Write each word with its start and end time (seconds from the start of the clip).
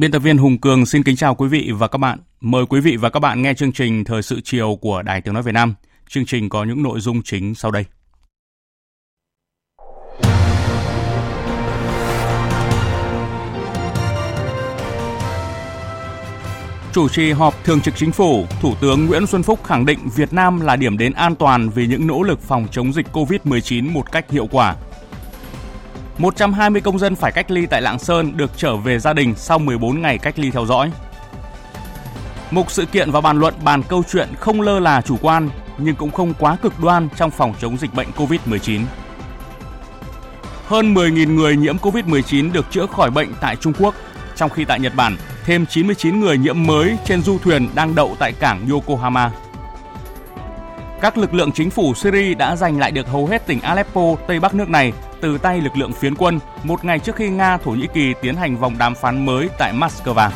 Biên 0.00 0.10
tập 0.10 0.18
viên 0.18 0.38
Hùng 0.38 0.58
Cường 0.58 0.86
xin 0.86 1.02
kính 1.02 1.16
chào 1.16 1.34
quý 1.34 1.48
vị 1.48 1.70
và 1.74 1.88
các 1.88 1.98
bạn. 1.98 2.18
Mời 2.40 2.66
quý 2.66 2.80
vị 2.80 2.96
và 2.96 3.10
các 3.10 3.20
bạn 3.20 3.42
nghe 3.42 3.54
chương 3.54 3.72
trình 3.72 4.04
Thời 4.04 4.22
sự 4.22 4.40
chiều 4.44 4.78
của 4.80 5.02
Đài 5.02 5.20
Tiếng 5.20 5.34
Nói 5.34 5.42
Việt 5.42 5.52
Nam. 5.52 5.74
Chương 6.08 6.26
trình 6.26 6.48
có 6.48 6.64
những 6.64 6.82
nội 6.82 7.00
dung 7.00 7.22
chính 7.22 7.54
sau 7.54 7.70
đây. 7.70 7.84
Chủ 16.92 17.08
trì 17.08 17.32
họp 17.32 17.64
thường 17.64 17.80
trực 17.80 17.96
chính 17.96 18.12
phủ, 18.12 18.46
Thủ 18.60 18.74
tướng 18.80 19.06
Nguyễn 19.06 19.26
Xuân 19.26 19.42
Phúc 19.42 19.64
khẳng 19.64 19.86
định 19.86 19.98
Việt 20.16 20.32
Nam 20.32 20.60
là 20.60 20.76
điểm 20.76 20.98
đến 20.98 21.12
an 21.12 21.34
toàn 21.34 21.68
vì 21.68 21.86
những 21.86 22.06
nỗ 22.06 22.22
lực 22.22 22.40
phòng 22.40 22.66
chống 22.70 22.92
dịch 22.92 23.06
COVID-19 23.12 23.92
một 23.92 24.12
cách 24.12 24.30
hiệu 24.30 24.48
quả– 24.50 24.76
120 26.20 26.80
công 26.80 26.98
dân 26.98 27.16
phải 27.16 27.32
cách 27.32 27.50
ly 27.50 27.66
tại 27.66 27.82
Lạng 27.82 27.98
Sơn 27.98 28.36
được 28.36 28.50
trở 28.56 28.76
về 28.76 28.98
gia 28.98 29.12
đình 29.12 29.34
sau 29.36 29.58
14 29.58 30.02
ngày 30.02 30.18
cách 30.18 30.38
ly 30.38 30.50
theo 30.50 30.66
dõi. 30.66 30.92
Mục 32.50 32.70
sự 32.70 32.86
kiện 32.86 33.10
và 33.10 33.20
bàn 33.20 33.38
luận 33.38 33.54
bàn 33.64 33.82
câu 33.88 34.02
chuyện 34.10 34.28
không 34.38 34.60
lơ 34.60 34.80
là 34.80 35.00
chủ 35.00 35.16
quan 35.22 35.50
nhưng 35.78 35.94
cũng 35.94 36.10
không 36.10 36.34
quá 36.38 36.56
cực 36.62 36.80
đoan 36.80 37.08
trong 37.16 37.30
phòng 37.30 37.54
chống 37.60 37.76
dịch 37.76 37.94
bệnh 37.94 38.08
COVID-19. 38.16 38.80
Hơn 40.66 40.94
10.000 40.94 41.34
người 41.34 41.56
nhiễm 41.56 41.76
COVID-19 41.76 42.52
được 42.52 42.66
chữa 42.70 42.86
khỏi 42.86 43.10
bệnh 43.10 43.28
tại 43.40 43.56
Trung 43.56 43.72
Quốc, 43.78 43.94
trong 44.36 44.50
khi 44.50 44.64
tại 44.64 44.80
Nhật 44.80 44.92
Bản, 44.96 45.16
thêm 45.44 45.66
99 45.66 46.20
người 46.20 46.38
nhiễm 46.38 46.66
mới 46.66 46.96
trên 47.04 47.22
du 47.22 47.38
thuyền 47.38 47.68
đang 47.74 47.94
đậu 47.94 48.16
tại 48.18 48.32
cảng 48.32 48.68
Yokohama. 48.70 49.30
Các 51.00 51.18
lực 51.18 51.34
lượng 51.34 51.52
chính 51.52 51.70
phủ 51.70 51.94
Syria 51.94 52.34
đã 52.34 52.56
giành 52.56 52.78
lại 52.78 52.90
được 52.90 53.08
hầu 53.08 53.26
hết 53.26 53.46
tỉnh 53.46 53.60
Aleppo, 53.60 54.02
Tây 54.26 54.40
Bắc 54.40 54.54
nước 54.54 54.68
này 54.68 54.92
từ 55.20 55.38
tay 55.38 55.60
lực 55.60 55.76
lượng 55.76 55.92
phiến 55.92 56.14
quân 56.14 56.38
một 56.64 56.84
ngày 56.84 56.98
trước 56.98 57.16
khi 57.16 57.28
Nga 57.28 57.56
Thổ 57.56 57.70
Nhĩ 57.70 57.86
Kỳ 57.94 58.14
tiến 58.22 58.36
hành 58.36 58.56
vòng 58.56 58.78
đàm 58.78 58.94
phán 58.94 59.26
mới 59.26 59.48
tại 59.58 59.72
Moscow. 59.72 60.30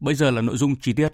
Bây 0.00 0.14
giờ 0.14 0.30
là 0.30 0.40
nội 0.40 0.56
dung 0.56 0.76
chi 0.76 0.92
tiết. 0.92 1.08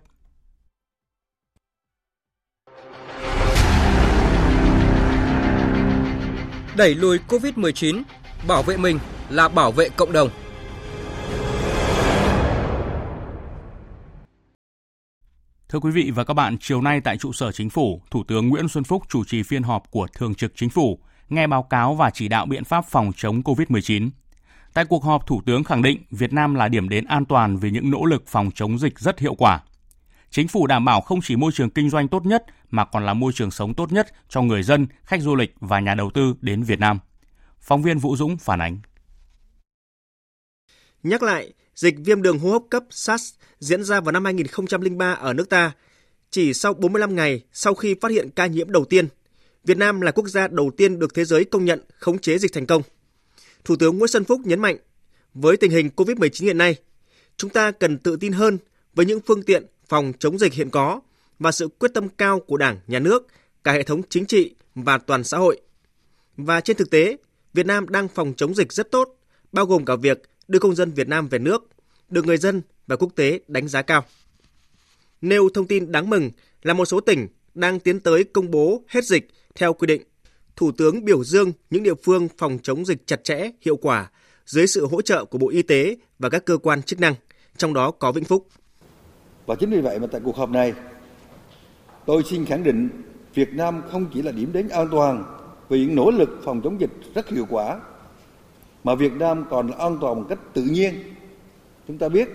Đẩy 6.76 6.94
lùi 6.94 7.18
COVID-19, 7.28 8.02
bảo 8.46 8.62
vệ 8.62 8.76
mình 8.76 8.98
là 9.30 9.48
bảo 9.48 9.72
vệ 9.72 9.88
cộng 9.88 10.12
đồng. 10.12 10.30
Thưa 15.68 15.80
quý 15.80 15.90
vị 15.90 16.10
và 16.14 16.24
các 16.24 16.34
bạn, 16.34 16.56
chiều 16.60 16.80
nay 16.80 17.00
tại 17.00 17.18
trụ 17.18 17.32
sở 17.32 17.52
chính 17.52 17.70
phủ, 17.70 18.02
Thủ 18.10 18.24
tướng 18.28 18.48
Nguyễn 18.48 18.68
Xuân 18.68 18.84
Phúc 18.84 19.02
chủ 19.08 19.24
trì 19.24 19.42
phiên 19.42 19.62
họp 19.62 19.90
của 19.90 20.06
Thường 20.14 20.34
trực 20.34 20.52
Chính 20.56 20.70
phủ, 20.70 20.98
nghe 21.28 21.46
báo 21.46 21.62
cáo 21.62 21.94
và 21.94 22.10
chỉ 22.10 22.28
đạo 22.28 22.46
biện 22.46 22.64
pháp 22.64 22.84
phòng 22.88 23.12
chống 23.16 23.42
COVID-19. 23.42 24.10
Tại 24.74 24.84
cuộc 24.84 25.04
họp, 25.04 25.26
Thủ 25.26 25.42
tướng 25.46 25.64
khẳng 25.64 25.82
định 25.82 26.02
Việt 26.10 26.32
Nam 26.32 26.54
là 26.54 26.68
điểm 26.68 26.88
đến 26.88 27.04
an 27.04 27.24
toàn 27.24 27.56
vì 27.56 27.70
những 27.70 27.90
nỗ 27.90 28.04
lực 28.04 28.26
phòng 28.26 28.50
chống 28.54 28.78
dịch 28.78 28.98
rất 28.98 29.18
hiệu 29.18 29.34
quả. 29.34 29.60
Chính 30.30 30.48
phủ 30.48 30.66
đảm 30.66 30.84
bảo 30.84 31.00
không 31.00 31.20
chỉ 31.22 31.36
môi 31.36 31.52
trường 31.54 31.70
kinh 31.70 31.90
doanh 31.90 32.08
tốt 32.08 32.26
nhất 32.26 32.44
mà 32.70 32.84
còn 32.84 33.06
là 33.06 33.14
môi 33.14 33.32
trường 33.32 33.50
sống 33.50 33.74
tốt 33.74 33.92
nhất 33.92 34.06
cho 34.28 34.42
người 34.42 34.62
dân, 34.62 34.86
khách 35.04 35.22
du 35.22 35.34
lịch 35.34 35.54
và 35.60 35.80
nhà 35.80 35.94
đầu 35.94 36.10
tư 36.10 36.34
đến 36.40 36.62
Việt 36.62 36.80
Nam. 36.80 36.98
Phóng 37.60 37.82
viên 37.82 37.98
Vũ 37.98 38.16
Dũng 38.16 38.36
phản 38.36 38.58
ánh. 38.58 38.78
Nhắc 41.02 41.22
lại, 41.22 41.52
dịch 41.76 41.94
viêm 42.04 42.22
đường 42.22 42.38
hô 42.38 42.50
hấp 42.50 42.62
cấp 42.70 42.84
SARS 42.90 43.34
diễn 43.60 43.84
ra 43.84 44.00
vào 44.00 44.12
năm 44.12 44.24
2003 44.24 45.12
ở 45.12 45.32
nước 45.32 45.48
ta. 45.48 45.72
Chỉ 46.30 46.54
sau 46.54 46.74
45 46.74 47.14
ngày 47.14 47.42
sau 47.52 47.74
khi 47.74 47.94
phát 48.00 48.10
hiện 48.10 48.30
ca 48.30 48.46
nhiễm 48.46 48.70
đầu 48.70 48.84
tiên, 48.84 49.08
Việt 49.64 49.76
Nam 49.76 50.00
là 50.00 50.10
quốc 50.10 50.28
gia 50.28 50.48
đầu 50.48 50.70
tiên 50.76 50.98
được 50.98 51.14
thế 51.14 51.24
giới 51.24 51.44
công 51.44 51.64
nhận 51.64 51.80
khống 51.98 52.18
chế 52.18 52.38
dịch 52.38 52.52
thành 52.52 52.66
công. 52.66 52.82
Thủ 53.64 53.76
tướng 53.76 53.98
Nguyễn 53.98 54.08
Xuân 54.08 54.24
Phúc 54.24 54.40
nhấn 54.44 54.60
mạnh, 54.60 54.76
với 55.34 55.56
tình 55.56 55.70
hình 55.70 55.90
COVID-19 55.96 56.44
hiện 56.44 56.58
nay, 56.58 56.76
chúng 57.36 57.50
ta 57.50 57.70
cần 57.70 57.98
tự 57.98 58.16
tin 58.16 58.32
hơn 58.32 58.58
với 58.94 59.06
những 59.06 59.20
phương 59.26 59.42
tiện 59.42 59.66
phòng 59.88 60.12
chống 60.18 60.38
dịch 60.38 60.52
hiện 60.52 60.70
có 60.70 61.00
và 61.38 61.52
sự 61.52 61.68
quyết 61.68 61.94
tâm 61.94 62.08
cao 62.08 62.40
của 62.40 62.56
Đảng, 62.56 62.78
Nhà 62.86 62.98
nước, 62.98 63.26
cả 63.64 63.72
hệ 63.72 63.82
thống 63.82 64.02
chính 64.08 64.26
trị 64.26 64.54
và 64.74 64.98
toàn 64.98 65.24
xã 65.24 65.38
hội. 65.38 65.60
Và 66.36 66.60
trên 66.60 66.76
thực 66.76 66.90
tế, 66.90 67.16
Việt 67.54 67.66
Nam 67.66 67.88
đang 67.88 68.08
phòng 68.08 68.34
chống 68.36 68.54
dịch 68.54 68.72
rất 68.72 68.90
tốt, 68.90 69.16
bao 69.52 69.66
gồm 69.66 69.84
cả 69.84 69.96
việc 69.96 70.22
đưa 70.48 70.58
công 70.58 70.74
dân 70.74 70.92
Việt 70.92 71.08
Nam 71.08 71.28
về 71.28 71.38
nước, 71.38 71.68
được 72.08 72.26
người 72.26 72.36
dân 72.36 72.62
và 72.86 72.96
quốc 72.96 73.12
tế 73.16 73.40
đánh 73.48 73.68
giá 73.68 73.82
cao. 73.82 74.04
Nêu 75.20 75.48
thông 75.54 75.66
tin 75.66 75.92
đáng 75.92 76.10
mừng 76.10 76.30
là 76.62 76.74
một 76.74 76.84
số 76.84 77.00
tỉnh 77.00 77.28
đang 77.54 77.80
tiến 77.80 78.00
tới 78.00 78.24
công 78.24 78.50
bố 78.50 78.82
hết 78.88 79.04
dịch 79.04 79.28
theo 79.54 79.72
quy 79.72 79.86
định. 79.86 80.02
Thủ 80.56 80.72
tướng 80.72 81.04
biểu 81.04 81.24
dương 81.24 81.52
những 81.70 81.82
địa 81.82 81.94
phương 82.04 82.28
phòng 82.38 82.58
chống 82.62 82.84
dịch 82.84 83.06
chặt 83.06 83.24
chẽ, 83.24 83.50
hiệu 83.60 83.76
quả 83.76 84.10
dưới 84.46 84.66
sự 84.66 84.86
hỗ 84.86 85.02
trợ 85.02 85.24
của 85.24 85.38
Bộ 85.38 85.48
Y 85.48 85.62
tế 85.62 85.96
và 86.18 86.28
các 86.28 86.44
cơ 86.44 86.56
quan 86.56 86.82
chức 86.82 87.00
năng, 87.00 87.14
trong 87.56 87.74
đó 87.74 87.90
có 87.90 88.12
Vĩnh 88.12 88.24
Phúc. 88.24 88.48
Và 89.46 89.54
chính 89.54 89.70
vì 89.70 89.80
vậy 89.80 89.98
mà 89.98 90.06
tại 90.06 90.20
cuộc 90.24 90.36
họp 90.36 90.50
này, 90.50 90.72
tôi 92.06 92.22
xin 92.30 92.44
khẳng 92.44 92.62
định 92.62 92.88
Việt 93.34 93.48
Nam 93.52 93.82
không 93.90 94.06
chỉ 94.14 94.22
là 94.22 94.32
điểm 94.32 94.52
đến 94.52 94.68
an 94.68 94.88
toàn 94.92 95.24
vì 95.68 95.80
những 95.80 95.94
nỗ 95.94 96.10
lực 96.10 96.28
phòng 96.44 96.60
chống 96.64 96.80
dịch 96.80 96.90
rất 97.14 97.28
hiệu 97.28 97.46
quả, 97.50 97.80
mà 98.86 98.94
Việt 98.94 99.12
Nam 99.12 99.44
còn 99.50 99.70
an 99.70 99.98
toàn 100.00 100.16
một 100.16 100.26
cách 100.28 100.38
tự 100.52 100.62
nhiên. 100.62 100.94
Chúng 101.88 101.98
ta 101.98 102.08
biết 102.08 102.28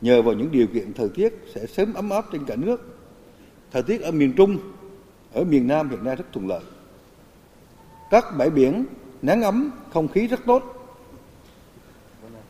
nhờ 0.00 0.22
vào 0.22 0.34
những 0.34 0.52
điều 0.52 0.66
kiện 0.66 0.92
thời 0.92 1.08
tiết 1.08 1.34
sẽ 1.54 1.66
sớm 1.66 1.94
ấm 1.94 2.10
áp 2.10 2.24
trên 2.32 2.44
cả 2.44 2.56
nước. 2.56 2.98
Thời 3.70 3.82
tiết 3.82 4.02
ở 4.02 4.10
miền 4.10 4.32
Trung, 4.36 4.58
ở 5.32 5.44
miền 5.44 5.68
Nam 5.68 5.90
hiện 5.90 6.04
nay 6.04 6.16
rất 6.16 6.24
thuận 6.32 6.48
lợi. 6.48 6.60
Các 8.10 8.24
bãi 8.38 8.50
biển 8.50 8.84
nắng 9.22 9.42
ấm, 9.42 9.70
không 9.92 10.08
khí 10.08 10.26
rất 10.26 10.40
tốt. 10.46 10.62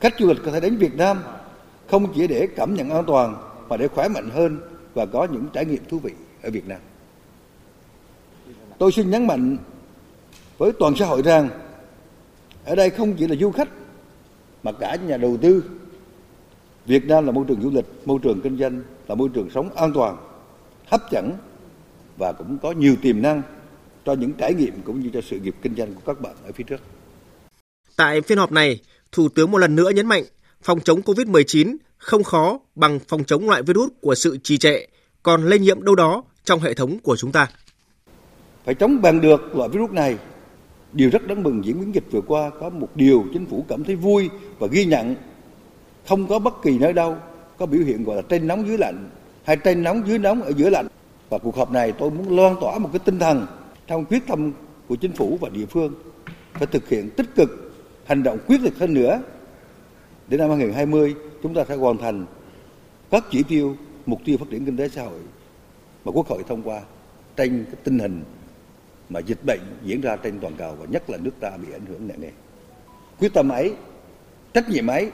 Khách 0.00 0.14
du 0.18 0.26
lịch 0.26 0.38
có 0.44 0.52
thể 0.52 0.60
đến 0.60 0.76
Việt 0.76 0.94
Nam 0.94 1.22
không 1.86 2.12
chỉ 2.14 2.26
để 2.26 2.48
cảm 2.56 2.74
nhận 2.74 2.90
an 2.90 3.04
toàn 3.06 3.34
mà 3.68 3.76
để 3.76 3.88
khỏe 3.88 4.08
mạnh 4.08 4.30
hơn 4.30 4.60
và 4.94 5.06
có 5.06 5.26
những 5.32 5.46
trải 5.52 5.64
nghiệm 5.64 5.84
thú 5.84 5.98
vị 5.98 6.12
ở 6.42 6.50
Việt 6.50 6.68
Nam. 6.68 6.80
Tôi 8.78 8.92
xin 8.92 9.10
nhấn 9.10 9.26
mạnh 9.26 9.56
với 10.58 10.72
toàn 10.78 10.94
xã 10.96 11.06
hội 11.06 11.22
rằng 11.22 11.48
ở 12.70 12.76
đây 12.76 12.90
không 12.90 13.14
chỉ 13.14 13.26
là 13.26 13.36
du 13.36 13.50
khách 13.50 13.68
mà 14.62 14.72
cả 14.72 14.96
nhà 15.06 15.16
đầu 15.16 15.36
tư 15.42 15.64
Việt 16.86 17.04
Nam 17.04 17.26
là 17.26 17.32
môi 17.32 17.44
trường 17.48 17.62
du 17.62 17.70
lịch, 17.70 17.84
môi 18.04 18.18
trường 18.22 18.40
kinh 18.40 18.58
doanh, 18.58 18.82
là 19.08 19.14
môi 19.14 19.28
trường 19.34 19.50
sống 19.54 19.70
an 19.76 19.92
toàn, 19.94 20.16
hấp 20.86 21.10
dẫn 21.10 21.32
và 22.18 22.32
cũng 22.32 22.58
có 22.62 22.72
nhiều 22.72 22.96
tiềm 23.02 23.22
năng 23.22 23.42
cho 24.04 24.12
những 24.12 24.32
trải 24.32 24.54
nghiệm 24.54 24.82
cũng 24.84 25.00
như 25.00 25.10
cho 25.12 25.20
sự 25.20 25.38
nghiệp 25.38 25.54
kinh 25.62 25.74
doanh 25.74 25.94
của 25.94 26.00
các 26.06 26.20
bạn 26.20 26.34
ở 26.44 26.52
phía 26.52 26.64
trước. 26.64 26.80
Tại 27.96 28.20
phiên 28.20 28.38
họp 28.38 28.52
này, 28.52 28.80
Thủ 29.12 29.28
tướng 29.28 29.50
một 29.50 29.58
lần 29.58 29.76
nữa 29.76 29.90
nhấn 29.90 30.06
mạnh 30.06 30.24
phòng 30.62 30.80
chống 30.80 31.00
COVID-19 31.00 31.76
không 31.96 32.24
khó 32.24 32.60
bằng 32.74 32.98
phòng 33.08 33.24
chống 33.24 33.48
loại 33.48 33.62
virus 33.62 33.90
của 34.00 34.14
sự 34.14 34.38
trì 34.42 34.58
trệ, 34.58 34.86
còn 35.22 35.44
lây 35.44 35.58
nhiễm 35.58 35.82
đâu 35.82 35.94
đó 35.94 36.24
trong 36.44 36.60
hệ 36.60 36.74
thống 36.74 36.98
của 36.98 37.16
chúng 37.16 37.32
ta. 37.32 37.46
Phải 38.64 38.74
chống 38.74 39.02
bằng 39.02 39.20
được 39.20 39.56
loại 39.56 39.68
virus 39.68 39.90
này. 39.90 40.16
Điều 40.92 41.10
rất 41.10 41.26
đáng 41.26 41.42
mừng 41.42 41.64
diễn 41.64 41.80
biến 41.80 41.94
dịch 41.94 42.04
vừa 42.10 42.20
qua 42.20 42.50
có 42.60 42.70
một 42.70 42.88
điều 42.94 43.24
chính 43.32 43.46
phủ 43.46 43.64
cảm 43.68 43.84
thấy 43.84 43.96
vui 43.96 44.30
và 44.58 44.66
ghi 44.66 44.84
nhận. 44.84 45.14
Không 46.08 46.26
có 46.26 46.38
bất 46.38 46.62
kỳ 46.62 46.78
nơi 46.78 46.92
đâu 46.92 47.16
có 47.58 47.66
biểu 47.66 47.82
hiện 47.82 48.04
gọi 48.04 48.16
là 48.16 48.22
trên 48.22 48.46
nóng 48.46 48.66
dưới 48.66 48.78
lạnh, 48.78 49.08
hay 49.44 49.56
trên 49.56 49.82
nóng 49.82 50.02
dưới 50.06 50.18
nóng 50.18 50.42
ở 50.42 50.52
giữa 50.56 50.70
lạnh. 50.70 50.86
Và 51.28 51.38
cuộc 51.38 51.56
họp 51.56 51.70
này 51.70 51.92
tôi 51.92 52.10
muốn 52.10 52.36
loan 52.36 52.56
tỏa 52.60 52.78
một 52.78 52.88
cái 52.92 53.00
tinh 53.04 53.18
thần 53.18 53.46
trong 53.86 54.04
quyết 54.04 54.26
tâm 54.26 54.52
của 54.88 54.96
chính 54.96 55.12
phủ 55.12 55.38
và 55.40 55.48
địa 55.48 55.66
phương 55.66 55.94
phải 56.52 56.66
thực 56.66 56.88
hiện 56.88 57.10
tích 57.10 57.34
cực, 57.34 57.72
hành 58.04 58.22
động 58.22 58.38
quyết 58.46 58.60
liệt 58.60 58.78
hơn 58.78 58.94
nữa. 58.94 59.22
Đến 60.28 60.40
năm 60.40 60.48
2020 60.48 61.14
chúng 61.42 61.54
ta 61.54 61.64
sẽ 61.68 61.76
hoàn 61.76 61.98
thành 61.98 62.26
các 63.10 63.24
chỉ 63.30 63.42
tiêu, 63.42 63.76
mục 64.06 64.20
tiêu 64.24 64.38
phát 64.38 64.46
triển 64.50 64.64
kinh 64.64 64.76
tế 64.76 64.88
xã 64.88 65.02
hội 65.02 65.20
mà 66.04 66.12
Quốc 66.12 66.26
hội 66.26 66.42
thông 66.48 66.62
qua 66.62 66.80
trên 67.36 67.64
cái 67.64 67.76
tình 67.84 67.98
hình 67.98 68.22
mà 69.10 69.20
dịch 69.20 69.44
bệnh 69.44 69.60
diễn 69.84 70.00
ra 70.00 70.16
trên 70.16 70.40
toàn 70.40 70.54
cầu 70.58 70.76
và 70.80 70.86
nhất 70.90 71.10
là 71.10 71.18
nước 71.18 71.30
ta 71.40 71.50
bị 71.50 71.72
ảnh 71.72 71.86
hưởng 71.86 72.08
nặng 72.08 72.20
nề. 72.20 72.30
Quyết 73.18 73.34
tâm 73.34 73.48
ấy, 73.48 73.74
trách 74.54 74.68
nhiệm 74.68 74.86
ấy 74.86 75.10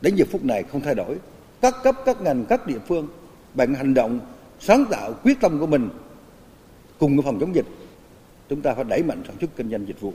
đến 0.00 0.14
giờ 0.14 0.24
phút 0.30 0.44
này 0.44 0.62
không 0.62 0.80
thay 0.80 0.94
đổi. 0.94 1.16
Các 1.60 1.74
cấp, 1.82 1.96
các 2.06 2.22
ngành, 2.22 2.44
các 2.48 2.66
địa 2.66 2.78
phương 2.88 3.08
bằng 3.54 3.74
hành 3.74 3.94
động 3.94 4.20
sáng 4.60 4.84
tạo 4.90 5.14
quyết 5.22 5.40
tâm 5.40 5.60
của 5.60 5.66
mình 5.66 5.88
cùng 6.98 7.16
với 7.16 7.24
phòng 7.24 7.38
chống 7.40 7.54
dịch 7.54 7.66
chúng 8.48 8.62
ta 8.62 8.74
phải 8.74 8.84
đẩy 8.84 9.02
mạnh 9.02 9.22
sản 9.26 9.36
xuất 9.40 9.50
kinh 9.56 9.70
doanh 9.70 9.86
dịch 9.86 10.00
vụ 10.00 10.12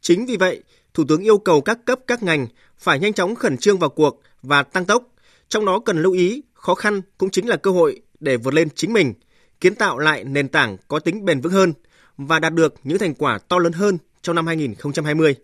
chính 0.00 0.26
vì 0.26 0.36
vậy 0.36 0.62
thủ 0.94 1.04
tướng 1.08 1.22
yêu 1.22 1.38
cầu 1.38 1.60
các 1.60 1.78
cấp 1.84 2.00
các 2.06 2.22
ngành 2.22 2.46
phải 2.78 2.98
nhanh 2.98 3.12
chóng 3.12 3.34
khẩn 3.34 3.56
trương 3.56 3.78
vào 3.78 3.90
cuộc 3.90 4.20
và 4.42 4.62
tăng 4.62 4.84
tốc 4.84 5.04
trong 5.48 5.66
đó 5.66 5.80
cần 5.84 6.02
lưu 6.02 6.12
ý 6.12 6.42
khó 6.52 6.74
khăn 6.74 7.00
cũng 7.18 7.30
chính 7.30 7.48
là 7.48 7.56
cơ 7.56 7.70
hội 7.70 8.02
để 8.20 8.36
vượt 8.36 8.54
lên 8.54 8.68
chính 8.74 8.92
mình 8.92 9.14
kiến 9.60 9.74
tạo 9.74 9.98
lại 9.98 10.24
nền 10.24 10.48
tảng 10.48 10.76
có 10.88 10.98
tính 10.98 11.24
bền 11.24 11.40
vững 11.40 11.52
hơn 11.52 11.72
và 12.16 12.38
đạt 12.38 12.54
được 12.54 12.74
những 12.84 12.98
thành 12.98 13.14
quả 13.14 13.38
to 13.48 13.58
lớn 13.58 13.72
hơn 13.72 13.98
trong 14.22 14.36
năm 14.36 14.46
2020. 14.46 15.34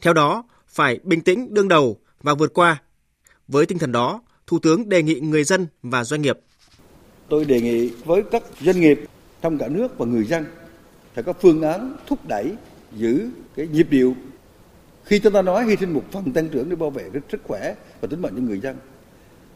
Theo 0.00 0.12
đó, 0.12 0.44
phải 0.68 0.98
bình 1.02 1.20
tĩnh 1.20 1.54
đương 1.54 1.68
đầu 1.68 1.96
và 2.22 2.34
vượt 2.34 2.54
qua. 2.54 2.82
Với 3.48 3.66
tinh 3.66 3.78
thần 3.78 3.92
đó, 3.92 4.22
Thủ 4.46 4.58
tướng 4.58 4.88
đề 4.88 5.02
nghị 5.02 5.20
người 5.20 5.44
dân 5.44 5.66
và 5.82 6.04
doanh 6.04 6.22
nghiệp. 6.22 6.38
Tôi 7.28 7.44
đề 7.44 7.60
nghị 7.60 7.88
với 8.04 8.22
các 8.32 8.42
doanh 8.60 8.80
nghiệp 8.80 9.00
trong 9.42 9.58
cả 9.58 9.68
nước 9.68 9.98
và 9.98 10.06
người 10.06 10.24
dân 10.24 10.44
phải 11.14 11.24
có 11.24 11.32
phương 11.32 11.62
án 11.62 11.96
thúc 12.06 12.18
đẩy 12.28 12.52
giữ 12.92 13.30
cái 13.56 13.66
nhịp 13.66 13.86
điệu 13.90 14.16
khi 15.04 15.18
chúng 15.18 15.32
ta 15.32 15.42
nói 15.42 15.64
hy 15.64 15.76
sinh 15.76 15.94
một 15.94 16.04
phần 16.12 16.32
tăng 16.32 16.48
trưởng 16.48 16.68
để 16.68 16.76
bảo 16.76 16.90
vệ 16.90 17.10
cái 17.12 17.22
sức 17.32 17.40
khỏe 17.44 17.74
và 18.00 18.08
tính 18.08 18.22
mạng 18.22 18.32
cho 18.36 18.42
người 18.42 18.60
dân 18.60 18.76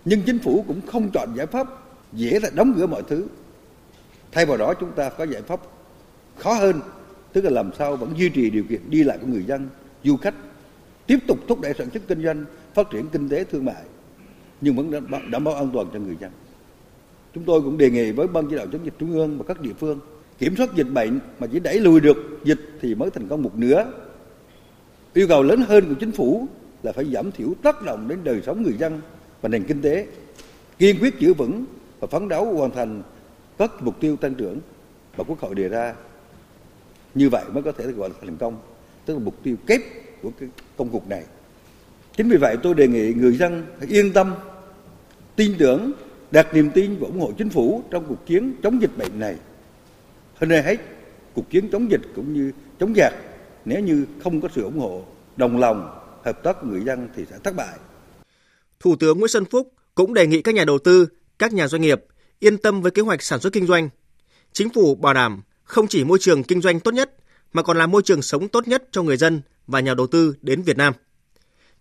nhưng 0.05 0.23
chính 0.23 0.39
phủ 0.39 0.65
cũng 0.69 0.81
không 0.87 1.11
chọn 1.11 1.35
giải 1.37 1.47
pháp 1.47 1.67
dễ 2.13 2.41
là 2.41 2.51
đóng 2.55 2.75
cửa 2.77 2.87
mọi 2.87 3.03
thứ 3.09 3.27
thay 4.33 4.47
vào 4.47 4.57
đó 4.57 4.75
chúng 4.75 4.93
ta 4.93 5.09
có 5.09 5.27
giải 5.27 5.43
pháp 5.43 5.61
khó 6.37 6.55
hơn, 6.55 6.81
tức 7.33 7.45
là 7.45 7.51
làm 7.51 7.71
sao 7.79 7.97
vẫn 7.97 8.13
duy 8.17 8.29
trì 8.29 8.51
điều 8.51 8.65
kiện 8.65 8.91
đi 8.91 9.05
lại 9.05 9.19
của 9.21 9.27
người 9.27 9.45
dân, 9.45 9.69
du 10.05 10.17
khách, 10.17 10.35
tiếp 11.07 11.19
tục 11.27 11.39
thúc 11.49 11.61
đẩy 11.61 11.75
sản 11.79 11.91
xuất 11.91 12.09
kinh 12.09 12.23
doanh, 12.25 12.45
phát 12.75 12.91
triển 12.91 13.09
kinh 13.13 13.29
tế 13.29 13.45
thương 13.45 13.65
mại, 13.65 13.83
nhưng 14.61 14.77
vẫn 14.77 14.91
đảm 15.31 15.45
bảo 15.45 15.55
an 15.55 15.71
toàn 15.73 15.87
cho 15.93 15.99
người 15.99 16.17
dân. 16.21 16.31
Chúng 17.35 17.45
tôi 17.45 17.61
cũng 17.61 17.79
đề 17.79 17.91
nghị 17.91 18.11
với 18.11 18.27
ban 18.27 18.47
chỉ 18.51 18.57
đạo 18.57 18.67
chống 18.73 18.85
dịch 18.85 18.95
trung 18.99 19.13
ương 19.13 19.39
và 19.39 19.45
các 19.49 19.61
địa 19.61 19.73
phương 19.79 20.01
kiểm 20.39 20.57
soát 20.57 20.75
dịch 20.75 20.89
bệnh 20.93 21.21
mà 21.39 21.47
chỉ 21.47 21.61
đẩy 21.61 21.81
lùi 21.81 22.01
được 22.01 22.17
dịch 22.45 22.61
thì 22.81 22.95
mới 22.95 23.11
thành 23.11 23.29
công 23.29 23.43
một 23.43 23.59
nửa. 23.59 23.93
Yêu 25.15 25.29
cầu 25.29 25.43
lớn 25.43 25.63
hơn 25.69 25.89
của 25.89 25.95
chính 26.01 26.13
phủ 26.13 26.47
là 26.83 26.93
phải 26.93 27.05
giảm 27.05 27.33
thiểu 27.33 27.55
tác 27.63 27.83
động 27.83 28.09
đến 28.09 28.19
đời 28.25 28.43
sống 28.47 28.63
người 28.63 28.77
dân 28.79 29.01
và 29.41 29.49
nền 29.49 29.65
kinh 29.65 29.83
tế, 29.83 30.07
kiên 30.79 30.97
quyết 31.01 31.19
giữ 31.19 31.35
vững 31.35 31.65
và 32.01 32.07
phấn 32.07 32.29
đấu 32.29 32.45
hoàn 32.45 32.71
thành 32.71 33.03
các 33.61 33.83
mục 33.83 34.01
tiêu 34.01 34.17
tăng 34.17 34.35
trưởng 34.35 34.59
mà 35.19 35.25
quốc 35.25 35.39
hội 35.41 35.55
đề 35.55 35.69
ra 35.69 35.95
như 37.15 37.29
vậy 37.29 37.45
mới 37.53 37.63
có 37.63 37.73
thể 37.73 37.87
gọi 37.87 38.09
là 38.09 38.15
thành 38.21 38.37
công. 38.37 38.59
Tức 39.07 39.15
là 39.15 39.21
mục 39.21 39.35
tiêu 39.43 39.57
kép 39.67 39.81
của 40.23 40.31
cái 40.41 40.49
công 40.77 40.89
cuộc 40.89 41.09
này. 41.09 41.25
Chính 42.17 42.29
vì 42.29 42.37
vậy 42.37 42.57
tôi 42.63 42.75
đề 42.75 42.89
nghị 42.89 43.15
người 43.15 43.37
dân 43.37 43.67
hãy 43.79 43.89
yên 43.89 44.13
tâm 44.13 44.35
tin 45.37 45.55
tưởng 45.59 45.93
đặt 46.31 46.55
niềm 46.55 46.71
tin 46.75 46.97
và 47.01 47.07
ủng 47.07 47.21
hộ 47.21 47.33
chính 47.39 47.49
phủ 47.49 47.83
trong 47.91 48.05
cuộc 48.09 48.27
chiến 48.27 48.55
chống 48.63 48.83
dịch 48.83 48.99
bệnh 48.99 49.19
này. 49.21 49.37
Hơn 50.35 50.51
ai 50.51 50.63
hết 50.63 50.77
cuộc 51.35 51.51
chiến 51.51 51.69
chống 51.73 51.91
dịch 51.91 52.03
cũng 52.17 52.33
như 52.33 52.53
chống 52.79 52.95
giặc 52.97 53.15
nếu 53.65 53.81
như 53.81 54.07
không 54.23 54.41
có 54.41 54.49
sự 54.55 54.63
ủng 54.63 54.79
hộ 54.79 55.05
đồng 55.37 55.59
lòng 55.59 56.01
hợp 56.25 56.43
tác 56.43 56.57
của 56.61 56.67
người 56.67 56.83
dân 56.85 57.09
thì 57.17 57.25
sẽ 57.31 57.37
thất 57.45 57.57
bại. 57.57 57.79
Thủ 58.81 58.97
tướng 58.97 59.19
Nguyễn 59.19 59.29
Xuân 59.29 59.45
Phúc 59.45 59.73
cũng 59.95 60.15
đề 60.15 60.27
nghị 60.27 60.43
các 60.43 60.55
nhà 60.55 60.65
đầu 60.65 60.79
tư, 60.79 61.09
các 61.39 61.53
nhà 61.53 61.69
doanh 61.69 61.83
nghiệp 61.83 62.05
yên 62.41 62.59
tâm 62.59 62.83
với 62.83 62.91
kế 62.91 63.03
hoạch 63.03 63.23
sản 63.23 63.41
xuất 63.41 63.53
kinh 63.53 63.67
doanh. 63.67 63.89
Chính 64.53 64.71
phủ 64.71 64.95
bảo 64.95 65.15
đảm 65.15 65.43
không 65.63 65.89
chỉ 65.89 66.05
môi 66.05 66.19
trường 66.19 66.43
kinh 66.43 66.61
doanh 66.61 66.81
tốt 66.81 66.95
nhất 66.95 67.17
mà 67.53 67.63
còn 67.63 67.79
là 67.79 67.87
môi 67.87 68.03
trường 68.03 68.23
sống 68.23 68.49
tốt 68.49 68.69
nhất 68.69 68.85
cho 68.91 69.03
người 69.03 69.17
dân 69.17 69.41
và 69.67 69.81
nhà 69.81 69.95
đầu 69.95 70.07
tư 70.07 70.35
đến 70.41 70.63
Việt 70.63 70.77
Nam. 70.77 70.93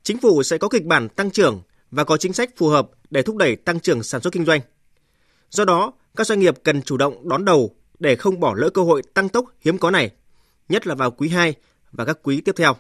Chính 0.04 0.18
phủ 0.18 0.44
sẽ 0.44 0.58
có 0.58 0.70
kịch 0.70 0.86
bản 0.86 1.10
tăng 1.10 1.32
trưởng 1.32 1.62
và 1.92 2.04
có 2.04 2.18
chính 2.18 2.34
sách 2.34 2.50
phù 2.58 2.68
hợp 2.68 2.90
để 3.10 3.22
thúc 3.22 3.36
đẩy 3.36 3.56
tăng 3.56 3.80
trưởng 3.80 4.04
sản 4.04 4.22
xuất 4.22 4.34
kinh 4.34 4.46
doanh. 4.46 4.62
Do 5.50 5.66
đó, 5.66 5.94
các 6.16 6.28
doanh 6.28 6.40
nghiệp 6.40 6.58
cần 6.64 6.82
chủ 6.82 6.98
động 6.98 7.30
đón 7.30 7.46
đầu 7.46 7.76
để 8.00 8.16
không 8.16 8.40
bỏ 8.40 8.54
lỡ 8.58 8.70
cơ 8.70 8.82
hội 8.82 9.02
tăng 9.14 9.30
tốc 9.30 9.46
hiếm 9.62 9.78
có 9.78 9.92
này, 9.92 10.12
nhất 10.70 10.88
là 10.88 10.96
vào 10.96 11.12
quý 11.12 11.30
2 11.30 11.54
và 11.92 12.06
các 12.06 12.20
quý 12.24 12.42
tiếp 12.42 12.56
theo. 12.58 12.76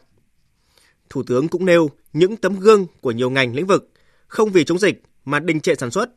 Thủ 1.09 1.23
tướng 1.23 1.47
cũng 1.47 1.65
nêu 1.65 1.89
những 2.13 2.37
tấm 2.37 2.59
gương 2.59 2.87
của 3.01 3.11
nhiều 3.11 3.29
ngành 3.29 3.55
lĩnh 3.55 3.67
vực 3.67 3.89
không 4.27 4.51
vì 4.51 4.63
chống 4.63 4.79
dịch 4.79 5.03
mà 5.25 5.39
đình 5.39 5.59
trệ 5.59 5.75
sản 5.75 5.91
xuất. 5.91 6.09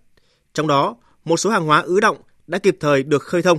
Trong 0.54 0.66
đó, 0.66 0.96
một 1.24 1.36
số 1.36 1.50
hàng 1.50 1.64
hóa 1.64 1.80
ứ 1.80 2.00
động 2.00 2.16
đã 2.46 2.58
kịp 2.58 2.76
thời 2.80 3.02
được 3.02 3.22
khơi 3.22 3.42
thông. 3.42 3.58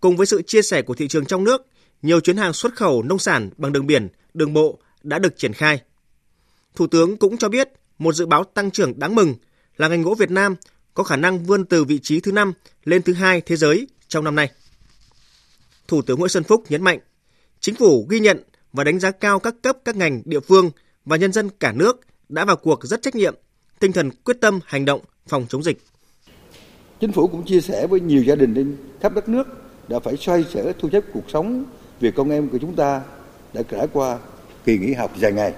Cùng 0.00 0.16
với 0.16 0.26
sự 0.26 0.42
chia 0.42 0.62
sẻ 0.62 0.82
của 0.82 0.94
thị 0.94 1.08
trường 1.08 1.26
trong 1.26 1.44
nước, 1.44 1.66
nhiều 2.02 2.20
chuyến 2.20 2.36
hàng 2.36 2.52
xuất 2.52 2.76
khẩu 2.76 3.02
nông 3.02 3.18
sản 3.18 3.50
bằng 3.56 3.72
đường 3.72 3.86
biển, 3.86 4.08
đường 4.34 4.52
bộ 4.52 4.78
đã 5.02 5.18
được 5.18 5.38
triển 5.38 5.52
khai. 5.52 5.80
Thủ 6.74 6.86
tướng 6.86 7.16
cũng 7.16 7.36
cho 7.36 7.48
biết 7.48 7.68
một 7.98 8.12
dự 8.12 8.26
báo 8.26 8.44
tăng 8.44 8.70
trưởng 8.70 8.98
đáng 8.98 9.14
mừng 9.14 9.34
là 9.76 9.88
ngành 9.88 10.02
gỗ 10.02 10.14
Việt 10.14 10.30
Nam 10.30 10.56
có 10.94 11.04
khả 11.04 11.16
năng 11.16 11.44
vươn 11.44 11.64
từ 11.64 11.84
vị 11.84 11.98
trí 12.02 12.20
thứ 12.20 12.32
5 12.32 12.52
lên 12.84 13.02
thứ 13.02 13.12
hai 13.12 13.40
thế 13.40 13.56
giới 13.56 13.88
trong 14.08 14.24
năm 14.24 14.34
nay. 14.34 14.50
Thủ 15.88 16.02
tướng 16.02 16.18
Nguyễn 16.18 16.28
Xuân 16.28 16.44
Phúc 16.44 16.64
nhấn 16.68 16.82
mạnh, 16.82 16.98
chính 17.60 17.74
phủ 17.74 18.06
ghi 18.10 18.20
nhận 18.20 18.42
và 18.72 18.84
đánh 18.84 18.98
giá 18.98 19.10
cao 19.10 19.38
các 19.38 19.54
cấp 19.62 19.76
các 19.84 19.96
ngành 19.96 20.22
địa 20.24 20.40
phương 20.40 20.70
và 21.04 21.16
nhân 21.16 21.32
dân 21.32 21.50
cả 21.60 21.72
nước 21.72 22.00
đã 22.28 22.44
vào 22.44 22.56
cuộc 22.56 22.84
rất 22.84 23.02
trách 23.02 23.14
nhiệm, 23.14 23.34
tinh 23.80 23.92
thần 23.92 24.10
quyết 24.10 24.36
tâm 24.40 24.60
hành 24.64 24.84
động 24.84 25.00
phòng 25.28 25.46
chống 25.48 25.62
dịch. 25.62 25.78
Chính 27.00 27.12
phủ 27.12 27.26
cũng 27.26 27.44
chia 27.44 27.60
sẻ 27.60 27.86
với 27.86 28.00
nhiều 28.00 28.22
gia 28.22 28.34
đình 28.34 28.54
trên 28.54 28.76
khắp 29.00 29.14
đất 29.14 29.28
nước 29.28 29.46
đã 29.88 29.98
phải 29.98 30.16
xoay 30.16 30.44
sở 30.44 30.72
thu 30.78 30.88
xếp 30.92 31.04
cuộc 31.12 31.30
sống 31.30 31.64
vì 32.00 32.10
con 32.10 32.30
em 32.30 32.48
của 32.48 32.58
chúng 32.58 32.74
ta 32.74 33.02
đã 33.52 33.62
trải 33.62 33.86
qua 33.92 34.18
kỳ 34.64 34.78
nghỉ 34.78 34.92
học 34.92 35.10
dài 35.16 35.32
ngày. 35.32 35.52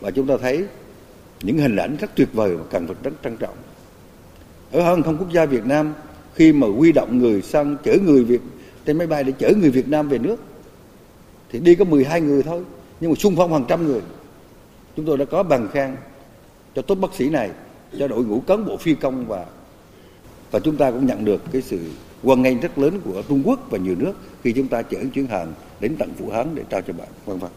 Và 0.00 0.10
chúng 0.10 0.26
ta 0.26 0.34
thấy 0.40 0.64
những 1.42 1.58
hình 1.58 1.76
ảnh 1.76 1.96
rất 2.00 2.10
tuyệt 2.16 2.28
vời 2.32 2.56
và 2.56 2.64
cần 2.70 2.86
phải 2.86 2.96
rất 3.02 3.10
trân 3.24 3.36
trọng. 3.36 3.54
Ở 4.72 4.82
hàng 4.82 5.02
không 5.02 5.18
quốc 5.18 5.32
gia 5.32 5.46
Việt 5.46 5.66
Nam, 5.66 5.94
khi 6.34 6.52
mà 6.52 6.66
huy 6.66 6.92
động 6.92 7.18
người 7.18 7.42
sang 7.42 7.76
chở 7.84 7.96
người 8.04 8.24
Việt, 8.24 8.40
trên 8.86 8.98
máy 8.98 9.06
bay 9.06 9.24
để 9.24 9.32
chở 9.38 9.52
người 9.60 9.70
Việt 9.70 9.88
Nam 9.88 10.08
về 10.08 10.18
nước, 10.18 10.36
thì 11.50 11.58
đi 11.58 11.74
có 11.74 11.84
12 11.84 12.20
người 12.20 12.42
thôi, 12.42 12.62
nhưng 13.00 13.10
mà 13.10 13.14
xung 13.14 13.36
phong 13.36 13.52
hàng 13.52 13.64
trăm 13.68 13.86
người 13.86 14.00
chúng 14.96 15.06
tôi 15.06 15.18
đã 15.18 15.24
có 15.24 15.42
bằng 15.42 15.68
khen 15.72 15.96
cho 16.74 16.82
tốt 16.82 16.94
bác 16.94 17.14
sĩ 17.14 17.30
này, 17.30 17.50
cho 17.98 18.08
đội 18.08 18.24
ngũ 18.24 18.40
cán 18.40 18.64
bộ 18.64 18.76
phi 18.76 18.94
công 18.94 19.26
và 19.26 19.46
và 20.52 20.60
chúng 20.60 20.76
ta 20.76 20.90
cũng 20.90 21.06
nhận 21.06 21.24
được 21.24 21.42
cái 21.52 21.62
sự 21.62 21.78
hoan 22.22 22.42
nghênh 22.42 22.60
rất 22.60 22.78
lớn 22.78 23.00
của 23.04 23.22
Trung 23.28 23.42
Quốc 23.44 23.60
và 23.70 23.78
nhiều 23.78 23.94
nước 23.98 24.12
khi 24.42 24.52
chúng 24.52 24.68
ta 24.68 24.82
chở 24.82 24.98
chuyến 25.14 25.26
hàng 25.26 25.54
đến 25.80 25.96
tận 25.98 26.12
Vũ 26.18 26.30
Hán 26.30 26.54
để 26.54 26.64
trao 26.70 26.80
cho 26.82 26.92
bạn. 26.92 27.08
Vâng 27.26 27.38
vâng. 27.38 27.50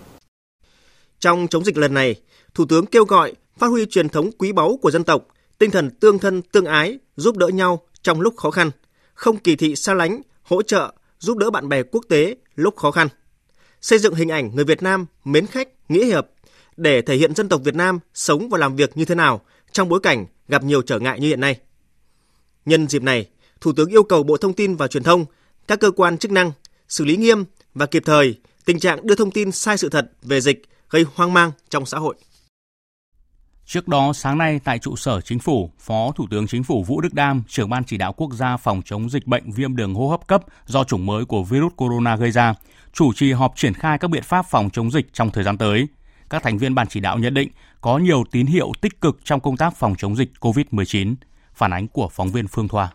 Trong 1.20 1.48
chống 1.50 1.66
dịch 1.66 1.78
lần 1.78 1.94
này, 1.94 2.16
Thủ 2.54 2.66
tướng 2.66 2.86
kêu 2.86 3.06
gọi 3.06 3.34
phát 3.58 3.68
huy 3.68 3.86
truyền 3.86 4.10
thống 4.10 4.32
quý 4.38 4.52
báu 4.52 4.80
của 4.82 4.92
dân 4.92 5.04
tộc, 5.04 5.28
tinh 5.58 5.72
thần 5.72 5.90
tương 5.90 6.20
thân 6.20 6.42
tương 6.42 6.66
ái, 6.66 7.00
giúp 7.16 7.38
đỡ 7.38 7.48
nhau 7.48 7.82
trong 8.02 8.22
lúc 8.22 8.36
khó 8.38 8.52
khăn, 8.52 8.72
không 9.14 9.38
kỳ 9.38 9.56
thị 9.56 9.76
xa 9.76 9.94
lánh, 9.94 10.22
hỗ 10.44 10.62
trợ, 10.62 10.94
giúp 11.20 11.38
đỡ 11.38 11.50
bạn 11.50 11.70
bè 11.70 11.84
quốc 11.84 12.06
tế 12.10 12.36
lúc 12.56 12.76
khó 12.76 12.92
khăn. 12.92 13.08
Xây 13.82 14.00
dựng 14.00 14.16
hình 14.16 14.32
ảnh 14.32 14.56
người 14.56 14.66
Việt 14.66 14.84
Nam 14.84 15.06
mến 15.24 15.46
khách, 15.48 15.70
nghĩa 15.90 16.06
hiệp 16.06 16.28
để 16.78 17.02
thể 17.02 17.16
hiện 17.16 17.36
dân 17.36 17.50
tộc 17.50 17.62
Việt 17.64 17.76
Nam 17.76 18.00
sống 18.14 18.50
và 18.50 18.58
làm 18.58 18.76
việc 18.76 18.98
như 18.98 19.06
thế 19.06 19.16
nào 19.16 19.42
trong 19.72 19.90
bối 19.90 20.00
cảnh 20.04 20.26
gặp 20.48 20.64
nhiều 20.64 20.82
trở 20.82 21.00
ngại 21.00 21.20
như 21.20 21.28
hiện 21.28 21.40
nay. 21.40 21.60
Nhân 22.66 22.88
dịp 22.88 23.04
này, 23.04 23.26
Thủ 23.62 23.74
tướng 23.74 23.90
yêu 23.90 24.04
cầu 24.04 24.24
Bộ 24.24 24.38
Thông 24.38 24.54
tin 24.54 24.76
và 24.76 24.88
Truyền 24.88 25.04
thông, 25.04 25.26
các 25.68 25.80
cơ 25.80 25.92
quan 25.92 26.18
chức 26.18 26.32
năng 26.32 26.52
xử 26.88 27.06
lý 27.06 27.18
nghiêm 27.18 27.46
và 27.74 27.86
kịp 27.86 28.04
thời 28.06 28.36
tình 28.66 28.80
trạng 28.80 29.08
đưa 29.08 29.16
thông 29.16 29.32
tin 29.32 29.52
sai 29.52 29.78
sự 29.78 29.90
thật 29.90 30.12
về 30.22 30.42
dịch 30.42 30.64
gây 30.90 31.06
hoang 31.16 31.34
mang 31.34 31.52
trong 31.70 31.86
xã 31.86 31.98
hội. 31.98 32.16
Trước 33.66 33.88
đó, 33.88 34.14
sáng 34.14 34.38
nay 34.38 34.60
tại 34.64 34.80
trụ 34.80 34.96
sở 34.96 35.22
chính 35.22 35.40
phủ, 35.40 35.72
Phó 35.80 36.12
Thủ 36.16 36.28
tướng 36.32 36.48
Chính 36.48 36.64
phủ 36.64 36.84
Vũ 36.84 37.02
Đức 37.02 37.14
Đam, 37.14 37.44
trưởng 37.48 37.70
ban 37.70 37.84
chỉ 37.84 37.98
đạo 37.98 38.14
quốc 38.14 38.34
gia 38.34 38.58
phòng 38.58 38.82
chống 38.86 39.10
dịch 39.10 39.28
bệnh 39.28 39.52
viêm 39.52 39.76
đường 39.76 39.94
hô 39.94 40.10
hấp 40.10 40.28
cấp 40.28 40.44
do 40.66 40.84
chủng 40.84 41.06
mới 41.06 41.26
của 41.26 41.44
virus 41.44 41.74
corona 41.76 42.16
gây 42.16 42.32
ra, 42.32 42.54
chủ 42.94 43.14
trì 43.14 43.32
họp 43.32 43.54
triển 43.56 43.74
khai 43.74 43.98
các 43.98 44.08
biện 44.08 44.24
pháp 44.24 44.46
phòng 44.50 44.70
chống 44.70 44.92
dịch 44.92 45.14
trong 45.14 45.32
thời 45.32 45.44
gian 45.44 45.58
tới. 45.58 45.88
Các 46.30 46.44
thành 46.44 46.58
viên 46.58 46.76
ban 46.76 46.88
chỉ 46.88 47.00
đạo 47.00 47.18
nhận 47.18 47.34
định 47.34 47.50
có 47.82 47.98
nhiều 47.98 48.24
tín 48.32 48.46
hiệu 48.46 48.72
tích 48.82 49.02
cực 49.02 49.18
trong 49.24 49.40
công 49.40 49.58
tác 49.58 49.76
phòng 49.76 49.96
chống 49.98 50.16
dịch 50.16 50.30
COVID-19. 50.40 51.16
Phản 51.56 51.74
ánh 51.74 51.88
của 51.88 52.10
phóng 52.12 52.32
viên 52.32 52.48
Phương 52.48 52.68
Thoa. 52.68 52.90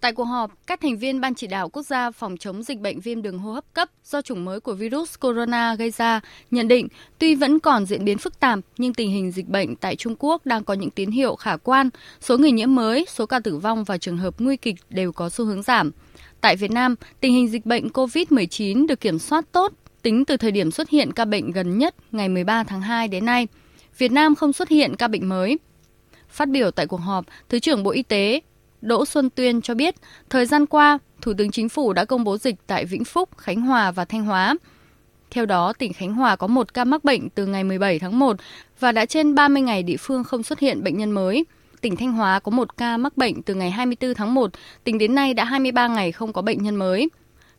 Tại 0.00 0.12
cuộc 0.12 0.24
họp, 0.24 0.66
các 0.66 0.80
thành 0.80 0.96
viên 0.96 1.20
Ban 1.20 1.34
chỉ 1.34 1.46
đạo 1.46 1.68
quốc 1.68 1.82
gia 1.82 2.10
phòng 2.10 2.36
chống 2.36 2.62
dịch 2.62 2.80
bệnh 2.80 3.00
viêm 3.00 3.22
đường 3.22 3.38
hô 3.38 3.52
hấp 3.52 3.64
cấp 3.74 3.88
do 4.04 4.22
chủng 4.22 4.44
mới 4.44 4.60
của 4.60 4.74
virus 4.74 5.14
corona 5.20 5.74
gây 5.74 5.90
ra 5.90 6.20
nhận 6.50 6.68
định 6.68 6.88
tuy 7.18 7.34
vẫn 7.34 7.58
còn 7.58 7.86
diễn 7.86 8.04
biến 8.04 8.18
phức 8.18 8.40
tạp 8.40 8.58
nhưng 8.78 8.94
tình 8.94 9.10
hình 9.10 9.30
dịch 9.30 9.48
bệnh 9.48 9.76
tại 9.76 9.96
Trung 9.96 10.14
Quốc 10.18 10.46
đang 10.46 10.64
có 10.64 10.74
những 10.74 10.90
tín 10.90 11.10
hiệu 11.10 11.36
khả 11.36 11.56
quan, 11.56 11.90
số 12.20 12.38
người 12.38 12.52
nhiễm 12.52 12.74
mới, 12.74 13.06
số 13.08 13.26
ca 13.26 13.40
tử 13.40 13.58
vong 13.58 13.84
và 13.84 13.98
trường 13.98 14.18
hợp 14.18 14.34
nguy 14.38 14.56
kịch 14.56 14.76
đều 14.90 15.12
có 15.12 15.28
xu 15.28 15.44
hướng 15.44 15.62
giảm. 15.62 15.90
Tại 16.40 16.56
Việt 16.56 16.70
Nam, 16.70 16.94
tình 17.20 17.32
hình 17.32 17.48
dịch 17.48 17.66
bệnh 17.66 17.88
COVID-19 17.88 18.86
được 18.86 19.00
kiểm 19.00 19.18
soát 19.18 19.44
tốt 19.52 19.72
tính 20.02 20.24
từ 20.24 20.36
thời 20.36 20.50
điểm 20.50 20.70
xuất 20.70 20.88
hiện 20.88 21.12
ca 21.12 21.24
bệnh 21.24 21.50
gần 21.50 21.78
nhất 21.78 21.94
ngày 22.12 22.28
13 22.28 22.64
tháng 22.64 22.80
2 22.80 23.08
đến 23.08 23.24
nay. 23.24 23.48
Việt 23.98 24.12
Nam 24.12 24.34
không 24.34 24.52
xuất 24.52 24.68
hiện 24.68 24.96
ca 24.96 25.08
bệnh 25.08 25.28
mới. 25.28 25.58
Phát 26.36 26.48
biểu 26.48 26.70
tại 26.70 26.86
cuộc 26.86 26.96
họp, 26.96 27.24
Thứ 27.48 27.58
trưởng 27.58 27.82
Bộ 27.82 27.90
Y 27.90 28.02
tế 28.02 28.40
Đỗ 28.80 29.06
Xuân 29.06 29.30
Tuyên 29.30 29.62
cho 29.62 29.74
biết, 29.74 29.94
thời 30.30 30.46
gian 30.46 30.66
qua, 30.66 30.98
Thủ 31.22 31.32
tướng 31.38 31.50
Chính 31.50 31.68
phủ 31.68 31.92
đã 31.92 32.04
công 32.04 32.24
bố 32.24 32.38
dịch 32.38 32.54
tại 32.66 32.84
Vĩnh 32.84 33.04
Phúc, 33.04 33.28
Khánh 33.36 33.60
Hòa 33.60 33.90
và 33.90 34.04
Thanh 34.04 34.24
Hóa. 34.24 34.54
Theo 35.30 35.46
đó, 35.46 35.72
tỉnh 35.72 35.92
Khánh 35.92 36.14
Hòa 36.14 36.36
có 36.36 36.46
một 36.46 36.74
ca 36.74 36.84
mắc 36.84 37.04
bệnh 37.04 37.30
từ 37.30 37.46
ngày 37.46 37.64
17 37.64 37.98
tháng 37.98 38.18
1 38.18 38.36
và 38.80 38.92
đã 38.92 39.06
trên 39.06 39.34
30 39.34 39.62
ngày 39.62 39.82
địa 39.82 39.96
phương 39.96 40.24
không 40.24 40.42
xuất 40.42 40.58
hiện 40.58 40.84
bệnh 40.84 40.98
nhân 40.98 41.10
mới. 41.10 41.44
Tỉnh 41.80 41.96
Thanh 41.96 42.12
Hóa 42.12 42.40
có 42.40 42.50
một 42.50 42.76
ca 42.76 42.96
mắc 42.96 43.16
bệnh 43.16 43.42
từ 43.42 43.54
ngày 43.54 43.70
24 43.70 44.14
tháng 44.14 44.34
1, 44.34 44.50
tính 44.84 44.98
đến 44.98 45.14
nay 45.14 45.34
đã 45.34 45.44
23 45.44 45.88
ngày 45.88 46.12
không 46.12 46.32
có 46.32 46.42
bệnh 46.42 46.62
nhân 46.62 46.76
mới. 46.76 47.08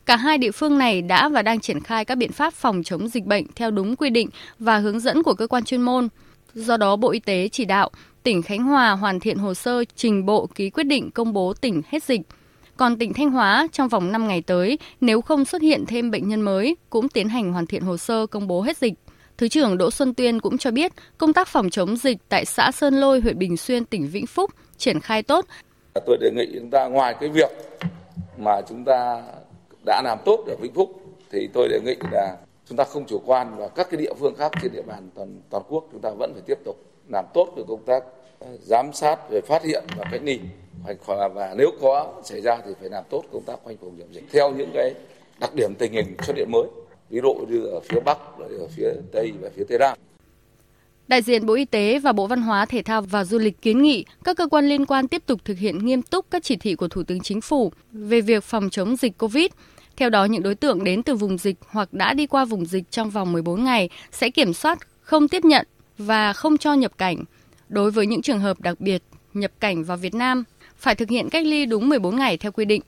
Cả 0.05 0.15
hai 0.15 0.37
địa 0.37 0.51
phương 0.51 0.77
này 0.77 1.01
đã 1.01 1.29
và 1.29 1.41
đang 1.41 1.59
triển 1.59 1.79
khai 1.79 2.05
các 2.05 2.15
biện 2.15 2.31
pháp 2.31 2.53
phòng 2.53 2.83
chống 2.83 3.07
dịch 3.07 3.25
bệnh 3.25 3.45
theo 3.55 3.71
đúng 3.71 3.95
quy 3.95 4.09
định 4.09 4.29
và 4.59 4.77
hướng 4.77 4.99
dẫn 4.99 5.23
của 5.23 5.33
cơ 5.33 5.47
quan 5.47 5.63
chuyên 5.63 5.81
môn. 5.81 6.07
Do 6.53 6.77
đó, 6.77 6.95
Bộ 6.95 7.11
Y 7.11 7.19
tế 7.19 7.49
chỉ 7.51 7.65
đạo 7.65 7.89
tỉnh 8.27 8.41
Khánh 8.41 8.63
Hòa 8.63 8.91
hoàn 8.91 9.19
thiện 9.19 9.37
hồ 9.37 9.53
sơ 9.53 9.83
trình 9.95 10.25
Bộ 10.25 10.47
ký 10.55 10.69
quyết 10.69 10.83
định 10.83 11.11
công 11.11 11.33
bố 11.33 11.53
tỉnh 11.61 11.81
hết 11.89 12.03
dịch. 12.03 12.21
Còn 12.77 12.97
tỉnh 12.97 13.13
Thanh 13.13 13.31
Hóa 13.31 13.67
trong 13.71 13.87
vòng 13.87 14.11
5 14.11 14.27
ngày 14.27 14.41
tới, 14.41 14.79
nếu 15.01 15.21
không 15.21 15.45
xuất 15.45 15.61
hiện 15.61 15.85
thêm 15.87 16.11
bệnh 16.11 16.27
nhân 16.27 16.41
mới, 16.41 16.75
cũng 16.89 17.09
tiến 17.09 17.29
hành 17.29 17.53
hoàn 17.53 17.65
thiện 17.65 17.81
hồ 17.81 17.97
sơ 17.97 18.27
công 18.27 18.47
bố 18.47 18.61
hết 18.61 18.77
dịch. 18.77 18.93
Thứ 19.37 19.47
trưởng 19.47 19.77
Đỗ 19.77 19.91
Xuân 19.91 20.13
Tuyên 20.13 20.39
cũng 20.39 20.57
cho 20.57 20.71
biết, 20.71 20.91
công 21.17 21.33
tác 21.33 21.47
phòng 21.47 21.69
chống 21.69 21.97
dịch 21.97 22.17
tại 22.29 22.45
xã 22.45 22.71
Sơn 22.71 22.93
Lôi, 22.93 23.19
huyện 23.19 23.39
Bình 23.39 23.57
Xuyên, 23.57 23.85
tỉnh 23.85 24.07
Vĩnh 24.07 24.27
Phúc 24.27 24.51
triển 24.77 24.99
khai 24.99 25.23
tốt. 25.23 25.45
À, 25.93 26.01
tôi 26.05 26.17
đề 26.21 26.31
nghị 26.31 26.59
chúng 26.59 26.69
ta 26.69 26.87
ngoài 26.87 27.15
cái 27.19 27.29
việc 27.29 27.51
mà 28.37 28.61
chúng 28.69 28.83
ta 28.85 29.23
đã 29.85 30.01
làm 30.05 30.17
tốt 30.25 30.43
ở 30.47 30.55
Vĩnh 30.61 30.73
Phúc 30.73 31.01
thì 31.31 31.49
tôi 31.53 31.67
đề 31.69 31.79
nghị 31.85 31.95
là 32.11 32.37
chúng 32.69 32.77
ta 32.77 32.83
không 32.83 33.05
chủ 33.05 33.21
quan 33.25 33.57
và 33.57 33.67
các 33.67 33.87
cái 33.91 34.01
địa 34.01 34.13
phương 34.19 34.35
khác 34.35 34.51
trên 34.61 34.71
địa 34.73 34.83
bàn 34.87 35.09
toàn 35.15 35.41
toàn 35.49 35.63
quốc 35.69 35.87
chúng 35.91 36.01
ta 36.01 36.09
vẫn 36.19 36.31
phải 36.33 36.43
tiếp 36.45 36.57
tục 36.65 36.75
làm 37.09 37.25
tốt 37.33 37.53
được 37.57 37.63
công 37.67 37.83
tác 37.85 38.03
giám 38.61 38.93
sát 38.93 39.29
về 39.29 39.41
phát 39.41 39.63
hiện 39.63 39.83
và 39.97 40.05
cách 40.11 40.21
ly 40.23 40.39
và 41.07 41.53
nếu 41.57 41.71
có 41.81 42.13
xảy 42.23 42.41
ra 42.41 42.57
thì 42.65 42.71
phải 42.79 42.89
làm 42.89 43.03
tốt 43.09 43.23
công 43.33 43.43
tác 43.45 43.55
khoanh 43.63 43.77
vùng 43.77 43.99
dập 43.99 44.07
dịch 44.11 44.23
theo 44.31 44.51
những 44.51 44.71
cái 44.73 44.93
đặc 45.39 45.51
điểm 45.55 45.73
tình 45.79 45.93
hình 45.93 46.15
xuất 46.27 46.35
hiện 46.35 46.51
mới 46.51 46.67
ví 47.09 47.19
dụ 47.23 47.33
như 47.33 47.65
ở 47.65 47.79
phía 47.79 47.99
bắc 47.99 48.17
ở 48.39 48.67
phía 48.67 48.89
tây 49.11 49.33
và 49.41 49.49
phía 49.55 49.63
tây 49.69 49.79
nam 49.79 49.97
Đại 51.07 51.21
diện 51.21 51.45
Bộ 51.45 51.53
Y 51.53 51.65
tế 51.65 51.99
và 51.99 52.11
Bộ 52.11 52.27
Văn 52.27 52.41
hóa, 52.41 52.65
Thể 52.65 52.81
thao 52.81 53.01
và 53.01 53.23
Du 53.23 53.37
lịch 53.37 53.61
kiến 53.61 53.81
nghị 53.81 54.05
các 54.23 54.37
cơ 54.37 54.47
quan 54.47 54.65
liên 54.65 54.85
quan 54.85 55.07
tiếp 55.07 55.23
tục 55.25 55.39
thực 55.45 55.57
hiện 55.57 55.85
nghiêm 55.85 56.01
túc 56.01 56.25
các 56.31 56.43
chỉ 56.43 56.55
thị 56.55 56.75
của 56.75 56.87
Thủ 56.87 57.03
tướng 57.03 57.19
Chính 57.19 57.41
phủ 57.41 57.71
về 57.91 58.21
việc 58.21 58.43
phòng 58.43 58.69
chống 58.69 58.95
dịch 58.95 59.17
COVID. 59.17 59.45
Theo 59.97 60.09
đó, 60.09 60.25
những 60.25 60.43
đối 60.43 60.55
tượng 60.55 60.83
đến 60.83 61.03
từ 61.03 61.15
vùng 61.15 61.37
dịch 61.37 61.55
hoặc 61.67 61.93
đã 61.93 62.13
đi 62.13 62.27
qua 62.27 62.45
vùng 62.45 62.65
dịch 62.65 62.91
trong 62.91 63.09
vòng 63.09 63.31
14 63.31 63.63
ngày 63.63 63.89
sẽ 64.11 64.29
kiểm 64.29 64.53
soát 64.53 64.79
không 65.01 65.27
tiếp 65.27 65.45
nhận 65.45 65.67
và 65.97 66.33
không 66.33 66.57
cho 66.57 66.73
nhập 66.73 66.97
cảnh. 66.97 67.23
Đối 67.69 67.91
với 67.91 68.07
những 68.07 68.21
trường 68.21 68.39
hợp 68.39 68.61
đặc 68.61 68.79
biệt 68.79 69.03
nhập 69.33 69.51
cảnh 69.59 69.83
vào 69.83 69.97
Việt 69.97 70.13
Nam, 70.13 70.43
phải 70.77 70.95
thực 70.95 71.09
hiện 71.09 71.29
cách 71.29 71.45
ly 71.45 71.65
đúng 71.65 71.89
14 71.89 72.15
ngày 72.15 72.37
theo 72.37 72.51
quy 72.51 72.65
định. 72.65 72.81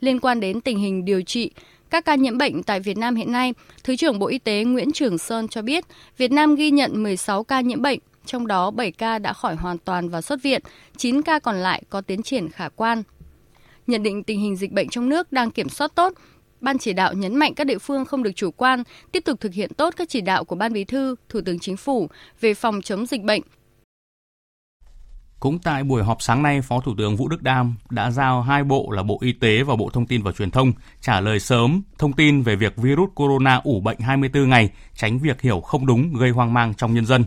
Liên 0.00 0.20
quan 0.20 0.40
đến 0.40 0.60
tình 0.60 0.78
hình 0.78 1.04
điều 1.04 1.22
trị, 1.22 1.50
các 1.90 2.04
ca 2.04 2.14
nhiễm 2.14 2.38
bệnh 2.38 2.62
tại 2.62 2.80
Việt 2.80 2.96
Nam 2.96 3.14
hiện 3.14 3.32
nay, 3.32 3.54
Thứ 3.84 3.96
trưởng 3.96 4.18
Bộ 4.18 4.26
Y 4.26 4.38
tế 4.38 4.64
Nguyễn 4.64 4.92
Trường 4.92 5.18
Sơn 5.18 5.48
cho 5.48 5.62
biết, 5.62 5.84
Việt 6.16 6.32
Nam 6.32 6.54
ghi 6.54 6.70
nhận 6.70 7.02
16 7.02 7.44
ca 7.44 7.60
nhiễm 7.60 7.82
bệnh, 7.82 7.98
trong 8.26 8.46
đó 8.46 8.70
7 8.70 8.92
ca 8.92 9.18
đã 9.18 9.32
khỏi 9.32 9.54
hoàn 9.54 9.78
toàn 9.78 10.08
và 10.08 10.20
xuất 10.20 10.42
viện, 10.42 10.62
9 10.96 11.22
ca 11.22 11.38
còn 11.38 11.56
lại 11.56 11.82
có 11.90 12.00
tiến 12.00 12.22
triển 12.22 12.48
khả 12.48 12.68
quan. 12.68 13.02
Nhận 13.86 14.02
định 14.02 14.22
tình 14.22 14.40
hình 14.40 14.56
dịch 14.56 14.72
bệnh 14.72 14.88
trong 14.88 15.08
nước 15.08 15.32
đang 15.32 15.50
kiểm 15.50 15.68
soát 15.68 15.94
tốt, 15.94 16.12
Ban 16.60 16.78
chỉ 16.78 16.92
đạo 16.92 17.14
nhấn 17.14 17.36
mạnh 17.36 17.54
các 17.54 17.64
địa 17.64 17.78
phương 17.78 18.04
không 18.04 18.22
được 18.22 18.30
chủ 18.34 18.50
quan, 18.50 18.82
tiếp 19.12 19.24
tục 19.24 19.40
thực 19.40 19.54
hiện 19.54 19.74
tốt 19.74 19.94
các 19.96 20.08
chỉ 20.08 20.20
đạo 20.20 20.44
của 20.44 20.56
Ban 20.56 20.72
Bí 20.72 20.84
thư, 20.84 21.14
Thủ 21.28 21.40
tướng 21.44 21.58
Chính 21.58 21.76
phủ 21.76 22.08
về 22.40 22.54
phòng 22.54 22.82
chống 22.82 23.06
dịch 23.06 23.22
bệnh, 23.22 23.42
cũng 25.40 25.58
tại 25.58 25.84
buổi 25.84 26.02
họp 26.02 26.22
sáng 26.22 26.42
nay, 26.42 26.62
Phó 26.62 26.80
Thủ 26.80 26.94
tướng 26.98 27.16
Vũ 27.16 27.28
Đức 27.28 27.42
Đam 27.42 27.76
đã 27.90 28.10
giao 28.10 28.42
hai 28.42 28.64
bộ 28.64 28.90
là 28.90 29.02
Bộ 29.02 29.18
Y 29.20 29.32
tế 29.32 29.62
và 29.62 29.76
Bộ 29.76 29.90
Thông 29.90 30.06
tin 30.06 30.22
và 30.22 30.32
Truyền 30.32 30.50
thông 30.50 30.72
trả 31.00 31.20
lời 31.20 31.40
sớm 31.40 31.82
thông 31.98 32.12
tin 32.12 32.42
về 32.42 32.56
việc 32.56 32.76
virus 32.76 33.10
corona 33.14 33.60
ủ 33.64 33.80
bệnh 33.80 33.98
24 33.98 34.48
ngày, 34.48 34.70
tránh 34.94 35.18
việc 35.18 35.40
hiểu 35.40 35.60
không 35.60 35.86
đúng 35.86 36.12
gây 36.12 36.30
hoang 36.30 36.52
mang 36.52 36.74
trong 36.74 36.94
nhân 36.94 37.06
dân. 37.06 37.24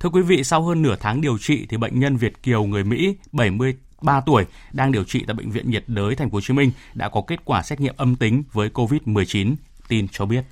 Thưa 0.00 0.08
quý 0.08 0.22
vị, 0.22 0.44
sau 0.44 0.62
hơn 0.62 0.82
nửa 0.82 0.96
tháng 1.00 1.20
điều 1.20 1.38
trị 1.38 1.66
thì 1.68 1.76
bệnh 1.76 2.00
nhân 2.00 2.16
Việt 2.16 2.42
Kiều 2.42 2.64
người 2.64 2.84
Mỹ 2.84 3.16
73 3.32 4.20
tuổi 4.20 4.44
đang 4.72 4.92
điều 4.92 5.04
trị 5.04 5.24
tại 5.26 5.34
bệnh 5.34 5.50
viện 5.50 5.70
nhiệt 5.70 5.84
đới 5.86 6.14
thành 6.14 6.30
phố 6.30 6.36
Hồ 6.36 6.40
Chí 6.40 6.54
Minh 6.54 6.70
đã 6.94 7.08
có 7.08 7.22
kết 7.26 7.40
quả 7.44 7.62
xét 7.62 7.80
nghiệm 7.80 7.94
âm 7.96 8.16
tính 8.16 8.42
với 8.52 8.68
COVID-19, 8.68 9.54
tin 9.88 10.08
cho 10.08 10.26
biết. 10.26 10.44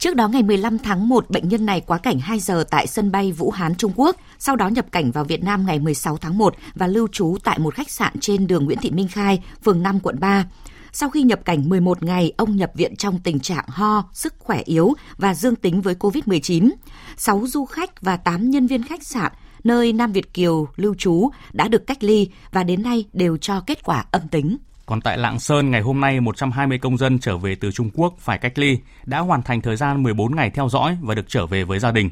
Trước 0.00 0.16
đó 0.16 0.28
ngày 0.28 0.42
15 0.42 0.78
tháng 0.78 1.08
1, 1.08 1.30
bệnh 1.30 1.48
nhân 1.48 1.66
này 1.66 1.80
quá 1.80 1.98
cảnh 1.98 2.18
2 2.18 2.38
giờ 2.38 2.64
tại 2.70 2.86
sân 2.86 3.12
bay 3.12 3.32
Vũ 3.32 3.50
Hán, 3.50 3.74
Trung 3.74 3.92
Quốc, 3.96 4.16
sau 4.38 4.56
đó 4.56 4.68
nhập 4.68 4.86
cảnh 4.92 5.10
vào 5.10 5.24
Việt 5.24 5.44
Nam 5.44 5.66
ngày 5.66 5.78
16 5.78 6.16
tháng 6.16 6.38
1 6.38 6.54
và 6.74 6.86
lưu 6.86 7.08
trú 7.12 7.36
tại 7.44 7.58
một 7.58 7.74
khách 7.74 7.90
sạn 7.90 8.12
trên 8.20 8.46
đường 8.46 8.64
Nguyễn 8.64 8.78
Thị 8.78 8.90
Minh 8.90 9.08
Khai, 9.08 9.42
phường 9.64 9.82
5, 9.82 10.00
quận 10.00 10.20
3. 10.20 10.46
Sau 10.92 11.10
khi 11.10 11.22
nhập 11.22 11.40
cảnh 11.44 11.68
11 11.68 12.02
ngày, 12.02 12.32
ông 12.36 12.56
nhập 12.56 12.70
viện 12.74 12.96
trong 12.96 13.18
tình 13.24 13.40
trạng 13.40 13.64
ho, 13.68 14.04
sức 14.12 14.34
khỏe 14.38 14.62
yếu 14.64 14.92
và 15.16 15.34
dương 15.34 15.56
tính 15.56 15.80
với 15.80 15.94
COVID-19. 15.94 16.70
6 17.16 17.44
du 17.46 17.64
khách 17.64 18.02
và 18.02 18.16
8 18.16 18.50
nhân 18.50 18.66
viên 18.66 18.82
khách 18.82 19.02
sạn 19.02 19.32
nơi 19.64 19.92
Nam 19.92 20.12
Việt 20.12 20.34
Kiều 20.34 20.68
lưu 20.76 20.94
trú 20.94 21.30
đã 21.52 21.68
được 21.68 21.86
cách 21.86 22.04
ly 22.04 22.28
và 22.52 22.62
đến 22.62 22.82
nay 22.82 23.04
đều 23.12 23.36
cho 23.36 23.60
kết 23.66 23.84
quả 23.84 24.04
âm 24.10 24.28
tính. 24.28 24.56
Còn 24.90 25.00
tại 25.00 25.18
Lạng 25.18 25.40
Sơn, 25.40 25.70
ngày 25.70 25.80
hôm 25.80 26.00
nay 26.00 26.20
120 26.20 26.78
công 26.78 26.96
dân 26.98 27.18
trở 27.18 27.36
về 27.36 27.54
từ 27.54 27.72
Trung 27.72 27.90
Quốc 27.94 28.14
phải 28.18 28.38
cách 28.38 28.58
ly, 28.58 28.78
đã 29.04 29.18
hoàn 29.18 29.42
thành 29.42 29.60
thời 29.60 29.76
gian 29.76 30.02
14 30.02 30.36
ngày 30.36 30.50
theo 30.50 30.68
dõi 30.68 30.96
và 31.02 31.14
được 31.14 31.28
trở 31.28 31.46
về 31.46 31.64
với 31.64 31.78
gia 31.78 31.92
đình. 31.92 32.10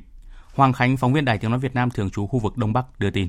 Hoàng 0.55 0.73
Khánh, 0.73 0.97
phóng 0.97 1.13
viên 1.13 1.25
Đài 1.25 1.39
Tiếng 1.39 1.51
Nói 1.51 1.61
Việt 1.61 1.75
Nam 1.75 1.91
thường 1.91 2.11
trú 2.11 2.27
khu 2.27 2.39
vực 2.39 2.57
Đông 2.57 2.73
Bắc 2.73 2.85
đưa 2.99 3.11
tin. 3.11 3.29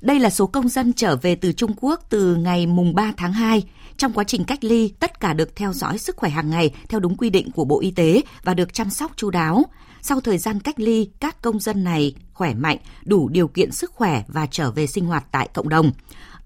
Đây 0.00 0.18
là 0.18 0.30
số 0.30 0.46
công 0.46 0.68
dân 0.68 0.92
trở 0.92 1.16
về 1.16 1.34
từ 1.34 1.52
Trung 1.52 1.72
Quốc 1.80 2.00
từ 2.08 2.36
ngày 2.36 2.66
mùng 2.66 2.94
3 2.94 3.12
tháng 3.16 3.32
2. 3.32 3.62
Trong 3.96 4.12
quá 4.12 4.24
trình 4.24 4.44
cách 4.44 4.64
ly, 4.64 4.92
tất 5.00 5.20
cả 5.20 5.32
được 5.32 5.56
theo 5.56 5.72
dõi 5.72 5.98
sức 5.98 6.16
khỏe 6.16 6.30
hàng 6.30 6.50
ngày 6.50 6.70
theo 6.88 7.00
đúng 7.00 7.16
quy 7.16 7.30
định 7.30 7.50
của 7.50 7.64
Bộ 7.64 7.80
Y 7.80 7.90
tế 7.90 8.22
và 8.44 8.54
được 8.54 8.74
chăm 8.74 8.90
sóc 8.90 9.12
chu 9.16 9.30
đáo. 9.30 9.62
Sau 10.02 10.20
thời 10.20 10.38
gian 10.38 10.60
cách 10.60 10.80
ly, 10.80 11.10
các 11.20 11.42
công 11.42 11.60
dân 11.60 11.84
này 11.84 12.14
khỏe 12.32 12.54
mạnh, 12.54 12.78
đủ 13.04 13.28
điều 13.28 13.48
kiện 13.48 13.72
sức 13.72 13.90
khỏe 13.90 14.22
và 14.28 14.46
trở 14.50 14.70
về 14.70 14.86
sinh 14.86 15.06
hoạt 15.06 15.24
tại 15.30 15.48
cộng 15.54 15.68
đồng. 15.68 15.92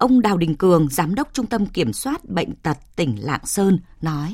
Ông 0.06 0.22
Đào 0.22 0.36
Đình 0.36 0.54
Cường, 0.58 0.88
Giám 0.88 1.14
đốc 1.14 1.28
Trung 1.32 1.46
tâm 1.46 1.62
Kiểm 1.74 1.92
soát 1.92 2.18
Bệnh 2.36 2.52
tật 2.64 2.76
tỉnh 2.96 3.12
Lạng 3.28 3.44
Sơn, 3.44 3.78
nói. 4.02 4.28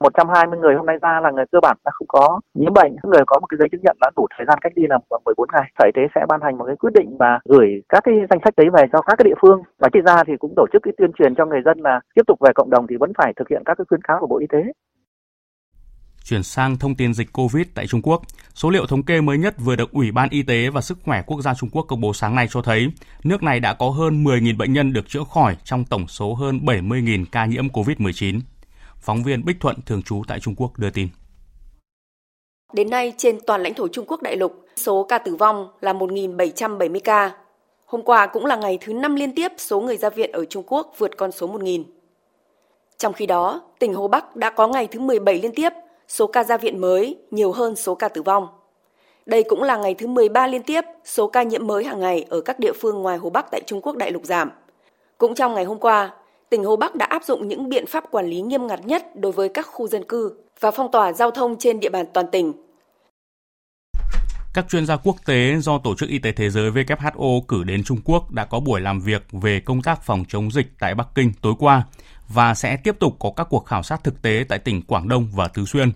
120 0.00 0.58
người 0.58 0.74
hôm 0.74 0.86
nay 0.86 0.96
ra 1.02 1.20
là 1.22 1.30
người 1.30 1.44
cơ 1.52 1.58
bản 1.62 1.76
đã 1.84 1.90
không 1.94 2.08
có 2.08 2.40
nhiễm 2.54 2.72
bệnh, 2.74 2.92
người 3.02 3.24
có 3.26 3.40
một 3.40 3.46
cái 3.46 3.58
giấy 3.58 3.68
chứng 3.72 3.80
nhận 3.84 3.96
đã 4.00 4.10
đủ 4.16 4.26
thời 4.36 4.46
gian 4.48 4.58
cách 4.60 4.72
ly 4.76 4.84
là 4.88 4.98
14 5.24 5.48
ngày. 5.52 5.70
Sở 5.78 5.84
Y 5.86 5.92
tế 5.94 6.02
sẽ 6.14 6.20
ban 6.28 6.40
hành 6.42 6.58
một 6.58 6.64
cái 6.66 6.76
quyết 6.76 6.94
định 6.94 7.16
và 7.18 7.40
gửi 7.44 7.68
các 7.88 8.00
cái 8.04 8.14
danh 8.30 8.40
sách 8.44 8.54
đấy 8.56 8.66
về 8.76 8.82
cho 8.92 9.00
các 9.06 9.14
cái 9.18 9.24
địa 9.24 9.38
phương. 9.42 9.62
Và 9.78 9.88
khi 9.92 10.00
ra 10.06 10.24
thì 10.26 10.32
cũng 10.38 10.52
tổ 10.56 10.66
chức 10.72 10.82
cái 10.82 10.94
tuyên 10.98 11.12
truyền 11.16 11.34
cho 11.34 11.46
người 11.46 11.62
dân 11.64 11.78
là 11.80 12.00
tiếp 12.14 12.22
tục 12.26 12.38
về 12.44 12.50
cộng 12.54 12.70
đồng 12.70 12.86
thì 12.86 12.96
vẫn 12.96 13.12
phải 13.18 13.32
thực 13.36 13.48
hiện 13.48 13.62
các 13.66 13.74
cái 13.78 13.84
khuyến 13.88 14.02
cáo 14.02 14.16
của 14.20 14.26
Bộ 14.26 14.38
Y 14.38 14.46
tế. 14.46 14.62
Chuyển 16.24 16.42
sang 16.42 16.78
thông 16.78 16.94
tin 16.94 17.14
dịch 17.14 17.32
COVID 17.32 17.66
tại 17.74 17.86
Trung 17.86 18.02
Quốc, 18.02 18.22
số 18.54 18.70
liệu 18.70 18.86
thống 18.86 19.02
kê 19.02 19.20
mới 19.20 19.38
nhất 19.38 19.54
vừa 19.58 19.76
được 19.76 19.92
Ủy 19.92 20.12
ban 20.12 20.28
Y 20.30 20.42
tế 20.42 20.70
và 20.70 20.80
Sức 20.80 20.98
khỏe 21.04 21.22
Quốc 21.26 21.40
gia 21.40 21.54
Trung 21.54 21.70
Quốc 21.72 21.82
công 21.82 22.00
bố 22.00 22.12
sáng 22.14 22.34
nay 22.34 22.48
cho 22.50 22.62
thấy 22.62 22.88
nước 23.24 23.42
này 23.42 23.60
đã 23.60 23.74
có 23.74 23.90
hơn 23.90 24.24
10.000 24.24 24.56
bệnh 24.56 24.72
nhân 24.72 24.92
được 24.92 25.08
chữa 25.08 25.24
khỏi 25.34 25.56
trong 25.64 25.84
tổng 25.84 26.08
số 26.08 26.34
hơn 26.34 26.60
70.000 26.64 27.24
ca 27.32 27.46
nhiễm 27.46 27.68
COVID-19. 27.68 28.40
Phóng 28.96 29.22
viên 29.22 29.44
Bích 29.44 29.60
Thuận 29.60 29.76
thường 29.86 30.02
trú 30.02 30.22
tại 30.28 30.40
Trung 30.40 30.54
Quốc 30.56 30.78
đưa 30.78 30.90
tin. 30.90 31.08
Đến 32.72 32.90
nay, 32.90 33.12
trên 33.16 33.38
toàn 33.46 33.62
lãnh 33.62 33.74
thổ 33.74 33.88
Trung 33.88 34.04
Quốc 34.08 34.22
đại 34.22 34.36
lục, 34.36 34.64
số 34.76 35.06
ca 35.08 35.18
tử 35.18 35.36
vong 35.36 35.68
là 35.80 35.92
1.770 35.92 37.00
ca. 37.04 37.32
Hôm 37.86 38.02
qua 38.02 38.26
cũng 38.26 38.46
là 38.46 38.56
ngày 38.56 38.78
thứ 38.80 38.92
năm 38.92 39.14
liên 39.14 39.34
tiếp 39.34 39.52
số 39.58 39.80
người 39.80 39.96
ra 39.96 40.10
viện 40.10 40.32
ở 40.32 40.44
Trung 40.44 40.64
Quốc 40.66 40.94
vượt 40.98 41.10
con 41.16 41.32
số 41.32 41.48
1.000. 41.48 41.84
Trong 42.98 43.12
khi 43.12 43.26
đó, 43.26 43.62
tỉnh 43.78 43.94
Hồ 43.94 44.08
Bắc 44.08 44.36
đã 44.36 44.50
có 44.50 44.68
ngày 44.68 44.86
thứ 44.86 45.00
17 45.00 45.40
liên 45.42 45.54
tiếp 45.54 45.72
số 46.10 46.26
ca 46.26 46.44
ra 46.44 46.56
viện 46.56 46.80
mới 46.80 47.16
nhiều 47.30 47.52
hơn 47.52 47.76
số 47.76 47.94
ca 47.94 48.08
tử 48.08 48.22
vong. 48.22 48.48
Đây 49.26 49.42
cũng 49.42 49.62
là 49.62 49.76
ngày 49.76 49.94
thứ 49.94 50.06
13 50.06 50.46
liên 50.46 50.62
tiếp 50.62 50.84
số 51.04 51.26
ca 51.26 51.42
nhiễm 51.42 51.66
mới 51.66 51.84
hàng 51.84 52.00
ngày 52.00 52.24
ở 52.28 52.40
các 52.40 52.58
địa 52.58 52.72
phương 52.80 53.02
ngoài 53.02 53.18
Hồ 53.18 53.30
Bắc 53.30 53.50
tại 53.50 53.60
Trung 53.66 53.80
Quốc 53.80 53.96
đại 53.96 54.10
lục 54.10 54.24
giảm. 54.24 54.50
Cũng 55.18 55.34
trong 55.34 55.54
ngày 55.54 55.64
hôm 55.64 55.78
qua, 55.78 56.10
tỉnh 56.50 56.64
Hồ 56.64 56.76
Bắc 56.76 56.94
đã 56.94 57.06
áp 57.06 57.24
dụng 57.24 57.48
những 57.48 57.68
biện 57.68 57.86
pháp 57.86 58.04
quản 58.10 58.26
lý 58.26 58.40
nghiêm 58.40 58.66
ngặt 58.66 58.86
nhất 58.86 59.16
đối 59.16 59.32
với 59.32 59.48
các 59.48 59.66
khu 59.66 59.88
dân 59.88 60.04
cư 60.04 60.32
và 60.60 60.70
phong 60.70 60.90
tỏa 60.92 61.12
giao 61.12 61.30
thông 61.30 61.56
trên 61.58 61.80
địa 61.80 61.90
bàn 61.90 62.06
toàn 62.12 62.26
tỉnh. 62.32 62.52
Các 64.54 64.66
chuyên 64.68 64.86
gia 64.86 64.96
quốc 64.96 65.16
tế 65.26 65.56
do 65.58 65.78
Tổ 65.78 65.94
chức 65.94 66.08
Y 66.08 66.18
tế 66.18 66.32
Thế 66.32 66.50
giới 66.50 66.70
WHO 66.70 67.40
cử 67.48 67.64
đến 67.64 67.84
Trung 67.84 67.98
Quốc 68.04 68.30
đã 68.30 68.44
có 68.44 68.60
buổi 68.60 68.80
làm 68.80 69.00
việc 69.00 69.22
về 69.32 69.60
công 69.64 69.82
tác 69.82 70.02
phòng 70.02 70.24
chống 70.28 70.50
dịch 70.50 70.66
tại 70.80 70.94
Bắc 70.94 71.08
Kinh 71.14 71.32
tối 71.42 71.54
qua 71.58 71.82
và 72.34 72.54
sẽ 72.54 72.76
tiếp 72.84 72.96
tục 72.98 73.12
có 73.18 73.32
các 73.36 73.46
cuộc 73.50 73.66
khảo 73.66 73.82
sát 73.82 74.04
thực 74.04 74.22
tế 74.22 74.44
tại 74.48 74.58
tỉnh 74.58 74.82
Quảng 74.82 75.08
Đông 75.08 75.28
và 75.34 75.48
Tứ 75.48 75.64
Xuyên. 75.64 75.92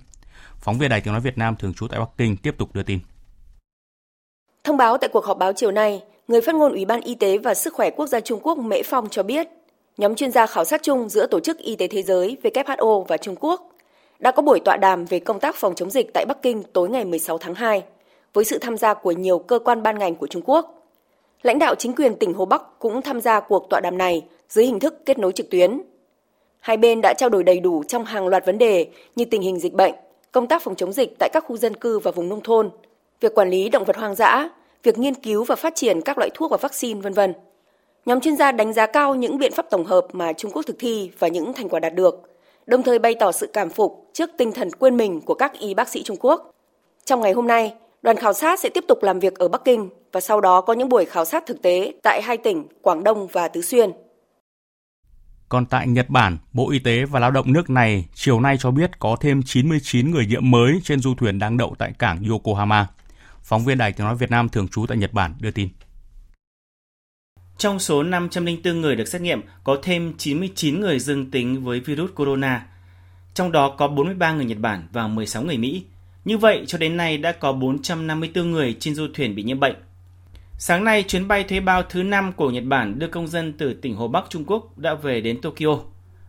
Phóng 0.61 0.79
viên 0.79 0.91
Đài 0.91 1.01
Tiếng 1.01 1.13
Nói 1.13 1.21
Việt 1.21 1.39
Nam 1.39 1.57
thường 1.59 1.75
trú 1.75 1.89
tại 1.89 2.01
Bắc 2.01 2.09
Kinh 2.19 2.37
tiếp 2.37 2.55
tục 2.59 2.69
đưa 2.75 2.83
tin. 2.83 2.99
Thông 4.65 4.77
báo 4.77 4.99
tại 4.99 5.11
cuộc 5.13 5.25
họp 5.25 5.39
báo 5.39 5.53
chiều 5.53 5.71
nay, 5.71 6.03
người 6.29 6.41
phát 6.41 6.55
ngôn 6.55 6.73
Ủy 6.73 6.85
ban 6.85 7.01
Y 7.01 7.15
tế 7.15 7.39
và 7.39 7.55
Sức 7.55 7.75
khỏe 7.75 7.91
Quốc 7.91 8.07
gia 8.07 8.21
Trung 8.21 8.41
Quốc 8.43 8.59
Mễ 8.59 8.83
Phong 8.83 9.09
cho 9.09 9.23
biết, 9.23 9.49
nhóm 9.97 10.15
chuyên 10.15 10.31
gia 10.31 10.47
khảo 10.47 10.65
sát 10.65 10.83
chung 10.83 11.09
giữa 11.09 11.27
Tổ 11.27 11.41
chức 11.41 11.59
Y 11.59 11.77
tế 11.77 11.89
Thế 11.89 12.03
giới 12.03 12.37
WHO 12.43 13.05
và 13.05 13.17
Trung 13.17 13.37
Quốc 13.41 13.71
đã 14.19 14.31
có 14.31 14.43
buổi 14.43 14.61
tọa 14.61 14.77
đàm 14.77 15.05
về 15.05 15.21
công 15.21 15.41
tác 15.41 15.55
phòng 15.57 15.75
chống 15.75 15.91
dịch 15.91 16.11
tại 16.15 16.25
Bắc 16.29 16.43
Kinh 16.43 16.63
tối 16.73 16.89
ngày 16.89 17.05
16 17.05 17.39
tháng 17.39 17.55
2, 17.55 17.83
với 18.33 18.45
sự 18.45 18.59
tham 18.59 18.77
gia 18.77 18.95
của 18.95 19.13
nhiều 19.13 19.39
cơ 19.39 19.59
quan 19.59 19.83
ban 19.83 19.99
ngành 19.99 20.15
của 20.15 20.27
Trung 20.27 20.43
Quốc. 20.45 20.89
Lãnh 21.43 21.59
đạo 21.59 21.75
chính 21.75 21.95
quyền 21.95 22.19
tỉnh 22.19 22.35
Hồ 22.35 22.45
Bắc 22.45 22.79
cũng 22.79 23.03
tham 23.03 23.21
gia 23.21 23.41
cuộc 23.41 23.67
tọa 23.71 23.81
đàm 23.81 23.99
này 23.99 24.23
dưới 24.49 24.67
hình 24.67 24.81
thức 24.81 24.95
kết 25.07 25.19
nối 25.19 25.33
trực 25.33 25.51
tuyến. 25.51 25.81
Hai 26.65 26.77
bên 26.77 27.01
đã 27.01 27.15
trao 27.15 27.29
đổi 27.29 27.45
đầy 27.45 27.61
đủ 27.61 27.83
trong 27.89 28.05
hàng 28.05 28.29
loạt 28.29 28.47
vấn 28.47 28.59
đề 28.59 28.87
như 29.17 29.25
tình 29.25 29.43
hình 29.43 29.59
dịch 29.59 29.73
bệnh, 29.73 29.95
công 30.33 30.47
tác 30.47 30.63
phòng 30.63 30.75
chống 30.75 30.93
dịch 30.93 31.19
tại 31.19 31.29
các 31.33 31.45
khu 31.47 31.57
dân 31.57 31.77
cư 31.77 31.99
và 31.99 32.11
vùng 32.11 32.29
nông 32.29 32.41
thôn, 32.41 32.71
việc 33.21 33.35
quản 33.35 33.51
lý 33.51 33.69
động 33.69 33.85
vật 33.85 33.97
hoang 33.97 34.15
dã, 34.15 34.49
việc 34.83 34.99
nghiên 34.99 35.15
cứu 35.15 35.45
và 35.45 35.57
phát 35.57 35.75
triển 35.75 36.01
các 36.01 36.19
loại 36.19 36.31
thuốc 36.35 36.51
và 36.51 36.57
vaccine 36.57 37.01
vân 37.01 37.13
vân. 37.13 37.35
Nhóm 38.07 38.21
chuyên 38.21 38.37
gia 38.37 38.53
đánh 38.53 38.73
giá 38.73 38.87
cao 38.87 39.15
những 39.15 39.39
biện 39.39 39.53
pháp 39.53 39.71
tổng 39.71 39.85
hợp 39.85 40.07
mà 40.13 40.33
Trung 40.33 40.51
Quốc 40.51 40.63
thực 40.67 40.77
thi 40.79 41.11
và 41.19 41.29
những 41.29 41.53
thành 41.53 41.69
quả 41.69 41.81
đạt 41.81 41.95
được, 41.95 42.23
đồng 42.67 42.83
thời 42.83 42.99
bày 42.99 43.15
tỏ 43.15 43.33
sự 43.33 43.47
cảm 43.53 43.71
phục 43.71 44.07
trước 44.13 44.31
tinh 44.37 44.53
thần 44.53 44.71
quên 44.71 44.97
mình 44.97 45.21
của 45.21 45.35
các 45.35 45.59
y 45.59 45.75
bác 45.75 45.89
sĩ 45.89 46.03
Trung 46.03 46.17
Quốc. 46.21 46.51
Trong 47.05 47.21
ngày 47.21 47.33
hôm 47.33 47.47
nay, 47.47 47.75
đoàn 48.03 48.17
khảo 48.17 48.33
sát 48.33 48.61
sẽ 48.61 48.69
tiếp 48.69 48.85
tục 48.89 49.03
làm 49.03 49.21
việc 49.21 49.39
ở 49.39 49.49
Bắc 49.49 49.65
Kinh 49.65 49.89
và 50.13 50.21
sau 50.21 50.41
đó 50.41 50.61
có 50.61 50.73
những 50.73 50.89
buổi 50.89 51.05
khảo 51.05 51.25
sát 51.25 51.47
thực 51.47 51.63
tế 51.63 51.93
tại 52.03 52.23
hai 52.23 52.37
tỉnh 52.37 52.65
Quảng 52.83 53.05
Đông 53.05 53.27
và 53.27 53.49
Tứ 53.49 53.61
Xuyên. 53.61 53.91
Còn 55.49 55.67
tại 55.67 55.89
Nhật 55.89 56.11
Bản, 56.11 56.39
Bộ 56.53 56.71
Y 56.71 56.79
tế 56.79 57.05
và 57.05 57.21
Lao 57.21 57.31
động 57.31 57.53
nước 57.53 57.71
này 57.71 58.05
chiều 58.15 58.41
nay 58.41 58.57
cho 58.59 58.71
biết 58.71 58.99
có 58.99 59.17
thêm 59.21 59.43
99 59.43 60.11
người 60.11 60.27
nhiễm 60.27 60.51
mới 60.51 60.81
trên 60.85 61.01
du 61.01 61.15
thuyền 61.15 61.39
đang 61.39 61.57
đậu 61.57 61.75
tại 61.79 61.93
cảng 61.99 62.25
Yokohama. 62.29 62.87
Phóng 63.43 63.65
viên 63.65 63.79
Đài 63.79 63.93
Tiếng 63.93 64.07
Nói 64.07 64.17
Việt 64.17 64.31
Nam 64.31 64.49
thường 64.49 64.69
trú 64.69 64.87
tại 64.87 64.99
Nhật 64.99 65.13
Bản 65.13 65.35
đưa 65.41 65.51
tin. 65.51 65.69
Trong 67.59 67.79
số 67.79 68.03
504 68.03 68.81
người 68.81 68.97
được 68.97 69.09
xét 69.09 69.23
nghiệm, 69.23 69.41
có 69.65 69.79
thêm 69.83 70.15
99 70.19 70.81
người 70.81 70.99
dương 70.99 71.31
tính 71.31 71.65
với 71.65 71.81
virus 71.81 72.11
corona. 72.15 72.67
Trong 73.35 73.53
đó 73.53 73.75
có 73.79 73.89
43 73.89 74.33
người 74.33 74.45
Nhật 74.45 74.59
Bản 74.59 74.89
và 74.93 75.09
16 75.09 75.43
người 75.43 75.59
Mỹ. 75.59 75.85
Như 76.25 76.39
vậy, 76.39 76.65
cho 76.67 76.79
đến 76.79 76.97
nay 76.97 77.19
đã 77.19 77.33
có 77.33 77.53
454 77.53 78.51
người 78.51 78.77
trên 78.81 78.95
du 78.95 79.07
thuyền 79.15 79.35
bị 79.35 79.43
nhiễm 79.43 79.61
bệnh. 79.61 79.75
Sáng 80.59 80.85
nay, 80.85 81.03
chuyến 81.03 81.29
bay 81.29 81.45
thuê 81.45 81.61
bao 81.61 81.83
thứ 81.83 82.03
5 82.03 82.33
của 82.33 82.51
Nhật 82.51 82.65
Bản 82.65 82.99
đưa 82.99 83.09
công 83.09 83.29
dân 83.29 83.53
từ 83.53 83.75
tỉnh 83.75 83.97
Hồ 83.97 84.09
Bắc 84.09 84.25
Trung 84.29 84.45
Quốc 84.47 84.79
đã 84.79 84.95
về 84.95 85.21
đến 85.21 85.41
Tokyo. 85.41 85.79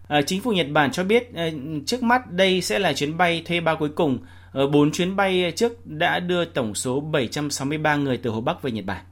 À, 0.08 0.22
chính 0.22 0.41
phủ 0.41 0.51
Nhật 0.51 0.67
Bản 0.72 0.91
cho 0.91 1.03
biết 1.03 1.36
à, 1.36 1.50
trước 1.86 2.03
mắt 2.03 2.32
đây 2.32 2.62
sẽ 2.62 2.79
là 2.79 2.94
chuyến 2.94 3.17
bay 3.17 3.41
thuê 3.46 3.60
bao 3.60 3.77
cuối 3.77 3.89
cùng. 3.89 4.20
Ở 4.51 4.67
4 4.67 4.91
chuyến 4.91 5.15
bay 5.15 5.53
trước 5.55 5.88
đã 5.88 6.20
đưa 6.20 6.46
tổng 6.46 6.75
số 6.75 7.00
763 7.00 7.96
người 7.96 8.17
từ 8.17 8.29
Hồ 8.29 8.41
Bắc 8.41 8.62
về 8.62 8.72
Nhật 8.72 8.86
Bản. 8.86 9.05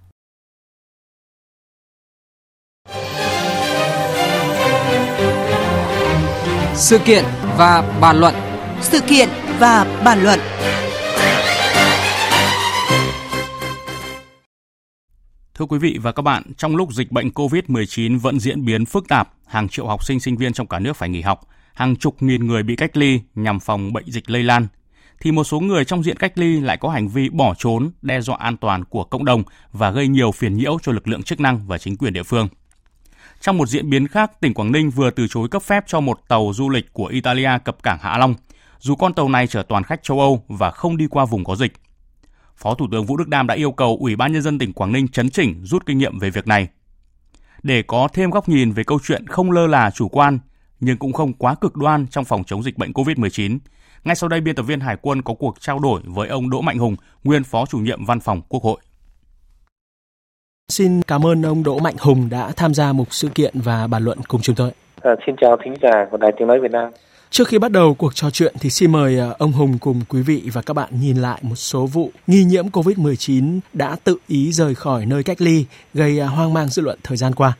Sự 6.75 6.97
kiện 7.05 7.23
và 7.57 7.97
bàn 8.01 8.19
luận. 8.19 8.33
Sự 8.81 8.99
kiện 9.07 9.29
và 9.59 10.01
bàn 10.05 10.23
luận. 10.23 10.39
Thưa 15.57 15.65
quý 15.65 15.77
vị 15.77 15.97
và 16.01 16.11
các 16.11 16.21
bạn, 16.21 16.43
trong 16.57 16.75
lúc 16.75 16.93
dịch 16.93 17.11
bệnh 17.11 17.29
COVID-19 17.29 18.19
vẫn 18.19 18.39
diễn 18.39 18.65
biến 18.65 18.85
phức 18.85 19.07
tạp, 19.07 19.29
hàng 19.45 19.69
triệu 19.69 19.87
học 19.87 20.05
sinh 20.05 20.19
sinh 20.19 20.37
viên 20.37 20.53
trong 20.53 20.67
cả 20.67 20.79
nước 20.79 20.95
phải 20.95 21.09
nghỉ 21.09 21.21
học, 21.21 21.41
hàng 21.73 21.95
chục 21.95 22.23
nghìn 22.23 22.47
người 22.47 22.63
bị 22.63 22.75
cách 22.75 22.97
ly 22.97 23.19
nhằm 23.35 23.59
phòng 23.59 23.93
bệnh 23.93 24.11
dịch 24.11 24.29
lây 24.29 24.43
lan, 24.43 24.67
thì 25.21 25.31
một 25.31 25.43
số 25.43 25.59
người 25.59 25.85
trong 25.85 26.03
diện 26.03 26.17
cách 26.17 26.37
ly 26.37 26.59
lại 26.59 26.77
có 26.77 26.89
hành 26.89 27.07
vi 27.07 27.29
bỏ 27.29 27.53
trốn, 27.57 27.91
đe 28.01 28.21
dọa 28.21 28.37
an 28.39 28.57
toàn 28.57 28.85
của 28.85 29.03
cộng 29.03 29.25
đồng 29.25 29.43
và 29.71 29.91
gây 29.91 30.07
nhiều 30.07 30.31
phiền 30.31 30.57
nhiễu 30.57 30.77
cho 30.81 30.91
lực 30.91 31.07
lượng 31.07 31.23
chức 31.23 31.39
năng 31.39 31.67
và 31.67 31.77
chính 31.77 31.97
quyền 31.97 32.13
địa 32.13 32.23
phương. 32.23 32.47
Trong 33.41 33.57
một 33.57 33.69
diễn 33.69 33.89
biến 33.89 34.07
khác, 34.07 34.31
tỉnh 34.41 34.53
Quảng 34.53 34.71
Ninh 34.71 34.89
vừa 34.89 35.09
từ 35.09 35.27
chối 35.29 35.47
cấp 35.47 35.63
phép 35.63 35.83
cho 35.87 35.99
một 35.99 36.19
tàu 36.27 36.51
du 36.55 36.69
lịch 36.69 36.93
của 36.93 37.05
Italia 37.05 37.51
cập 37.65 37.83
cảng 37.83 37.99
Hạ 38.01 38.17
Long, 38.17 38.35
dù 38.79 38.95
con 38.95 39.13
tàu 39.13 39.29
này 39.29 39.47
chở 39.47 39.63
toàn 39.63 39.83
khách 39.83 40.03
châu 40.03 40.19
Âu 40.19 40.43
và 40.47 40.71
không 40.71 40.97
đi 40.97 41.07
qua 41.09 41.25
vùng 41.25 41.43
có 41.43 41.55
dịch. 41.55 41.73
Phó 42.57 42.75
Thủ 42.75 42.87
tướng 42.91 43.05
Vũ 43.05 43.17
Đức 43.17 43.27
Đam 43.27 43.47
đã 43.47 43.55
yêu 43.55 43.71
cầu 43.71 43.97
Ủy 43.99 44.15
ban 44.15 44.33
nhân 44.33 44.41
dân 44.41 44.59
tỉnh 44.59 44.73
Quảng 44.73 44.91
Ninh 44.91 45.07
chấn 45.07 45.29
chỉnh 45.29 45.61
rút 45.63 45.85
kinh 45.85 45.97
nghiệm 45.97 46.19
về 46.19 46.29
việc 46.29 46.47
này. 46.47 46.67
Để 47.63 47.83
có 47.87 48.07
thêm 48.13 48.29
góc 48.29 48.49
nhìn 48.49 48.71
về 48.71 48.83
câu 48.83 48.99
chuyện 49.03 49.27
không 49.27 49.51
lơ 49.51 49.67
là 49.67 49.91
chủ 49.91 50.07
quan 50.07 50.39
nhưng 50.79 50.97
cũng 50.97 51.13
không 51.13 51.33
quá 51.33 51.55
cực 51.61 51.75
đoan 51.75 52.07
trong 52.07 52.25
phòng 52.25 52.43
chống 52.43 52.63
dịch 52.63 52.77
bệnh 52.77 52.91
COVID-19, 52.91 53.57
ngay 54.03 54.15
sau 54.15 54.29
đây 54.29 54.41
biên 54.41 54.55
tập 54.55 54.63
viên 54.63 54.79
Hải 54.79 54.97
quân 55.01 55.21
có 55.21 55.33
cuộc 55.33 55.59
trao 55.59 55.79
đổi 55.79 56.01
với 56.05 56.27
ông 56.27 56.49
Đỗ 56.49 56.61
Mạnh 56.61 56.77
Hùng, 56.77 56.95
nguyên 57.23 57.43
Phó 57.43 57.65
chủ 57.65 57.77
nhiệm 57.77 58.05
Văn 58.05 58.19
phòng 58.19 58.41
Quốc 58.49 58.63
hội. 58.63 58.77
Xin 60.69 61.01
cảm 61.01 61.25
ơn 61.25 61.45
ông 61.45 61.63
Đỗ 61.63 61.79
Mạnh 61.79 61.95
Hùng 61.99 62.29
đã 62.29 62.51
tham 62.55 62.73
gia 62.73 62.93
một 62.93 63.13
sự 63.13 63.29
kiện 63.35 63.53
và 63.63 63.87
bàn 63.87 64.03
luận 64.03 64.17
cùng 64.27 64.41
chúng 64.41 64.55
tôi. 64.55 64.71
À, 65.01 65.11
xin 65.25 65.35
chào 65.41 65.57
thính 65.63 65.73
giả 65.81 66.05
của 66.11 66.17
Đài 66.17 66.31
Tiếng 66.37 66.47
Nói 66.47 66.59
Việt 66.59 66.71
Nam. 66.71 66.91
Trước 67.33 67.47
khi 67.47 67.57
bắt 67.57 67.71
đầu 67.71 67.93
cuộc 67.93 68.15
trò 68.15 68.29
chuyện 68.29 68.55
thì 68.59 68.69
xin 68.69 68.91
mời 68.91 69.19
à, 69.19 69.29
ông 69.37 69.51
Hùng 69.51 69.77
cùng 69.79 70.01
quý 70.09 70.21
vị 70.21 70.41
và 70.53 70.61
các 70.61 70.73
bạn 70.73 70.89
nhìn 71.01 71.17
lại 71.17 71.39
một 71.41 71.55
số 71.55 71.85
vụ 71.85 72.11
nghi 72.27 72.43
nhiễm 72.43 72.67
COVID-19 72.67 73.59
đã 73.73 73.95
tự 74.03 74.17
ý 74.27 74.51
rời 74.51 74.75
khỏi 74.75 75.05
nơi 75.05 75.23
cách 75.23 75.41
ly, 75.41 75.65
gây 75.93 76.19
à, 76.19 76.27
hoang 76.27 76.53
mang 76.53 76.67
dư 76.67 76.81
luận 76.81 76.99
thời 77.03 77.17
gian 77.17 77.35
qua. 77.35 77.53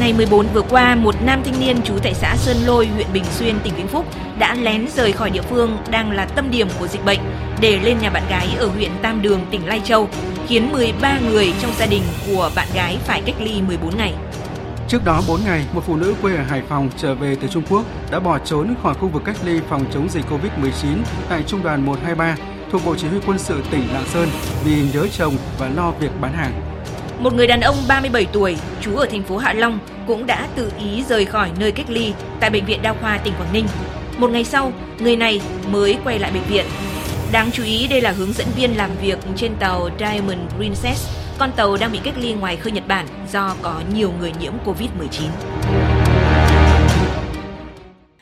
Ngày 0.00 0.12
14 0.12 0.46
vừa 0.54 0.62
qua, 0.62 0.94
một 0.94 1.14
nam 1.22 1.42
thanh 1.44 1.60
niên 1.60 1.82
trú 1.82 1.98
tại 2.02 2.14
xã 2.14 2.36
Sơn 2.36 2.56
Lôi, 2.66 2.86
huyện 2.86 3.06
Bình 3.12 3.24
Xuyên, 3.24 3.60
tỉnh 3.64 3.74
Vĩnh 3.76 3.88
Phúc 3.88 4.04
đã 4.38 4.54
lén 4.54 4.86
rời 4.96 5.12
khỏi 5.12 5.30
địa 5.30 5.42
phương 5.42 5.76
đang 5.90 6.10
là 6.10 6.26
tâm 6.26 6.50
điểm 6.50 6.68
của 6.78 6.88
dịch 6.88 7.04
bệnh 7.04 7.20
để 7.60 7.80
lên 7.82 7.98
nhà 7.98 8.10
bạn 8.10 8.22
gái 8.30 8.48
ở 8.58 8.66
huyện 8.66 8.90
Tam 9.02 9.22
Đường, 9.22 9.40
tỉnh 9.50 9.66
Lai 9.66 9.80
Châu, 9.84 10.08
khiến 10.48 10.72
13 10.72 11.18
người 11.30 11.52
trong 11.60 11.72
gia 11.78 11.86
đình 11.86 12.02
của 12.26 12.50
bạn 12.56 12.68
gái 12.74 12.98
phải 13.04 13.22
cách 13.26 13.36
ly 13.40 13.62
14 13.62 13.96
ngày. 13.96 14.14
Trước 14.88 15.04
đó 15.04 15.22
4 15.28 15.40
ngày, 15.44 15.66
một 15.72 15.82
phụ 15.86 15.96
nữ 15.96 16.14
quê 16.22 16.36
ở 16.36 16.42
Hải 16.42 16.62
Phòng 16.68 16.90
trở 16.96 17.14
về 17.14 17.36
từ 17.40 17.48
Trung 17.48 17.62
Quốc 17.70 17.84
đã 18.10 18.20
bỏ 18.20 18.38
trốn 18.38 18.74
khỏi 18.82 18.94
khu 18.94 19.08
vực 19.08 19.22
cách 19.24 19.36
ly 19.44 19.60
phòng 19.68 19.84
chống 19.94 20.08
dịch 20.08 20.24
COVID-19 20.30 20.96
tại 21.28 21.42
Trung 21.46 21.62
đoàn 21.62 21.86
123 21.86 22.36
thuộc 22.72 22.80
Bộ 22.84 22.96
Chỉ 22.96 23.08
huy 23.08 23.18
Quân 23.26 23.38
sự 23.38 23.62
tỉnh 23.70 23.92
Lạng 23.92 24.06
Sơn 24.06 24.28
vì 24.64 24.88
nhớ 24.92 25.06
chồng 25.12 25.34
và 25.58 25.68
lo 25.68 25.90
việc 25.90 26.10
bán 26.20 26.32
hàng. 26.32 26.52
Một 27.18 27.34
người 27.34 27.46
đàn 27.46 27.60
ông 27.60 27.76
37 27.88 28.26
tuổi, 28.32 28.56
trú 28.80 28.96
ở 28.96 29.06
thành 29.06 29.22
phố 29.22 29.36
Hạ 29.36 29.52
Long 29.52 29.78
cũng 30.06 30.26
đã 30.26 30.48
tự 30.54 30.72
ý 30.78 31.04
rời 31.08 31.24
khỏi 31.24 31.50
nơi 31.58 31.72
cách 31.72 31.90
ly 31.90 32.12
tại 32.40 32.50
bệnh 32.50 32.64
viện 32.64 32.82
Đa 32.82 32.94
khoa 33.00 33.18
tỉnh 33.18 33.34
Quảng 33.38 33.52
Ninh. 33.52 33.66
Một 34.18 34.30
ngày 34.30 34.44
sau, 34.44 34.72
người 34.98 35.16
này 35.16 35.40
mới 35.70 35.98
quay 36.04 36.18
lại 36.18 36.32
bệnh 36.32 36.44
viện. 36.48 36.66
Đáng 37.32 37.50
chú 37.52 37.62
ý 37.64 37.88
đây 37.88 38.00
là 38.00 38.10
hướng 38.10 38.32
dẫn 38.32 38.46
viên 38.56 38.76
làm 38.76 38.90
việc 39.00 39.18
trên 39.36 39.52
tàu 39.56 39.88
Diamond 39.98 40.40
Princess 40.56 41.23
con 41.38 41.50
tàu 41.56 41.76
đang 41.80 41.92
bị 41.92 41.98
cách 42.04 42.14
ly 42.20 42.34
ngoài 42.34 42.56
khơi 42.56 42.72
Nhật 42.72 42.84
Bản 42.88 43.06
do 43.28 43.54
có 43.62 43.80
nhiều 43.94 44.10
người 44.20 44.32
nhiễm 44.40 44.52
Covid-19. 44.64 45.28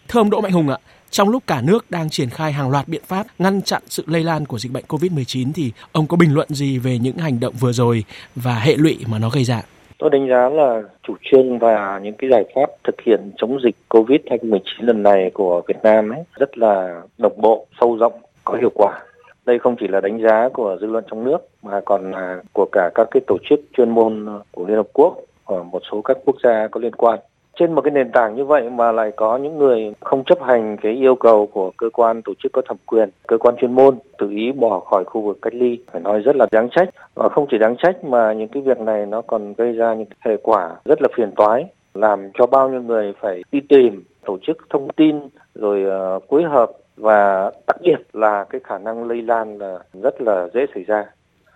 Thưa 0.09 0.20
ông 0.20 0.31
Đỗ 0.31 0.40
Mạnh 0.40 0.53
Hùng 0.53 0.68
ạ, 0.68 0.77
trong 1.11 1.29
lúc 1.29 1.42
cả 1.46 1.61
nước 1.64 1.90
đang 1.90 2.11
triển 2.11 2.31
khai 2.31 2.53
hàng 2.53 2.70
loạt 2.70 2.88
biện 2.88 3.03
pháp 3.07 3.27
ngăn 3.38 3.62
chặn 3.62 3.83
sự 3.87 4.05
lây 4.07 4.25
lan 4.25 4.46
của 4.46 4.59
dịch 4.59 4.72
bệnh 4.72 4.85
COVID-19 4.88 5.53
thì 5.55 5.72
ông 5.92 6.07
có 6.07 6.16
bình 6.16 6.35
luận 6.35 6.48
gì 6.51 6.79
về 6.79 6.98
những 6.98 7.16
hành 7.16 7.40
động 7.40 7.55
vừa 7.61 7.72
rồi 7.72 8.05
và 8.37 8.55
hệ 8.55 8.77
lụy 8.77 8.98
mà 9.07 9.18
nó 9.18 9.31
gây 9.31 9.44
ra? 9.44 9.62
Tôi 9.98 10.11
đánh 10.11 10.29
giá 10.29 10.48
là 10.48 10.83
chủ 11.09 11.14
trương 11.31 11.59
và 11.59 12.01
những 12.03 12.14
cái 12.18 12.31
giải 12.31 12.44
pháp 12.55 12.70
thực 12.85 12.94
hiện 13.07 13.31
chống 13.37 13.59
dịch 13.64 13.77
COVID-19 13.88 14.61
lần 14.79 15.03
này 15.03 15.31
của 15.35 15.62
Việt 15.68 15.79
Nam 15.83 16.11
ấy 16.11 16.20
rất 16.38 16.59
là 16.59 17.03
đồng 17.18 17.40
bộ, 17.40 17.66
sâu 17.81 17.96
rộng, 17.96 18.12
có 18.44 18.57
hiệu 18.61 18.70
quả 18.75 19.01
đây 19.46 19.59
không 19.59 19.76
chỉ 19.81 19.88
là 19.88 20.00
đánh 20.00 20.22
giá 20.22 20.48
của 20.48 20.76
dư 20.81 20.87
luận 20.87 21.05
trong 21.11 21.24
nước 21.24 21.38
mà 21.62 21.81
còn 21.85 22.11
là 22.11 22.42
của 22.52 22.66
cả 22.72 22.90
các 22.94 23.09
cái 23.11 23.20
tổ 23.26 23.37
chức 23.50 23.61
chuyên 23.76 23.90
môn 23.90 24.26
của 24.52 24.66
Liên 24.66 24.76
Hợp 24.76 24.88
Quốc 24.92 25.16
ở 25.44 25.62
một 25.62 25.83
số 25.90 26.02
các 26.02 26.16
quốc 26.24 26.37
gia 26.44 26.68
có 26.68 26.81
liên 26.81 26.94
quan. 26.94 27.18
Trên 27.59 27.72
một 27.72 27.81
cái 27.81 27.90
nền 27.90 28.12
tảng 28.12 28.37
như 28.37 28.44
vậy 28.44 28.70
mà 28.70 28.92
lại 28.92 29.12
có 29.16 29.37
những 29.37 29.59
người 29.59 29.92
không 30.00 30.24
chấp 30.24 30.42
hành 30.42 30.76
cái 30.83 30.92
yêu 30.92 31.14
cầu 31.14 31.46
của 31.46 31.70
cơ 31.76 31.90
quan 31.92 32.22
tổ 32.22 32.33
chức 32.42 32.52
có 32.52 32.62
thẩm 32.68 32.76
quyền, 32.87 33.11
cơ 33.26 33.38
quan 33.38 33.57
chuyên 33.57 33.72
môn 33.72 33.98
tự 34.18 34.31
ý 34.31 34.52
bỏ 34.52 34.81
khỏi 34.81 35.05
khu 35.05 35.20
vực 35.20 35.38
cách 35.42 35.55
ly 35.55 35.78
phải 35.92 36.00
nói 36.00 36.20
rất 36.20 36.37
là 36.37 36.46
đáng 36.52 36.68
trách 36.70 36.88
và 37.14 37.28
không 37.28 37.46
chỉ 37.50 37.59
đáng 37.59 37.76
trách 37.76 38.05
mà 38.05 38.33
những 38.33 38.48
cái 38.48 38.62
việc 38.62 38.81
này 38.81 39.07
nó 39.07 39.22
còn 39.22 39.52
gây 39.52 39.72
ra 39.72 39.94
những 39.94 40.07
hệ 40.20 40.37
quả 40.37 40.70
rất 40.85 41.02
là 41.02 41.09
phiền 41.16 41.33
toái 41.37 41.66
làm 41.94 42.31
cho 42.35 42.46
bao 42.46 42.68
nhiêu 42.68 42.83
người 42.83 43.12
phải 43.20 43.42
đi 43.52 43.61
tìm 43.68 44.02
tổ 44.24 44.38
chức 44.46 44.57
thông 44.70 44.88
tin 44.96 45.16
rồi 45.55 45.85
uh, 46.16 46.22
phối 46.28 46.42
hợp 46.42 46.70
và 46.96 47.50
đặc 47.66 47.76
biệt 47.83 48.00
là 48.12 48.44
cái 48.44 48.61
khả 48.64 48.78
năng 48.78 49.09
lây 49.09 49.22
lan 49.22 49.59
là 49.59 49.78
rất 50.02 50.20
là 50.20 50.48
dễ 50.55 50.66
xảy 50.74 50.85
ra. 50.85 51.05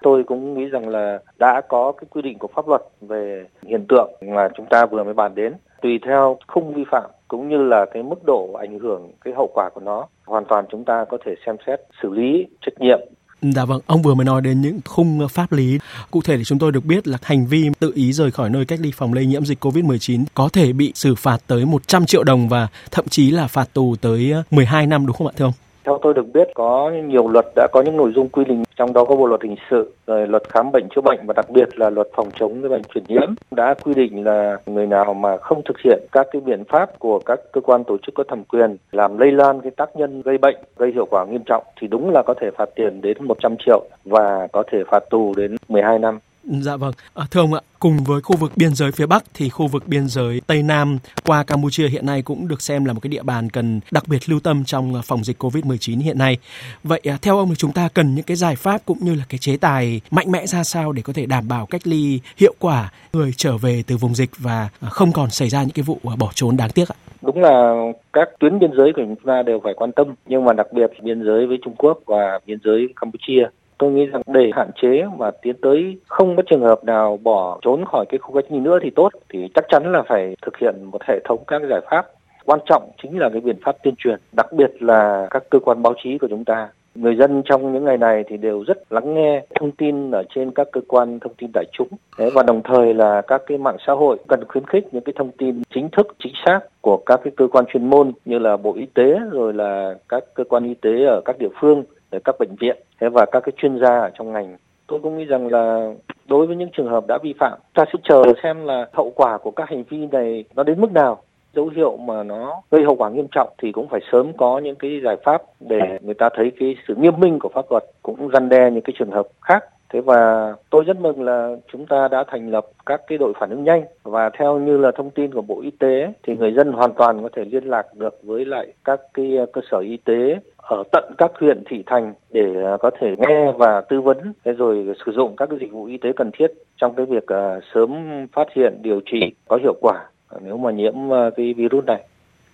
Tôi 0.02 0.24
cũng 0.24 0.54
nghĩ 0.54 0.66
rằng 0.66 0.88
là 0.88 1.18
đã 1.38 1.60
có 1.60 1.92
cái 1.92 2.06
quy 2.10 2.22
định 2.22 2.38
của 2.38 2.48
pháp 2.48 2.68
luật 2.68 2.82
về 3.00 3.46
hiện 3.62 3.86
tượng 3.88 4.12
mà 4.20 4.48
chúng 4.56 4.66
ta 4.66 4.86
vừa 4.86 5.04
mới 5.04 5.14
bàn 5.14 5.34
đến. 5.34 5.52
Tùy 5.82 6.00
theo 6.06 6.38
không 6.46 6.74
vi 6.74 6.84
phạm 6.90 7.10
cũng 7.28 7.48
như 7.48 7.56
là 7.56 7.86
cái 7.86 8.02
mức 8.02 8.24
độ 8.26 8.52
ảnh 8.52 8.78
hưởng 8.78 9.12
cái 9.24 9.34
hậu 9.34 9.50
quả 9.54 9.70
của 9.74 9.80
nó, 9.80 10.06
hoàn 10.26 10.44
toàn 10.44 10.64
chúng 10.68 10.84
ta 10.84 11.04
có 11.04 11.18
thể 11.24 11.34
xem 11.46 11.56
xét 11.66 11.80
xử 12.02 12.10
lý 12.10 12.46
trách 12.60 12.80
nhiệm 12.80 13.00
Dạ 13.42 13.64
vâng, 13.64 13.80
ông 13.86 14.02
vừa 14.02 14.14
mới 14.14 14.24
nói 14.24 14.42
đến 14.42 14.60
những 14.60 14.80
khung 14.84 15.28
pháp 15.28 15.52
lý. 15.52 15.78
Cụ 16.10 16.22
thể 16.22 16.36
thì 16.36 16.44
chúng 16.44 16.58
tôi 16.58 16.72
được 16.72 16.84
biết 16.84 17.08
là 17.08 17.18
hành 17.22 17.46
vi 17.46 17.68
tự 17.78 17.92
ý 17.94 18.12
rời 18.12 18.30
khỏi 18.30 18.50
nơi 18.50 18.64
cách 18.64 18.80
ly 18.82 18.92
phòng 18.96 19.12
lây 19.12 19.26
nhiễm 19.26 19.44
dịch 19.44 19.64
COVID-19 19.64 20.24
có 20.34 20.48
thể 20.48 20.72
bị 20.72 20.92
xử 20.94 21.14
phạt 21.14 21.38
tới 21.46 21.64
100 21.64 22.06
triệu 22.06 22.24
đồng 22.24 22.48
và 22.48 22.68
thậm 22.90 23.08
chí 23.08 23.30
là 23.30 23.46
phạt 23.46 23.68
tù 23.72 23.96
tới 24.00 24.32
12 24.50 24.86
năm 24.86 25.06
đúng 25.06 25.16
không 25.16 25.26
ạ 25.26 25.32
thưa 25.36 25.44
ông? 25.44 25.52
Theo 25.86 25.98
tôi 26.02 26.14
được 26.14 26.26
biết 26.34 26.48
có 26.54 26.92
nhiều 27.04 27.28
luật 27.28 27.46
đã 27.56 27.68
có 27.72 27.82
những 27.82 27.96
nội 27.96 28.12
dung 28.14 28.28
quy 28.28 28.44
định 28.44 28.62
trong 28.76 28.92
đó 28.92 29.04
có 29.04 29.16
bộ 29.16 29.26
luật 29.26 29.42
hình 29.42 29.56
sự, 29.70 29.92
rồi 30.06 30.26
luật 30.26 30.42
khám 30.48 30.72
bệnh 30.72 30.88
chữa 30.94 31.00
bệnh 31.00 31.18
và 31.26 31.34
đặc 31.36 31.50
biệt 31.50 31.78
là 31.78 31.90
luật 31.90 32.08
phòng 32.16 32.30
chống 32.34 32.62
cái 32.62 32.68
bệnh 32.68 32.82
truyền 32.94 33.04
nhiễm 33.08 33.34
đã 33.50 33.74
quy 33.74 33.94
định 33.94 34.24
là 34.24 34.56
người 34.66 34.86
nào 34.86 35.14
mà 35.14 35.36
không 35.36 35.62
thực 35.64 35.80
hiện 35.84 35.98
các 36.12 36.26
cái 36.32 36.42
biện 36.44 36.64
pháp 36.68 36.98
của 36.98 37.18
các 37.26 37.40
cơ 37.52 37.60
quan 37.60 37.84
tổ 37.84 37.96
chức 38.06 38.14
có 38.14 38.24
thẩm 38.28 38.44
quyền 38.44 38.76
làm 38.92 39.18
lây 39.18 39.32
lan 39.32 39.60
cái 39.60 39.70
tác 39.76 39.96
nhân 39.96 40.22
gây 40.22 40.38
bệnh 40.38 40.56
gây 40.76 40.92
hiệu 40.92 41.06
quả 41.10 41.26
nghiêm 41.26 41.42
trọng 41.46 41.64
thì 41.80 41.86
đúng 41.86 42.10
là 42.10 42.22
có 42.26 42.34
thể 42.40 42.50
phạt 42.56 42.68
tiền 42.74 43.00
đến 43.00 43.16
100 43.20 43.56
triệu 43.66 43.84
và 44.04 44.48
có 44.52 44.62
thể 44.72 44.78
phạt 44.90 45.10
tù 45.10 45.34
đến 45.36 45.56
12 45.68 45.98
năm. 45.98 46.18
Dạ 46.48 46.76
vâng, 46.76 46.92
à, 47.14 47.24
thưa 47.30 47.40
ông 47.40 47.54
ạ, 47.54 47.60
cùng 47.78 47.96
với 48.06 48.20
khu 48.20 48.36
vực 48.36 48.52
biên 48.56 48.74
giới 48.74 48.92
phía 48.92 49.06
Bắc 49.06 49.24
thì 49.34 49.48
khu 49.48 49.66
vực 49.66 49.82
biên 49.86 50.08
giới 50.08 50.40
Tây 50.46 50.62
Nam 50.62 50.98
qua 51.24 51.44
Campuchia 51.44 51.88
hiện 51.88 52.06
nay 52.06 52.22
cũng 52.22 52.48
được 52.48 52.62
xem 52.62 52.84
là 52.84 52.92
một 52.92 53.00
cái 53.00 53.08
địa 53.08 53.22
bàn 53.22 53.50
cần 53.50 53.80
đặc 53.90 54.08
biệt 54.08 54.28
lưu 54.28 54.40
tâm 54.40 54.64
trong 54.64 54.94
à, 54.94 55.00
phòng 55.04 55.24
dịch 55.24 55.42
Covid-19 55.42 56.02
hiện 56.02 56.18
nay. 56.18 56.38
Vậy 56.84 57.00
à, 57.04 57.18
theo 57.22 57.38
ông 57.38 57.48
thì 57.48 57.54
chúng 57.54 57.72
ta 57.72 57.88
cần 57.94 58.14
những 58.14 58.24
cái 58.24 58.36
giải 58.36 58.56
pháp 58.56 58.80
cũng 58.84 58.98
như 59.00 59.14
là 59.14 59.24
cái 59.28 59.38
chế 59.38 59.56
tài 59.56 60.00
mạnh 60.10 60.32
mẽ 60.32 60.46
ra 60.46 60.64
sao 60.64 60.92
để 60.92 61.02
có 61.02 61.12
thể 61.12 61.26
đảm 61.26 61.48
bảo 61.48 61.66
cách 61.66 61.86
ly 61.86 62.20
hiệu 62.36 62.54
quả 62.58 62.92
người 63.12 63.32
trở 63.36 63.56
về 63.56 63.82
từ 63.86 63.96
vùng 63.96 64.14
dịch 64.14 64.30
và 64.38 64.68
à, 64.80 64.88
không 64.88 65.12
còn 65.12 65.30
xảy 65.30 65.48
ra 65.48 65.62
những 65.62 65.74
cái 65.74 65.82
vụ 65.82 65.98
à, 66.04 66.16
bỏ 66.18 66.30
trốn 66.34 66.56
đáng 66.56 66.70
tiếc 66.70 66.88
ạ? 66.88 66.96
Đúng 67.22 67.40
là 67.40 67.74
các 68.12 68.28
tuyến 68.38 68.58
biên 68.58 68.70
giới 68.76 68.92
của 68.96 69.02
chúng 69.02 69.26
ta 69.26 69.42
đều 69.42 69.60
phải 69.64 69.74
quan 69.76 69.92
tâm, 69.92 70.14
nhưng 70.26 70.44
mà 70.44 70.52
đặc 70.52 70.66
biệt 70.72 70.90
biên 71.02 71.22
giới 71.24 71.46
với 71.46 71.58
Trung 71.64 71.74
Quốc 71.78 71.98
và 72.06 72.38
biên 72.46 72.58
giới 72.64 72.88
Campuchia 73.00 73.42
tôi 73.78 73.92
nghĩ 73.92 74.06
rằng 74.06 74.22
để 74.26 74.50
hạn 74.54 74.70
chế 74.82 75.04
và 75.18 75.30
tiến 75.30 75.56
tới 75.62 75.98
không 76.08 76.36
có 76.36 76.42
trường 76.50 76.62
hợp 76.62 76.84
nào 76.84 77.18
bỏ 77.22 77.58
trốn 77.62 77.84
khỏi 77.84 78.06
cái 78.08 78.18
khu 78.18 78.34
cách 78.34 78.44
ly 78.50 78.60
nữa 78.60 78.78
thì 78.82 78.90
tốt 78.90 79.08
thì 79.28 79.48
chắc 79.54 79.64
chắn 79.68 79.92
là 79.92 80.02
phải 80.08 80.36
thực 80.42 80.58
hiện 80.58 80.84
một 80.84 81.02
hệ 81.02 81.20
thống 81.24 81.44
các 81.46 81.62
giải 81.70 81.80
pháp. 81.90 82.06
Quan 82.44 82.60
trọng 82.66 82.90
chính 83.02 83.18
là 83.18 83.28
cái 83.32 83.40
biện 83.40 83.56
pháp 83.64 83.76
tuyên 83.82 83.94
truyền 83.98 84.18
đặc 84.32 84.52
biệt 84.52 84.82
là 84.82 85.26
các 85.30 85.42
cơ 85.50 85.58
quan 85.58 85.82
báo 85.82 85.94
chí 86.02 86.18
của 86.18 86.28
chúng 86.30 86.44
ta. 86.44 86.68
Người 86.94 87.16
dân 87.16 87.42
trong 87.44 87.72
những 87.72 87.84
ngày 87.84 87.96
này 87.96 88.24
thì 88.28 88.36
đều 88.36 88.62
rất 88.62 88.92
lắng 88.92 89.14
nghe 89.14 89.44
thông 89.54 89.70
tin 89.70 90.10
ở 90.10 90.22
trên 90.34 90.50
các 90.50 90.68
cơ 90.72 90.80
quan 90.88 91.18
thông 91.20 91.34
tin 91.34 91.50
đại 91.54 91.64
chúng. 91.72 91.88
Đấy, 92.18 92.30
và 92.34 92.42
đồng 92.42 92.62
thời 92.62 92.94
là 92.94 93.22
các 93.22 93.42
cái 93.46 93.58
mạng 93.58 93.76
xã 93.86 93.92
hội 93.92 94.18
cần 94.28 94.44
khuyến 94.48 94.66
khích 94.66 94.84
những 94.92 95.04
cái 95.04 95.12
thông 95.16 95.30
tin 95.30 95.62
chính 95.74 95.88
thức 95.88 96.06
chính 96.18 96.32
xác 96.46 96.60
của 96.80 96.96
các 97.06 97.20
cái 97.24 97.32
cơ 97.36 97.48
quan 97.52 97.64
chuyên 97.66 97.90
môn 97.90 98.12
như 98.24 98.38
là 98.38 98.56
bộ 98.56 98.74
y 98.74 98.86
tế 98.94 99.18
rồi 99.30 99.54
là 99.54 99.94
các 100.08 100.24
cơ 100.34 100.44
quan 100.44 100.64
y 100.64 100.74
tế 100.74 101.04
ở 101.04 101.20
các 101.24 101.38
địa 101.38 101.48
phương 101.60 101.84
các 102.24 102.36
bệnh 102.38 102.56
viện 102.60 102.76
và 102.98 103.26
các 103.32 103.40
cái 103.40 103.52
chuyên 103.56 103.78
gia 103.80 103.98
ở 103.98 104.10
trong 104.18 104.32
ngành. 104.32 104.56
Tôi 104.86 105.00
cũng 105.02 105.18
nghĩ 105.18 105.24
rằng 105.24 105.46
là 105.46 105.92
đối 106.28 106.46
với 106.46 106.56
những 106.56 106.70
trường 106.72 106.88
hợp 106.88 107.06
đã 107.06 107.18
vi 107.22 107.34
phạm, 107.38 107.58
ta 107.74 107.84
sẽ 107.92 107.98
chờ 108.04 108.22
xem 108.42 108.64
là 108.64 108.86
hậu 108.92 109.12
quả 109.16 109.38
của 109.38 109.50
các 109.50 109.68
hành 109.68 109.84
vi 109.88 110.06
này 110.06 110.44
nó 110.54 110.62
đến 110.62 110.80
mức 110.80 110.92
nào. 110.92 111.22
Dấu 111.54 111.68
hiệu 111.68 111.96
mà 111.96 112.22
nó 112.22 112.62
gây 112.70 112.84
hậu 112.84 112.94
quả 112.94 113.10
nghiêm 113.10 113.26
trọng 113.30 113.48
thì 113.58 113.72
cũng 113.72 113.88
phải 113.88 114.00
sớm 114.12 114.32
có 114.36 114.58
những 114.58 114.76
cái 114.76 115.00
giải 115.04 115.16
pháp 115.24 115.42
để 115.60 115.80
người 116.02 116.14
ta 116.14 116.28
thấy 116.36 116.52
cái 116.60 116.76
sự 116.88 116.94
nghiêm 116.94 117.20
minh 117.20 117.38
của 117.38 117.48
pháp 117.48 117.64
luật, 117.70 117.84
cũng 118.02 118.28
răn 118.32 118.48
đe 118.48 118.70
những 118.70 118.82
cái 118.82 118.94
trường 118.98 119.10
hợp 119.10 119.26
khác. 119.40 119.64
Thế 119.92 120.00
và 120.00 120.52
tôi 120.70 120.84
rất 120.84 121.00
mừng 121.00 121.22
là 121.22 121.56
chúng 121.72 121.86
ta 121.86 122.08
đã 122.08 122.24
thành 122.28 122.50
lập 122.50 122.66
các 122.86 123.00
cái 123.06 123.18
đội 123.18 123.32
phản 123.40 123.50
ứng 123.50 123.64
nhanh 123.64 123.84
và 124.02 124.30
theo 124.38 124.58
như 124.58 124.76
là 124.76 124.90
thông 124.96 125.10
tin 125.10 125.34
của 125.34 125.42
Bộ 125.42 125.60
Y 125.60 125.70
tế, 125.70 126.12
thì 126.22 126.36
người 126.36 126.52
dân 126.52 126.72
hoàn 126.72 126.92
toàn 126.94 127.22
có 127.22 127.28
thể 127.36 127.44
liên 127.44 127.64
lạc 127.64 127.86
được 127.94 128.18
với 128.22 128.44
lại 128.44 128.66
các 128.84 129.00
cái 129.14 129.36
ờ, 129.36 129.46
cơ 129.52 129.60
sở 129.70 129.78
y 129.78 129.96
tế 129.96 130.40
ở 130.56 130.82
tận 130.92 131.14
các 131.18 131.30
huyện, 131.40 131.62
thị 131.70 131.82
thành 131.86 132.14
để 132.30 132.62
ờ, 132.64 132.76
có 132.80 132.90
thể 133.00 133.14
nghe 133.18 133.52
và 133.52 133.80
tư 133.80 134.00
vấn 134.00 134.32
rồi 134.44 134.94
sử 135.06 135.12
dụng 135.12 135.36
các 135.36 135.48
cái 135.50 135.58
dịch 135.60 135.72
vụ 135.72 135.84
y 135.84 135.96
tế 135.96 136.12
cần 136.16 136.30
thiết 136.38 136.46
trong 136.76 136.94
cái 136.94 137.06
việc 137.06 137.26
ờ, 137.26 137.60
sớm 137.74 137.90
phát 138.32 138.48
hiện, 138.56 138.78
điều 138.82 139.00
trị 139.12 139.20
có 139.48 139.58
hiệu 139.62 139.74
quả 139.80 140.04
nếu 140.40 140.56
mà 140.56 140.70
nhiễm 140.70 140.94
cái 141.36 141.54
virus 141.54 141.84
này. 141.84 142.02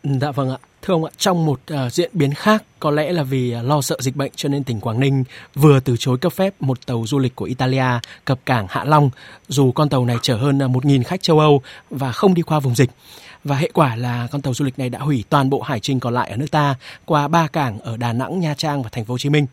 Dạ 0.03 0.31
vâng 0.31 0.49
ạ. 0.51 0.72
Thưa 0.83 0.95
ông 0.95 1.05
ạ, 1.05 1.11
trong 1.17 1.47
một 1.47 1.61
uh, 1.73 1.93
diễn 1.93 2.11
biến 2.13 2.31
khác, 2.35 2.65
có 2.81 2.91
lẽ 2.91 3.13
là 3.13 3.23
vì 3.23 3.55
uh, 3.61 3.67
lo 3.69 3.81
sợ 3.81 3.97
dịch 3.99 4.17
bệnh 4.17 4.31
cho 4.35 4.49
nên 4.49 4.65
tỉnh 4.65 4.81
Quảng 4.81 5.01
Ninh 5.01 5.25
vừa 5.55 5.81
từ 5.81 5.97
chối 5.99 6.19
cấp 6.19 6.33
phép 6.33 6.55
một 6.61 6.87
tàu 6.87 7.03
du 7.07 7.19
lịch 7.19 7.37
của 7.37 7.45
Italia 7.45 7.85
cập 8.25 8.39
cảng 8.47 8.67
Hạ 8.69 8.85
Long, 8.85 9.11
dù 9.49 9.73
con 9.73 9.89
tàu 9.89 10.05
này 10.05 10.17
chở 10.23 10.37
hơn 10.37 10.59
ờ, 10.59 10.67
uh, 10.67 10.73
1.000 10.73 11.03
khách 11.05 11.23
châu 11.23 11.39
Âu 11.39 11.61
và 11.91 12.13
không 12.13 12.35
đi 12.35 12.43
qua 12.43 12.61
vùng 12.61 12.75
dịch. 12.75 12.91
Và 13.45 13.57
hệ 13.57 13.71
quả 13.75 13.97
là 13.97 14.29
con 14.33 14.43
tàu 14.43 14.55
du 14.55 14.65
lịch 14.65 14.79
này 14.79 14.89
đã 14.89 14.99
hủy 14.99 15.25
toàn 15.31 15.51
bộ 15.51 15.61
hải 15.61 15.81
trình 15.81 16.01
còn 16.01 16.15
lại 16.15 16.31
ở 16.31 16.37
nước 16.37 16.51
ta 16.51 16.75
qua 17.05 17.29
ba 17.29 17.47
cảng 17.53 17.79
ở 17.79 17.97
Đà 17.97 18.13
Nẵng, 18.13 18.41
Nha 18.41 18.55
Trang 18.55 18.83
và 18.83 18.89
thành 18.93 19.05
phố 19.05 19.15
Hồ 19.15 19.19
Chí 19.19 19.31
Minh. 19.31 19.47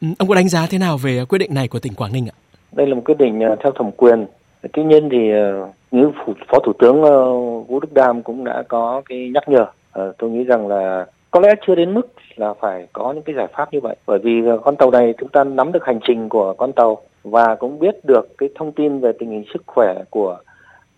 Um, 0.00 0.14
ông 0.18 0.28
có 0.28 0.34
đánh 0.34 0.48
giá 0.48 0.66
thế 0.66 0.78
nào 0.78 0.96
về 0.96 1.24
quyết 1.28 1.38
định 1.38 1.54
này 1.54 1.68
của 1.68 1.78
tỉnh 1.78 1.94
Quảng 1.94 2.12
Ninh 2.12 2.26
ạ? 2.28 2.36
Đây 2.72 2.86
là 2.86 2.94
một 2.94 3.02
quyết 3.04 3.18
định 3.18 3.38
uh, 3.52 3.58
theo 3.62 3.72
thẩm 3.78 3.90
quyền. 3.92 4.26
Tuy 4.72 4.82
nhiên 4.84 5.08
thì 5.12 5.18
uh, 5.62 5.74
như 5.90 6.10
Phó 6.48 6.58
Thủ 6.66 6.72
tướng 6.78 7.00
uh, 7.02 7.68
Vũ 7.68 7.80
Đức 7.80 7.92
Đam 7.92 8.22
cũng 8.22 8.44
đã 8.44 8.62
có 8.68 9.02
cái 9.08 9.30
nhắc 9.34 9.48
nhở 9.48 9.66
Ờ, 9.98 10.12
tôi 10.18 10.30
nghĩ 10.30 10.44
rằng 10.44 10.68
là 10.68 11.06
có 11.30 11.40
lẽ 11.40 11.54
chưa 11.66 11.74
đến 11.74 11.94
mức 11.94 12.08
là 12.36 12.54
phải 12.54 12.86
có 12.92 13.12
những 13.12 13.22
cái 13.22 13.34
giải 13.36 13.46
pháp 13.52 13.72
như 13.72 13.80
vậy 13.80 13.96
bởi 14.06 14.18
vì 14.18 14.42
con 14.64 14.76
tàu 14.76 14.90
này 14.90 15.14
chúng 15.18 15.28
ta 15.28 15.44
nắm 15.44 15.72
được 15.72 15.84
hành 15.84 15.98
trình 16.06 16.28
của 16.28 16.54
con 16.58 16.72
tàu 16.72 16.98
và 17.24 17.54
cũng 17.54 17.78
biết 17.78 18.04
được 18.04 18.38
cái 18.38 18.48
thông 18.54 18.72
tin 18.72 19.00
về 19.00 19.12
tình 19.18 19.30
hình 19.30 19.44
sức 19.52 19.62
khỏe 19.66 19.94
của 20.10 20.38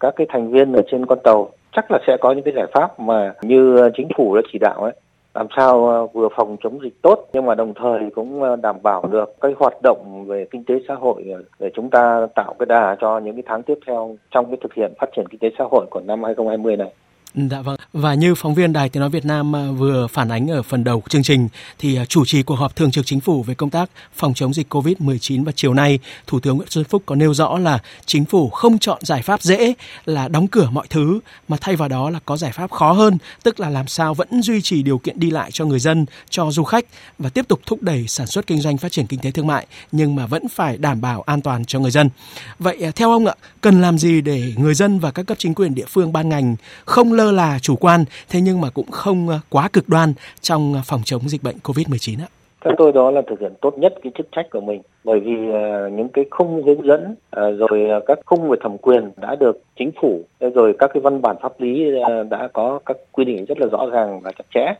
các 0.01 0.15
cái 0.17 0.27
thành 0.31 0.51
viên 0.51 0.73
ở 0.73 0.83
trên 0.91 1.07
con 1.07 1.19
tàu 1.25 1.51
chắc 1.73 1.91
là 1.91 1.99
sẽ 2.07 2.17
có 2.21 2.33
những 2.33 2.45
cái 2.45 2.55
giải 2.57 2.67
pháp 2.73 3.01
mà 3.01 3.35
như 3.43 3.91
chính 3.97 4.09
phủ 4.17 4.37
đã 4.37 4.43
chỉ 4.53 4.59
đạo 4.59 4.83
ấy, 4.83 4.93
làm 5.35 5.47
sao 5.57 5.89
ờ, 5.89 6.07
vừa 6.07 6.29
phòng 6.37 6.57
chống 6.63 6.83
dịch 6.83 7.03
tốt 7.03 7.29
nhưng 7.33 7.47
mà 7.47 7.55
đồng 7.55 7.75
thời 7.75 8.11
cũng 8.15 8.43
ờ, 8.43 8.57
đảm 8.57 8.77
bảo 8.83 9.07
được 9.11 9.35
cái 9.41 9.53
hoạt 9.59 9.75
động 9.83 10.25
về 10.27 10.47
kinh 10.51 10.65
tế 10.65 10.75
xã 10.89 10.95
hội 10.95 11.25
để 11.59 11.71
chúng 11.75 11.91
ta 11.91 12.27
tạo 12.35 12.55
cái 12.59 12.67
đà 12.67 12.97
cho 13.01 13.19
những 13.19 13.35
cái 13.35 13.45
tháng 13.47 13.63
tiếp 13.63 13.79
theo 13.87 14.17
trong 14.31 14.47
cái 14.47 14.59
thực 14.63 14.75
hiện 14.75 14.93
phát 15.01 15.11
triển 15.17 15.27
kinh 15.31 15.41
tế 15.41 15.51
xã 15.59 15.65
hội 15.71 15.87
của 15.91 16.01
năm 16.01 16.25
2020 16.25 16.77
này. 16.77 16.93
Dạ 17.35 17.61
vâng. 17.63 17.77
Và 17.93 18.15
như 18.15 18.35
phóng 18.35 18.55
viên 18.55 18.73
Đài 18.73 18.89
Tiếng 18.89 19.01
nói 19.01 19.11
Việt 19.11 19.25
Nam 19.25 19.57
à, 19.57 19.71
vừa 19.71 20.07
phản 20.07 20.29
ánh 20.29 20.51
ở 20.51 20.63
phần 20.63 20.85
đầu 20.85 21.03
chương 21.09 21.23
trình 21.23 21.49
thì 21.79 21.97
à, 21.97 22.05
chủ 22.05 22.25
trì 22.25 22.43
cuộc 22.43 22.55
họp 22.55 22.77
thường 22.77 22.91
trực 22.91 23.07
chính 23.07 23.21
phủ 23.21 23.43
về 23.43 23.55
công 23.55 23.71
tác 23.71 23.91
phòng 24.15 24.35
chống 24.35 24.55
dịch 24.55 24.75
Covid-19 24.75 25.45
vào 25.45 25.53
chiều 25.57 25.75
nay, 25.75 25.99
Thủ 26.27 26.41
tướng 26.41 26.57
Nguyễn 26.57 26.69
Xuân 26.71 26.85
Phúc 26.85 27.03
có 27.07 27.15
nêu 27.15 27.35
rõ 27.35 27.59
là 27.59 27.79
chính 28.07 28.25
phủ 28.25 28.51
không 28.51 28.79
chọn 28.79 28.99
giải 29.03 29.23
pháp 29.23 29.43
dễ 29.43 29.75
là 30.05 30.29
đóng 30.29 30.49
cửa 30.49 30.69
mọi 30.73 30.87
thứ 30.91 31.21
mà 31.49 31.57
thay 31.61 31.77
vào 31.77 31.89
đó 31.89 32.11
là 32.11 32.21
có 32.25 32.37
giải 32.37 32.53
pháp 32.53 32.71
khó 32.71 32.93
hơn, 32.93 33.19
tức 33.43 33.61
là 33.61 33.71
làm 33.71 33.87
sao 33.87 34.15
vẫn 34.15 34.43
duy 34.43 34.63
trì 34.63 34.83
điều 34.83 34.99
kiện 34.99 35.21
đi 35.21 35.31
lại 35.31 35.51
cho 35.53 35.65
người 35.65 35.79
dân, 35.79 36.07
cho 36.31 36.51
du 36.51 36.65
khách 36.65 36.85
và 37.19 37.29
tiếp 37.29 37.49
tục 37.49 37.61
thúc 37.67 37.83
đẩy 37.83 38.07
sản 38.09 38.27
xuất 38.27 38.47
kinh 38.47 38.61
doanh 38.61 38.79
phát 38.79 38.93
triển 38.93 39.07
kinh 39.07 39.21
tế 39.21 39.31
thương 39.31 39.47
mại 39.47 39.67
nhưng 39.93 40.15
mà 40.15 40.27
vẫn 40.27 40.49
phải 40.49 40.77
đảm 40.77 41.01
bảo 41.01 41.23
an 41.23 41.43
toàn 41.43 41.65
cho 41.65 41.81
người 41.81 41.91
dân. 41.91 42.11
Vậy 42.59 42.79
à, 42.83 42.91
theo 42.91 43.11
ông 43.11 43.27
ạ, 43.27 43.35
cần 43.61 43.81
làm 43.81 43.99
gì 43.99 44.21
để 44.21 44.53
người 44.57 44.75
dân 44.75 44.99
và 44.99 45.11
các 45.11 45.27
cấp 45.27 45.39
chính 45.39 45.55
quyền 45.55 45.75
địa 45.75 45.87
phương 45.89 46.13
ban 46.13 46.29
ngành 46.29 46.57
không 46.85 47.13
lơ 47.21 47.33
là 47.33 47.59
chủ 47.63 47.77
quan, 47.77 48.05
thế 48.31 48.41
nhưng 48.41 48.61
mà 48.61 48.69
cũng 48.75 48.91
không 48.91 49.29
ờ, 49.29 49.39
quá 49.51 49.69
cực 49.73 49.89
đoan 49.89 50.13
trong 50.41 50.75
ờ, 50.75 50.81
phòng 50.85 51.01
chống 51.05 51.23
dịch 51.27 51.43
bệnh 51.43 51.57
COVID-19 51.65 52.21
ạ? 52.21 52.29
Theo 52.65 52.75
tôi 52.79 52.93
đó 52.93 53.11
là 53.11 53.23
thực 53.31 53.41
hiện 53.41 53.53
tốt 53.61 53.79
nhất 53.79 53.95
cái 54.03 54.13
chức 54.19 54.27
trách 54.33 54.47
của 54.51 54.61
mình 54.61 54.83
bởi 55.05 55.21
vì 55.21 55.33
uh, 55.33 55.93
những 55.93 56.09
cái 56.09 56.25
khung 56.31 56.63
hướng 56.63 56.87
dẫn 56.87 57.03
uh, 57.13 57.59
rồi 57.59 57.89
uh, 57.97 58.03
các 58.07 58.19
khung 58.27 58.49
về 58.49 58.57
thẩm 58.63 58.79
quyền 58.79 59.11
đã 59.17 59.35
được 59.35 59.63
chính 59.79 59.91
phủ 60.01 60.23
rồi 60.55 60.75
các 60.79 60.91
cái 60.95 61.01
văn 61.01 61.23
bản 61.23 61.37
pháp 61.43 61.61
lý 61.61 61.85
uh, 61.91 62.31
đã 62.31 62.49
có 62.53 62.81
các 62.87 62.97
quy 63.13 63.25
định 63.25 63.45
rất 63.45 63.59
là 63.61 63.67
rõ 63.67 63.87
ràng 63.93 64.21
và 64.21 64.33
chặt 64.39 64.45
chẽ 64.55 64.75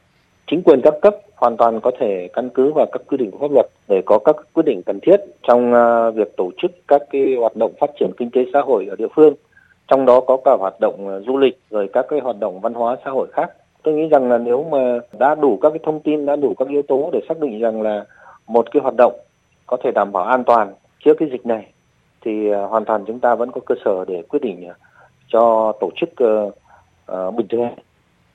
chính 0.51 0.63
quyền 0.63 0.81
các 0.85 0.95
cấp 1.03 1.17
hoàn 1.37 1.57
toàn 1.57 1.81
có 1.81 1.91
thể 2.01 2.29
căn 2.33 2.49
cứ 2.55 2.73
vào 2.73 2.87
các 2.93 3.03
quy 3.07 3.17
định 3.17 3.31
của 3.31 3.39
pháp 3.39 3.55
luật 3.55 3.67
để 3.89 4.03
có 4.07 4.19
các 4.25 4.37
quyết 4.53 4.67
định 4.67 4.83
cần 4.87 4.99
thiết 5.03 5.17
trong 5.49 5.73
uh, 5.73 6.15
việc 6.15 6.37
tổ 6.37 6.51
chức 6.63 6.71
các 6.89 7.03
cái 7.11 7.35
hoạt 7.39 7.57
động 7.57 7.73
phát 7.81 7.91
triển 8.01 8.11
kinh 8.17 8.31
tế 8.31 8.45
xã 8.53 8.61
hội 8.61 8.87
ở 8.91 8.97
địa 8.97 9.09
phương 9.15 9.35
trong 9.91 10.07
đó 10.07 10.21
có 10.21 10.37
cả 10.45 10.57
hoạt 10.61 10.75
động 10.81 11.09
ờ, 11.09 11.21
du 11.21 11.39
lịch 11.39 11.59
rồi 11.71 11.91
các 11.93 12.07
cái 12.09 12.21
hoạt 12.21 12.37
động 12.41 12.61
văn 12.61 12.75
hóa 12.75 12.97
xã 13.05 13.11
hội 13.11 13.29
khác. 13.33 13.51
Tôi 13.83 13.95
nghĩ 13.95 14.09
rằng 14.09 14.29
là 14.29 14.39
nếu 14.39 14.65
mà 14.71 14.99
đã 15.19 15.35
đủ 15.35 15.59
các 15.63 15.71
cái 15.71 15.79
thông 15.83 16.01
tin 16.01 16.27
đã 16.27 16.37
đủ 16.37 16.55
các 16.59 16.69
yếu 16.69 16.83
tố 16.83 17.11
để 17.13 17.21
xác 17.29 17.41
định 17.41 17.61
rằng 17.61 17.83
là 17.83 18.05
một 18.47 18.71
cái 18.71 18.83
hoạt 18.83 18.95
động 18.99 19.21
có 19.67 19.77
thể 19.85 19.91
đảm 19.95 20.13
bảo 20.13 20.25
an 20.25 20.45
toàn 20.45 20.73
trước 21.05 21.15
cái 21.19 21.29
dịch 21.33 21.47
này 21.47 21.67
thì 22.25 22.51
ờ, 22.51 22.67
hoàn 22.67 22.85
toàn 22.85 23.05
chúng 23.07 23.21
ta 23.21 23.35
vẫn 23.35 23.51
có 23.53 23.61
cơ 23.67 23.75
sở 23.85 24.05
để 24.09 24.23
quyết 24.29 24.43
định 24.43 24.69
ờ, 24.69 24.75
cho 25.29 25.73
tổ 25.81 25.91
chức 25.97 26.09
uh, 26.25 26.55
uh, 27.13 27.35
bình 27.35 27.47
thường 27.49 27.69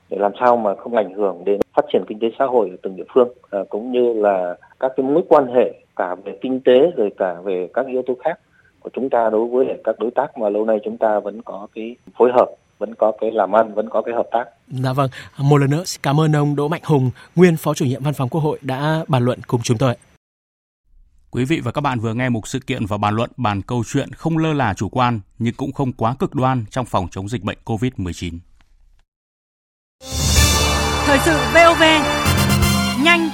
để 0.09 0.17
làm 0.17 0.31
sao 0.39 0.57
mà 0.57 0.75
không 0.75 0.95
ảnh 0.95 1.13
hưởng 1.13 1.45
đến 1.45 1.61
phát 1.75 1.85
triển 1.93 2.03
kinh 2.07 2.19
tế 2.19 2.27
xã 2.39 2.45
hội 2.45 2.69
ở 2.69 2.75
từng 2.81 2.95
địa 2.95 3.03
phương 3.13 3.29
uh, 3.61 3.69
cũng 3.69 3.91
như 3.91 4.13
là 4.13 4.55
các 4.79 4.91
cái 4.97 5.05
mối 5.05 5.23
quan 5.29 5.47
hệ 5.47 5.73
cả 5.95 6.15
về 6.15 6.37
kinh 6.41 6.59
tế 6.59 6.91
rồi 6.97 7.11
cả 7.17 7.35
về 7.43 7.69
các 7.73 7.87
yếu 7.87 8.01
tố 8.01 8.13
khác 8.23 8.39
của 8.85 8.91
chúng 8.93 9.09
ta 9.09 9.29
đối 9.31 9.47
với 9.47 9.65
các 9.83 9.95
đối 9.99 10.11
tác 10.15 10.37
mà 10.37 10.49
lâu 10.49 10.65
nay 10.65 10.77
chúng 10.85 10.97
ta 10.97 11.19
vẫn 11.19 11.41
có 11.41 11.67
cái 11.75 11.95
phối 12.17 12.31
hợp 12.35 12.49
vẫn 12.77 12.95
có 12.95 13.11
cái 13.21 13.31
làm 13.31 13.55
ăn, 13.55 13.73
vẫn 13.73 13.89
có 13.89 14.01
cái 14.01 14.15
hợp 14.15 14.27
tác. 14.31 14.45
Dạ 14.67 14.93
vâng, 14.93 15.09
một 15.37 15.57
lần 15.57 15.69
nữa 15.69 15.83
cảm 16.03 16.19
ơn 16.19 16.35
ông 16.35 16.55
Đỗ 16.55 16.67
Mạnh 16.67 16.81
Hùng, 16.85 17.11
nguyên 17.35 17.57
Phó 17.57 17.73
chủ 17.73 17.85
nhiệm 17.85 18.03
Văn 18.03 18.13
phòng 18.13 18.29
Quốc 18.29 18.41
hội 18.41 18.59
đã 18.61 19.05
bàn 19.07 19.25
luận 19.25 19.39
cùng 19.47 19.61
chúng 19.63 19.77
tôi. 19.77 19.95
Quý 21.31 21.45
vị 21.45 21.59
và 21.63 21.71
các 21.71 21.81
bạn 21.81 21.99
vừa 21.99 22.13
nghe 22.13 22.29
một 22.29 22.47
sự 22.47 22.59
kiện 22.67 22.85
và 22.85 22.97
bàn 22.97 23.15
luận 23.15 23.29
bàn 23.37 23.61
câu 23.61 23.83
chuyện 23.87 24.11
không 24.11 24.37
lơ 24.37 24.53
là 24.53 24.73
chủ 24.73 24.89
quan 24.89 25.19
nhưng 25.39 25.53
cũng 25.53 25.71
không 25.71 25.93
quá 25.93 26.15
cực 26.19 26.35
đoan 26.35 26.65
trong 26.69 26.85
phòng 26.85 27.07
chống 27.11 27.29
dịch 27.29 27.43
bệnh 27.43 27.57
COVID-19. 27.65 28.37
Thời 31.05 31.17
sự 31.25 31.37
VOV, 31.53 31.83
nhanh, 33.03 33.29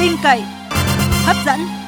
tin 0.00 0.12
cậy, 0.22 0.42
hấp 1.26 1.36
dẫn. 1.46 1.79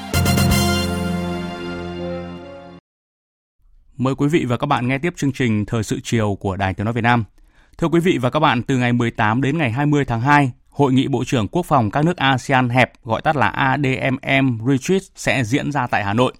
Mời 4.02 4.14
quý 4.14 4.28
vị 4.28 4.44
và 4.44 4.56
các 4.56 4.66
bạn 4.66 4.88
nghe 4.88 4.98
tiếp 4.98 5.12
chương 5.16 5.32
trình 5.32 5.64
Thời 5.66 5.82
sự 5.82 6.00
chiều 6.02 6.36
của 6.40 6.56
Đài 6.56 6.74
Tiếng 6.74 6.84
Nói 6.84 6.94
Việt 6.94 7.00
Nam. 7.00 7.24
Thưa 7.78 7.88
quý 7.88 8.00
vị 8.00 8.18
và 8.18 8.30
các 8.30 8.40
bạn, 8.40 8.62
từ 8.62 8.78
ngày 8.78 8.92
18 8.92 9.42
đến 9.42 9.58
ngày 9.58 9.70
20 9.70 10.04
tháng 10.04 10.20
2, 10.20 10.52
Hội 10.70 10.92
nghị 10.92 11.08
Bộ 11.08 11.24
trưởng 11.24 11.48
Quốc 11.48 11.66
phòng 11.66 11.90
các 11.90 12.04
nước 12.04 12.16
ASEAN 12.16 12.68
hẹp, 12.68 12.92
gọi 13.04 13.22
tắt 13.22 13.36
là 13.36 13.48
ADMM 13.48 14.58
Retreat 14.68 15.02
sẽ 15.16 15.44
diễn 15.44 15.72
ra 15.72 15.86
tại 15.86 16.04
Hà 16.04 16.12
Nội. 16.12 16.32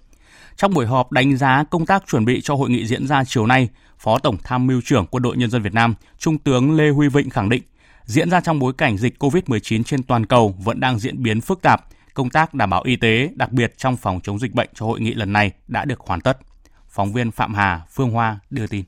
Trong 0.55 0.73
buổi 0.73 0.85
họp 0.85 1.11
đánh 1.11 1.37
giá 1.37 1.63
công 1.63 1.85
tác 1.85 2.03
chuẩn 2.07 2.25
bị 2.25 2.41
cho 2.41 2.55
hội 2.55 2.69
nghị 2.69 2.85
diễn 2.85 3.07
ra 3.07 3.23
chiều 3.23 3.45
nay, 3.45 3.69
Phó 3.99 4.19
Tổng 4.19 4.37
Tham 4.43 4.67
mưu 4.67 4.81
trưởng 4.85 5.05
Quân 5.05 5.23
đội 5.23 5.37
Nhân 5.37 5.49
dân 5.49 5.61
Việt 5.61 5.73
Nam, 5.73 5.95
Trung 6.17 6.37
tướng 6.37 6.75
Lê 6.75 6.89
Huy 6.89 7.07
Vịnh 7.07 7.29
khẳng 7.29 7.49
định, 7.49 7.63
diễn 8.05 8.29
ra 8.29 8.41
trong 8.41 8.59
bối 8.59 8.73
cảnh 8.77 8.97
dịch 8.97 9.23
COVID-19 9.23 9.83
trên 9.83 10.03
toàn 10.03 10.25
cầu 10.25 10.55
vẫn 10.63 10.79
đang 10.79 10.99
diễn 10.99 11.23
biến 11.23 11.41
phức 11.41 11.61
tạp, 11.61 11.81
công 12.13 12.29
tác 12.29 12.53
đảm 12.53 12.69
bảo 12.69 12.81
y 12.85 12.95
tế, 12.95 13.29
đặc 13.35 13.51
biệt 13.51 13.73
trong 13.77 13.97
phòng 13.97 14.19
chống 14.23 14.39
dịch 14.39 14.53
bệnh 14.53 14.69
cho 14.73 14.85
hội 14.85 15.01
nghị 15.01 15.13
lần 15.13 15.33
này 15.33 15.51
đã 15.67 15.85
được 15.85 15.99
hoàn 15.99 16.21
tất. 16.21 16.37
Phóng 16.93 17.13
viên 17.13 17.31
Phạm 17.31 17.53
Hà, 17.53 17.81
Phương 17.89 18.09
Hoa 18.09 18.39
đưa 18.49 18.67
tin. 18.67 18.83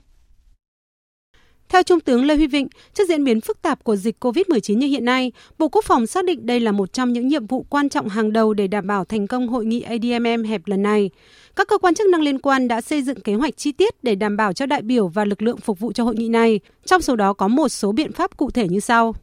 Theo 1.69 1.83
Trung 1.83 1.99
tướng 1.99 2.25
Lê 2.25 2.35
Huy 2.35 2.47
Vịnh, 2.47 2.67
trước 2.93 3.03
diễn 3.09 3.23
biến 3.23 3.41
phức 3.41 3.61
tạp 3.61 3.83
của 3.83 3.95
dịch 3.95 4.23
COVID-19 4.23 4.77
như 4.77 4.87
hiện 4.87 5.05
nay, 5.05 5.31
Bộ 5.57 5.69
Quốc 5.69 5.85
phòng 5.85 6.07
xác 6.07 6.25
định 6.25 6.45
đây 6.45 6.59
là 6.59 6.71
một 6.71 6.93
trong 6.93 7.13
những 7.13 7.27
nhiệm 7.27 7.47
vụ 7.47 7.65
quan 7.69 7.89
trọng 7.89 8.09
hàng 8.09 8.33
đầu 8.33 8.53
để 8.53 8.67
đảm 8.67 8.87
bảo 8.87 9.05
thành 9.05 9.27
công 9.27 9.47
hội 9.47 9.65
nghị 9.65 9.81
ADMM 9.81 10.43
hẹp 10.43 10.61
lần 10.65 10.83
này. 10.83 11.09
Các 11.55 11.67
cơ 11.67 11.77
quan 11.77 11.93
chức 11.93 12.07
năng 12.07 12.21
liên 12.21 12.39
quan 12.39 12.67
đã 12.67 12.81
xây 12.81 13.01
dựng 13.01 13.19
kế 13.19 13.33
hoạch 13.33 13.57
chi 13.57 13.71
tiết 13.71 14.03
để 14.03 14.15
đảm 14.15 14.37
bảo 14.37 14.53
cho 14.53 14.65
đại 14.65 14.81
biểu 14.81 15.07
và 15.07 15.25
lực 15.25 15.41
lượng 15.41 15.57
phục 15.57 15.79
vụ 15.79 15.91
cho 15.91 16.03
hội 16.03 16.15
nghị 16.15 16.29
này. 16.29 16.59
Trong 16.85 17.01
số 17.01 17.15
đó 17.15 17.33
có 17.33 17.47
một 17.47 17.69
số 17.69 17.91
biện 17.91 18.11
pháp 18.11 18.37
cụ 18.37 18.51
thể 18.51 18.67
như 18.67 18.79
sau. 18.79 19.15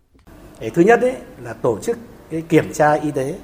Thứ 0.74 0.82
nhất 0.82 1.00
ấy, 1.00 1.14
là 1.44 1.52
tổ 1.52 1.78
chức 1.82 1.98
cái 2.30 2.42
kiểm 2.48 2.72
tra 2.72 2.92
y 2.92 3.10
tế 3.10 3.34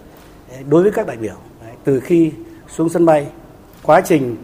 đối 0.68 0.82
với 0.82 0.92
các 0.92 1.06
đại 1.06 1.16
biểu 1.16 1.36
từ 1.84 2.00
khi 2.00 2.30
xuống 2.76 2.88
sân 2.88 3.06
bay, 3.06 3.26
quá 3.82 4.00
trình 4.06 4.36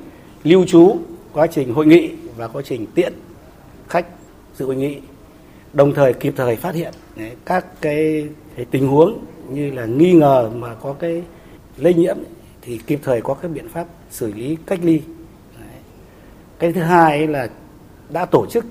lưu 0.44 0.64
trú, 0.64 0.96
quá 1.33 1.46
trình 1.46 1.74
hội 1.74 1.87
nghị 1.87 2.11
và 2.37 2.48
quá 2.48 2.62
trình 2.64 2.87
tiện 2.94 3.12
khách 3.88 4.07
dự 4.57 4.66
hội 4.66 4.76
nghị 4.76 5.00
đồng 5.72 5.94
thời 5.94 6.12
kịp 6.12 6.35
thời 6.37 6.57
phát 6.57 6.74
hiện 6.74 6.94
các 7.44 7.66
cái, 7.80 8.28
cái 8.57 8.66
tình 8.70 8.88
huống 8.88 9.24
như 9.48 9.70
là 9.70 9.85
nghi 9.87 10.12
ngờ 10.12 10.50
mà 10.54 10.74
có 10.74 10.92
cái 10.92 11.22
lây 11.76 11.94
nhiễm 11.94 12.16
thì 12.62 12.80
kịp 12.87 13.00
thời 13.02 13.20
có 13.20 13.35
các 13.35 13.50
biện 13.50 13.68
pháp 13.68 13.87
xử 14.11 14.33
lý 14.33 14.57
cách 14.66 14.78
ly. 14.83 15.00
Cái 16.59 16.72
thứ 16.72 16.80
hai 16.80 17.26
là 17.26 17.48
đã 18.09 18.24
tổ 18.24 18.46
chức 18.50 18.64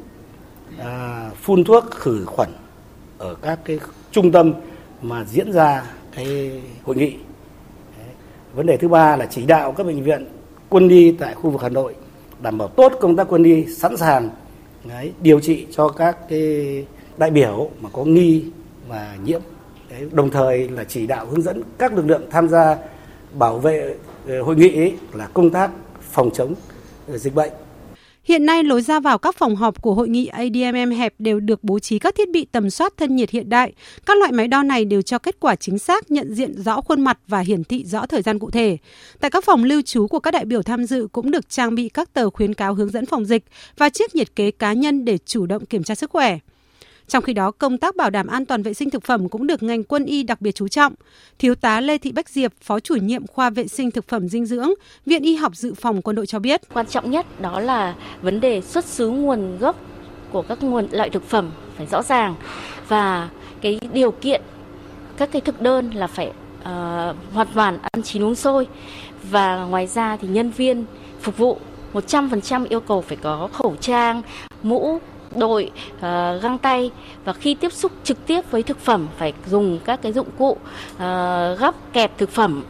à, 0.80 1.30
phun 1.42 1.64
thuốc 1.64 1.92
khử 1.92 2.26
khuẩn 2.26 2.50
ở 3.18 3.36
các 3.36 3.60
cái 3.66 3.80
trung 4.12 4.32
tâm 4.32 4.54
mà 5.02 5.26
diễn 5.26 5.52
ra 5.52 5.84
cái 6.16 6.62
hội 6.84 6.96
nghị. 6.96 7.16
Vấn 8.56 8.66
đề 8.66 8.78
thứ 8.78 8.88
ba 8.88 9.16
là 9.16 9.26
chỉ 9.26 9.46
đạo 9.46 9.72
các 9.72 9.88
bệnh 9.88 10.04
viện 10.04 10.26
quân 10.74 10.90
y 10.90 11.12
tại 11.12 11.36
khu 11.36 11.50
vực 11.50 11.62
Hà 11.62 11.70
Nội 11.70 11.96
đảm 12.42 12.58
bảo 12.58 12.68
tốt 12.68 12.94
công 13.00 13.16
tác 13.16 13.28
quân 13.30 13.44
y 13.44 13.66
sẵn 13.66 13.98
sàng 13.98 14.30
đấy, 14.84 15.14
điều 15.22 15.40
trị 15.40 15.68
cho 15.72 15.90
các 15.90 16.30
cái 16.30 16.86
đại 17.18 17.32
biểu 17.32 17.70
mà 17.82 17.90
có 17.94 18.04
nghi 18.04 18.46
và 18.88 19.18
nhiễm. 19.26 19.42
Đấy, 19.90 20.10
đồng 20.12 20.30
thời 20.30 20.70
là 20.70 20.84
chỉ 20.84 21.08
đạo 21.08 21.26
hướng 21.26 21.42
dẫn 21.42 21.62
các 21.78 21.94
lực 21.94 22.06
lượng 22.06 22.22
tham 22.30 22.50
gia 22.50 22.78
bảo 23.34 23.58
vệ 23.58 23.96
ờ, 24.28 24.42
hội 24.42 24.56
nghị 24.56 24.76
ấy 24.76 24.94
là 25.14 25.28
công 25.34 25.50
tác 25.50 25.72
phòng 26.12 26.30
chống 26.34 26.54
ờ, 27.08 27.18
dịch 27.18 27.36
bệnh. 27.36 27.52
Hiện 28.24 28.46
nay, 28.46 28.64
lối 28.64 28.82
ra 28.82 29.00
vào 29.00 29.18
các 29.18 29.36
phòng 29.36 29.56
họp 29.56 29.82
của 29.82 29.94
hội 29.94 30.10
nghị 30.10 30.28
ADMM 30.28 30.92
hẹp 30.92 31.14
đều 31.20 31.40
được 31.40 31.64
bố 31.64 31.80
trí 31.80 32.00
các 32.00 32.16
thiết 32.16 32.30
bị 32.32 32.46
tầm 32.52 32.70
soát 32.70 32.94
thân 32.98 33.16
nhiệt 33.16 33.30
hiện 33.30 33.50
đại. 33.50 33.74
Các 34.06 34.18
loại 34.18 34.32
máy 34.32 34.48
đo 34.48 34.64
này 34.64 34.86
đều 34.86 35.02
cho 35.02 35.18
kết 35.20 35.40
quả 35.40 35.56
chính 35.56 35.80
xác, 35.80 36.12
nhận 36.12 36.34
diện 36.34 36.62
rõ 36.62 36.82
khuôn 36.82 37.02
mặt 37.02 37.20
và 37.28 37.40
hiển 37.40 37.64
thị 37.64 37.86
rõ 37.86 38.06
thời 38.06 38.22
gian 38.22 38.40
cụ 38.40 38.52
thể. 38.52 38.78
Tại 39.20 39.32
các 39.32 39.44
phòng 39.44 39.64
lưu 39.64 39.82
trú 39.82 40.08
của 40.08 40.20
các 40.20 40.32
đại 40.32 40.46
biểu 40.46 40.64
tham 40.64 40.86
dự 40.86 41.08
cũng 41.12 41.32
được 41.32 41.50
trang 41.50 41.76
bị 41.76 41.90
các 41.90 42.14
tờ 42.14 42.30
khuyến 42.30 42.54
cáo 42.54 42.74
hướng 42.74 42.90
dẫn 42.90 43.06
phòng 43.06 43.26
dịch 43.26 43.44
và 43.78 43.90
chiếc 43.90 44.16
nhiệt 44.16 44.36
kế 44.36 44.52
cá 44.52 44.74
nhân 44.74 45.06
để 45.06 45.18
chủ 45.26 45.46
động 45.46 45.66
kiểm 45.66 45.84
tra 45.84 45.96
sức 45.96 46.12
khỏe. 46.12 46.40
Trong 47.08 47.24
khi 47.24 47.34
đó, 47.34 47.52
công 47.52 47.78
tác 47.78 47.96
bảo 47.96 48.10
đảm 48.10 48.28
an 48.28 48.46
toàn 48.46 48.64
vệ 48.64 48.74
sinh 48.74 48.90
thực 48.90 49.04
phẩm 49.04 49.30
cũng 49.30 49.48
được 49.48 49.64
ngành 49.64 49.84
quân 49.84 50.06
y 50.06 50.24
đặc 50.24 50.42
biệt 50.42 50.52
chú 50.52 50.68
trọng. 50.68 50.94
Thiếu 51.40 51.56
tá 51.56 51.82
Lê 51.82 51.98
Thị 51.98 52.12
Bách 52.12 52.30
Diệp, 52.30 52.54
Phó 52.62 52.80
chủ 52.80 52.96
nhiệm 52.96 53.28
khoa 53.28 53.50
vệ 53.50 53.68
sinh 53.68 53.92
thực 53.92 54.08
phẩm 54.08 54.30
dinh 54.30 54.46
dưỡng, 54.46 54.70
Viện 55.06 55.24
Y 55.24 55.36
học 55.36 55.56
dự 55.56 55.74
phòng 55.74 56.02
quân 56.02 56.16
đội 56.16 56.26
cho 56.26 56.40
biết. 56.40 56.62
Quan 56.74 56.86
trọng 56.86 57.12
nhất 57.12 57.42
đó 57.42 57.60
là 57.60 57.96
vấn 58.22 58.40
đề 58.40 58.62
xuất 58.62 58.86
xứ 58.86 59.10
nguồn 59.10 59.58
gốc 59.58 59.76
của 60.32 60.42
các 60.42 60.64
nguồn 60.64 60.88
loại 60.92 61.10
thực 61.10 61.24
phẩm 61.30 61.52
phải 61.78 61.88
rõ 61.88 62.04
ràng 62.04 62.36
và 62.88 63.30
cái 63.62 63.80
điều 63.94 64.12
kiện 64.12 64.42
các 65.18 65.30
cái 65.32 65.42
thực 65.42 65.62
đơn 65.62 65.92
là 65.92 66.08
phải 66.08 66.28
uh, 66.28 66.66
hoàn 67.34 67.48
toàn 67.54 67.78
ăn 67.82 68.04
chín 68.04 68.24
uống 68.24 68.36
sôi 68.36 68.68
và 69.24 69.66
ngoài 69.66 69.88
ra 69.88 70.18
thì 70.18 70.28
nhân 70.28 70.52
viên 70.52 70.86
phục 71.22 71.38
vụ 71.38 71.58
100% 71.94 72.66
yêu 72.70 72.80
cầu 72.80 73.02
phải 73.02 73.18
có 73.22 73.50
khẩu 73.54 73.76
trang, 73.76 74.22
mũ, 74.64 75.00
đội 75.38 75.72
uh, 75.96 76.02
găng 76.42 76.58
tay 76.62 76.92
và 77.26 77.34
khi 77.34 77.54
tiếp 77.54 77.74
xúc 77.74 77.92
trực 78.04 78.26
tiếp 78.28 78.52
với 78.52 78.64
thực 78.64 78.80
phẩm 78.80 79.08
phải 79.18 79.34
dùng 79.50 79.80
các 79.86 80.02
cái 80.02 80.14
dụng 80.14 80.28
cụ 80.38 80.50
uh, 80.52 80.60
gắp 81.60 81.76
kẹp 81.94 82.18
thực 82.18 82.30
phẩm 82.30 82.64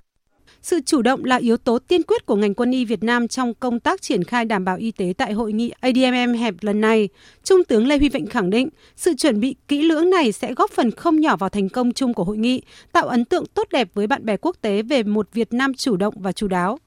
sự 0.63 0.79
chủ 0.85 1.01
động 1.01 1.25
là 1.25 1.35
yếu 1.35 1.57
tố 1.57 1.79
tiên 1.79 2.03
quyết 2.03 2.25
của 2.25 2.35
ngành 2.35 2.53
quân 2.53 2.71
y 2.71 2.85
Việt 2.85 3.03
Nam 3.03 3.27
trong 3.27 3.53
công 3.53 3.79
tác 3.79 4.01
triển 4.01 4.23
khai 4.23 4.45
đảm 4.45 4.65
bảo 4.65 4.77
y 4.77 4.91
tế 4.91 5.13
tại 5.17 5.33
hội 5.33 5.53
nghị 5.53 5.71
ADMM 5.79 6.33
hẹp 6.33 6.53
lần 6.61 6.81
này. 6.81 7.09
Trung 7.43 7.63
tướng 7.63 7.87
Lê 7.87 7.97
Huy 7.97 8.09
Vịnh 8.09 8.27
khẳng 8.27 8.49
định, 8.49 8.69
sự 8.95 9.13
chuẩn 9.17 9.39
bị 9.39 9.55
kỹ 9.67 9.81
lưỡng 9.81 10.09
này 10.09 10.31
sẽ 10.31 10.53
góp 10.53 10.71
phần 10.71 10.91
không 10.91 11.19
nhỏ 11.19 11.35
vào 11.35 11.49
thành 11.49 11.69
công 11.69 11.93
chung 11.93 12.13
của 12.13 12.23
hội 12.23 12.37
nghị, 12.37 12.61
tạo 12.91 13.07
ấn 13.07 13.25
tượng 13.25 13.45
tốt 13.45 13.67
đẹp 13.71 13.87
với 13.93 14.07
bạn 14.07 14.25
bè 14.25 14.37
quốc 14.37 14.55
tế 14.61 14.81
về 14.81 15.03
một 15.03 15.27
Việt 15.33 15.53
Nam 15.53 15.73
chủ 15.73 15.97
động 15.97 16.13
và 16.17 16.31
chú 16.31 16.47
đáo. 16.47 16.77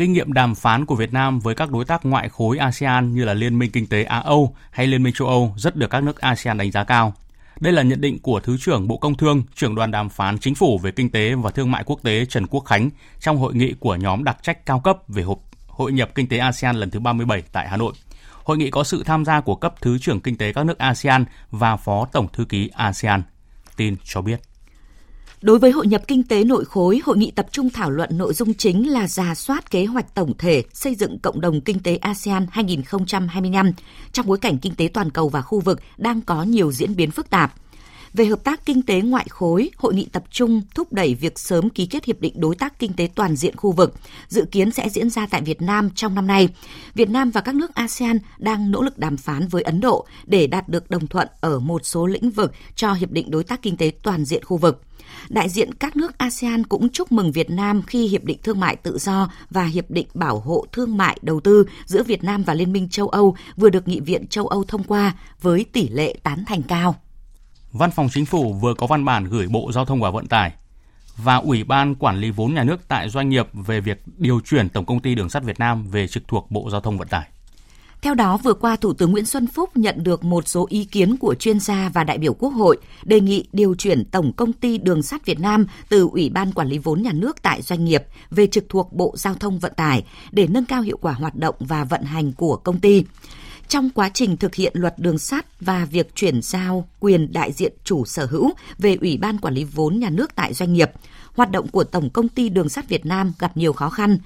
Kinh 0.00 0.12
nghiệm 0.12 0.32
đàm 0.32 0.54
phán 0.54 0.86
của 0.86 0.94
Việt 0.94 1.12
Nam 1.12 1.40
với 1.40 1.54
các 1.54 1.70
đối 1.70 1.84
tác 1.84 2.04
ngoại 2.04 2.28
khối 2.28 2.58
ASEAN 2.58 3.14
như 3.14 3.24
là 3.24 3.34
Liên 3.34 3.58
minh 3.58 3.70
Kinh 3.70 3.86
tế 3.86 4.04
Á-Âu 4.04 4.56
hay 4.70 4.86
Liên 4.86 5.02
minh 5.02 5.14
châu 5.16 5.28
Âu 5.28 5.54
rất 5.56 5.76
được 5.76 5.90
các 5.90 6.02
nước 6.02 6.20
ASEAN 6.20 6.58
đánh 6.58 6.70
giá 6.70 6.84
cao. 6.84 7.14
Đây 7.60 7.72
là 7.72 7.82
nhận 7.82 8.00
định 8.00 8.18
của 8.18 8.40
Thứ 8.40 8.56
trưởng 8.60 8.88
Bộ 8.88 8.96
Công 8.96 9.14
Thương, 9.14 9.42
trưởng 9.54 9.74
đoàn 9.74 9.90
đàm 9.90 10.08
phán 10.08 10.38
chính 10.38 10.54
phủ 10.54 10.78
về 10.78 10.90
kinh 10.90 11.10
tế 11.10 11.34
và 11.34 11.50
thương 11.50 11.70
mại 11.70 11.84
quốc 11.86 12.00
tế 12.02 12.24
Trần 12.24 12.46
Quốc 12.46 12.60
Khánh 12.60 12.90
trong 13.20 13.38
hội 13.38 13.54
nghị 13.54 13.72
của 13.80 13.94
nhóm 13.94 14.24
đặc 14.24 14.36
trách 14.42 14.66
cao 14.66 14.80
cấp 14.80 14.98
về 15.08 15.22
hộp 15.22 15.38
hội 15.66 15.92
nhập 15.92 16.10
kinh 16.14 16.28
tế 16.28 16.38
ASEAN 16.38 16.76
lần 16.76 16.90
thứ 16.90 17.00
37 17.00 17.42
tại 17.52 17.68
Hà 17.68 17.76
Nội. 17.76 17.92
Hội 18.44 18.56
nghị 18.58 18.70
có 18.70 18.84
sự 18.84 19.02
tham 19.04 19.24
gia 19.24 19.40
của 19.40 19.54
cấp 19.54 19.74
Thứ 19.80 19.98
trưởng 19.98 20.20
Kinh 20.20 20.36
tế 20.36 20.52
các 20.52 20.66
nước 20.66 20.78
ASEAN 20.78 21.24
và 21.50 21.76
Phó 21.76 22.06
Tổng 22.12 22.28
Thư 22.32 22.44
ký 22.44 22.70
ASEAN. 22.74 23.22
Tin 23.76 23.96
cho 24.04 24.20
biết. 24.20 24.49
Đối 25.42 25.58
với 25.58 25.70
hội 25.70 25.86
nhập 25.86 26.02
kinh 26.08 26.22
tế 26.22 26.44
nội 26.44 26.64
khối, 26.64 27.00
hội 27.04 27.18
nghị 27.18 27.30
tập 27.30 27.46
trung 27.52 27.70
thảo 27.70 27.90
luận 27.90 28.18
nội 28.18 28.34
dung 28.34 28.54
chính 28.54 28.90
là 28.90 29.08
giả 29.08 29.34
soát 29.34 29.70
kế 29.70 29.84
hoạch 29.84 30.14
tổng 30.14 30.32
thể 30.38 30.62
xây 30.72 30.94
dựng 30.94 31.18
cộng 31.18 31.40
đồng 31.40 31.60
kinh 31.60 31.78
tế 31.82 31.96
ASEAN 31.96 32.46
2025 32.50 33.72
trong 34.12 34.26
bối 34.26 34.38
cảnh 34.38 34.58
kinh 34.58 34.74
tế 34.74 34.88
toàn 34.94 35.10
cầu 35.10 35.28
và 35.28 35.42
khu 35.42 35.60
vực 35.60 35.80
đang 35.96 36.20
có 36.20 36.42
nhiều 36.42 36.72
diễn 36.72 36.96
biến 36.96 37.10
phức 37.10 37.30
tạp. 37.30 37.54
Về 38.14 38.24
hợp 38.24 38.44
tác 38.44 38.66
kinh 38.66 38.82
tế 38.82 39.00
ngoại 39.00 39.26
khối, 39.30 39.70
hội 39.76 39.94
nghị 39.94 40.06
tập 40.12 40.24
trung 40.30 40.62
thúc 40.74 40.92
đẩy 40.92 41.14
việc 41.14 41.38
sớm 41.38 41.70
ký 41.70 41.86
kết 41.86 42.04
hiệp 42.04 42.20
định 42.20 42.34
đối 42.36 42.54
tác 42.54 42.78
kinh 42.78 42.92
tế 42.92 43.08
toàn 43.14 43.36
diện 43.36 43.56
khu 43.56 43.72
vực, 43.72 43.94
dự 44.28 44.44
kiến 44.50 44.70
sẽ 44.70 44.88
diễn 44.88 45.10
ra 45.10 45.26
tại 45.30 45.42
Việt 45.42 45.62
Nam 45.62 45.90
trong 45.94 46.14
năm 46.14 46.26
nay. 46.26 46.48
Việt 46.94 47.10
Nam 47.10 47.30
và 47.30 47.40
các 47.40 47.54
nước 47.54 47.74
ASEAN 47.74 48.18
đang 48.38 48.70
nỗ 48.70 48.82
lực 48.82 48.98
đàm 48.98 49.16
phán 49.16 49.48
với 49.48 49.62
Ấn 49.62 49.80
Độ 49.80 50.06
để 50.26 50.46
đạt 50.46 50.68
được 50.68 50.90
đồng 50.90 51.06
thuận 51.06 51.28
ở 51.40 51.58
một 51.58 51.86
số 51.86 52.06
lĩnh 52.06 52.30
vực 52.30 52.52
cho 52.74 52.92
hiệp 52.92 53.10
định 53.10 53.30
đối 53.30 53.44
tác 53.44 53.62
kinh 53.62 53.76
tế 53.76 53.92
toàn 54.02 54.24
diện 54.24 54.44
khu 54.44 54.56
vực. 54.56 54.82
Đại 55.30 55.48
diện 55.48 55.74
các 55.74 55.96
nước 55.96 56.18
ASEAN 56.18 56.66
cũng 56.66 56.88
chúc 56.88 57.12
mừng 57.12 57.32
Việt 57.32 57.50
Nam 57.50 57.82
khi 57.82 58.06
Hiệp 58.06 58.24
định 58.24 58.38
Thương 58.42 58.60
mại 58.60 58.76
Tự 58.76 58.98
do 58.98 59.30
và 59.50 59.64
Hiệp 59.64 59.90
định 59.90 60.06
Bảo 60.14 60.40
hộ 60.40 60.66
Thương 60.72 60.96
mại 60.96 61.18
Đầu 61.22 61.40
tư 61.40 61.66
giữa 61.84 62.02
Việt 62.02 62.24
Nam 62.24 62.42
và 62.42 62.54
Liên 62.54 62.72
minh 62.72 62.88
châu 62.88 63.08
Âu 63.08 63.36
vừa 63.56 63.70
được 63.70 63.88
Nghị 63.88 64.00
viện 64.00 64.26
châu 64.26 64.46
Âu 64.46 64.64
thông 64.64 64.84
qua 64.84 65.14
với 65.40 65.64
tỷ 65.72 65.88
lệ 65.88 66.14
tán 66.22 66.44
thành 66.46 66.62
cao. 66.62 66.94
Văn 67.72 67.90
phòng 67.90 68.08
Chính 68.12 68.26
phủ 68.26 68.52
vừa 68.52 68.74
có 68.74 68.86
văn 68.86 69.04
bản 69.04 69.24
gửi 69.24 69.48
Bộ 69.48 69.72
Giao 69.72 69.84
thông 69.84 70.00
và 70.00 70.10
Vận 70.10 70.26
tải 70.26 70.52
và 71.16 71.36
Ủy 71.36 71.64
ban 71.64 71.94
Quản 71.94 72.20
lý 72.20 72.30
vốn 72.30 72.54
nhà 72.54 72.64
nước 72.64 72.88
tại 72.88 73.08
doanh 73.08 73.28
nghiệp 73.28 73.48
về 73.52 73.80
việc 73.80 74.02
điều 74.18 74.40
chuyển 74.40 74.68
Tổng 74.68 74.86
công 74.86 75.00
ty 75.00 75.14
Đường 75.14 75.30
sắt 75.30 75.44
Việt 75.44 75.58
Nam 75.58 75.86
về 75.90 76.06
trực 76.06 76.28
thuộc 76.28 76.50
Bộ 76.50 76.70
Giao 76.70 76.80
thông 76.80 76.98
Vận 76.98 77.08
tải. 77.08 77.28
Theo 78.02 78.14
đó, 78.14 78.36
vừa 78.36 78.54
qua 78.54 78.76
Thủ 78.76 78.92
tướng 78.92 79.10
Nguyễn 79.12 79.26
Xuân 79.26 79.46
Phúc 79.46 79.76
nhận 79.76 80.04
được 80.04 80.24
một 80.24 80.48
số 80.48 80.66
ý 80.70 80.84
kiến 80.84 81.16
của 81.16 81.34
chuyên 81.34 81.60
gia 81.60 81.90
và 81.94 82.04
đại 82.04 82.18
biểu 82.18 82.34
Quốc 82.34 82.50
hội 82.50 82.76
đề 83.04 83.20
nghị 83.20 83.44
điều 83.52 83.74
chuyển 83.74 84.04
Tổng 84.04 84.32
công 84.32 84.52
ty 84.52 84.78
Đường 84.78 85.02
sắt 85.02 85.26
Việt 85.26 85.40
Nam 85.40 85.66
từ 85.88 86.08
Ủy 86.12 86.30
ban 86.30 86.52
Quản 86.52 86.68
lý 86.68 86.78
vốn 86.78 87.02
nhà 87.02 87.12
nước 87.12 87.42
tại 87.42 87.62
doanh 87.62 87.84
nghiệp 87.84 88.04
về 88.30 88.46
trực 88.46 88.64
thuộc 88.68 88.92
Bộ 88.92 89.14
Giao 89.16 89.34
thông 89.34 89.58
Vận 89.58 89.72
tải 89.76 90.04
để 90.32 90.46
nâng 90.46 90.64
cao 90.64 90.82
hiệu 90.82 90.98
quả 91.00 91.12
hoạt 91.12 91.36
động 91.36 91.54
và 91.58 91.84
vận 91.84 92.02
hành 92.02 92.32
của 92.32 92.56
công 92.56 92.80
ty. 92.80 93.04
Trong 93.68 93.90
quá 93.90 94.10
trình 94.14 94.36
thực 94.36 94.54
hiện 94.54 94.72
luật 94.76 94.98
đường 94.98 95.18
sắt 95.18 95.60
và 95.60 95.84
việc 95.84 96.14
chuyển 96.14 96.42
giao 96.42 96.88
quyền 97.00 97.32
đại 97.32 97.52
diện 97.52 97.72
chủ 97.84 98.04
sở 98.04 98.26
hữu 98.26 98.50
về 98.78 98.96
Ủy 99.00 99.16
ban 99.16 99.38
Quản 99.38 99.54
lý 99.54 99.64
vốn 99.64 99.98
nhà 99.98 100.10
nước 100.10 100.34
tại 100.34 100.54
doanh 100.54 100.72
nghiệp, 100.72 100.90
hoạt 101.34 101.50
động 101.50 101.68
của 101.68 101.84
Tổng 101.84 102.10
công 102.10 102.28
ty 102.28 102.48
Đường 102.48 102.68
sắt 102.68 102.88
Việt 102.88 103.06
Nam 103.06 103.32
gặp 103.38 103.56
nhiều 103.56 103.72
khó 103.72 103.90
khăn 103.90 104.18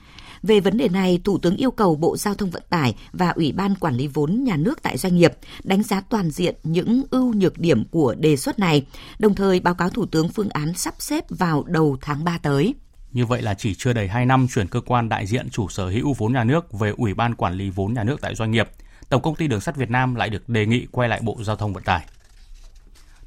về 0.44 0.60
vấn 0.60 0.76
đề 0.76 0.88
này, 0.88 1.20
Thủ 1.24 1.38
tướng 1.38 1.56
yêu 1.56 1.70
cầu 1.70 1.96
Bộ 1.96 2.16
Giao 2.16 2.34
thông 2.34 2.50
Vận 2.50 2.62
tải 2.70 2.94
và 3.12 3.28
Ủy 3.28 3.52
ban 3.52 3.74
Quản 3.74 3.94
lý 3.94 4.06
vốn 4.06 4.44
nhà 4.44 4.56
nước 4.56 4.82
tại 4.82 4.98
doanh 4.98 5.16
nghiệp 5.16 5.32
đánh 5.64 5.82
giá 5.82 6.00
toàn 6.00 6.30
diện 6.30 6.54
những 6.62 7.02
ưu 7.10 7.34
nhược 7.34 7.58
điểm 7.58 7.84
của 7.90 8.14
đề 8.14 8.36
xuất 8.36 8.58
này, 8.58 8.86
đồng 9.18 9.34
thời 9.34 9.60
báo 9.60 9.74
cáo 9.74 9.90
Thủ 9.90 10.06
tướng 10.06 10.28
phương 10.28 10.48
án 10.48 10.74
sắp 10.74 10.94
xếp 10.98 11.24
vào 11.28 11.64
đầu 11.66 11.96
tháng 12.00 12.24
3 12.24 12.38
tới. 12.38 12.74
Như 13.12 13.26
vậy 13.26 13.42
là 13.42 13.54
chỉ 13.54 13.74
chưa 13.74 13.92
đầy 13.92 14.08
2 14.08 14.26
năm 14.26 14.46
chuyển 14.54 14.68
cơ 14.68 14.80
quan 14.80 15.08
đại 15.08 15.26
diện 15.26 15.50
chủ 15.50 15.68
sở 15.68 15.88
hữu 15.88 16.12
vốn 16.12 16.32
nhà 16.32 16.44
nước 16.44 16.72
về 16.72 16.92
Ủy 16.96 17.14
ban 17.14 17.34
Quản 17.34 17.54
lý 17.54 17.70
vốn 17.70 17.94
nhà 17.94 18.04
nước 18.04 18.20
tại 18.20 18.34
doanh 18.34 18.50
nghiệp, 18.50 18.68
Tổng 19.08 19.22
công 19.22 19.34
ty 19.34 19.46
Đường 19.46 19.60
sắt 19.60 19.76
Việt 19.76 19.90
Nam 19.90 20.14
lại 20.14 20.30
được 20.30 20.48
đề 20.48 20.66
nghị 20.66 20.86
quay 20.90 21.08
lại 21.08 21.20
Bộ 21.22 21.38
Giao 21.42 21.56
thông 21.56 21.72
Vận 21.72 21.82
tải. 21.82 22.06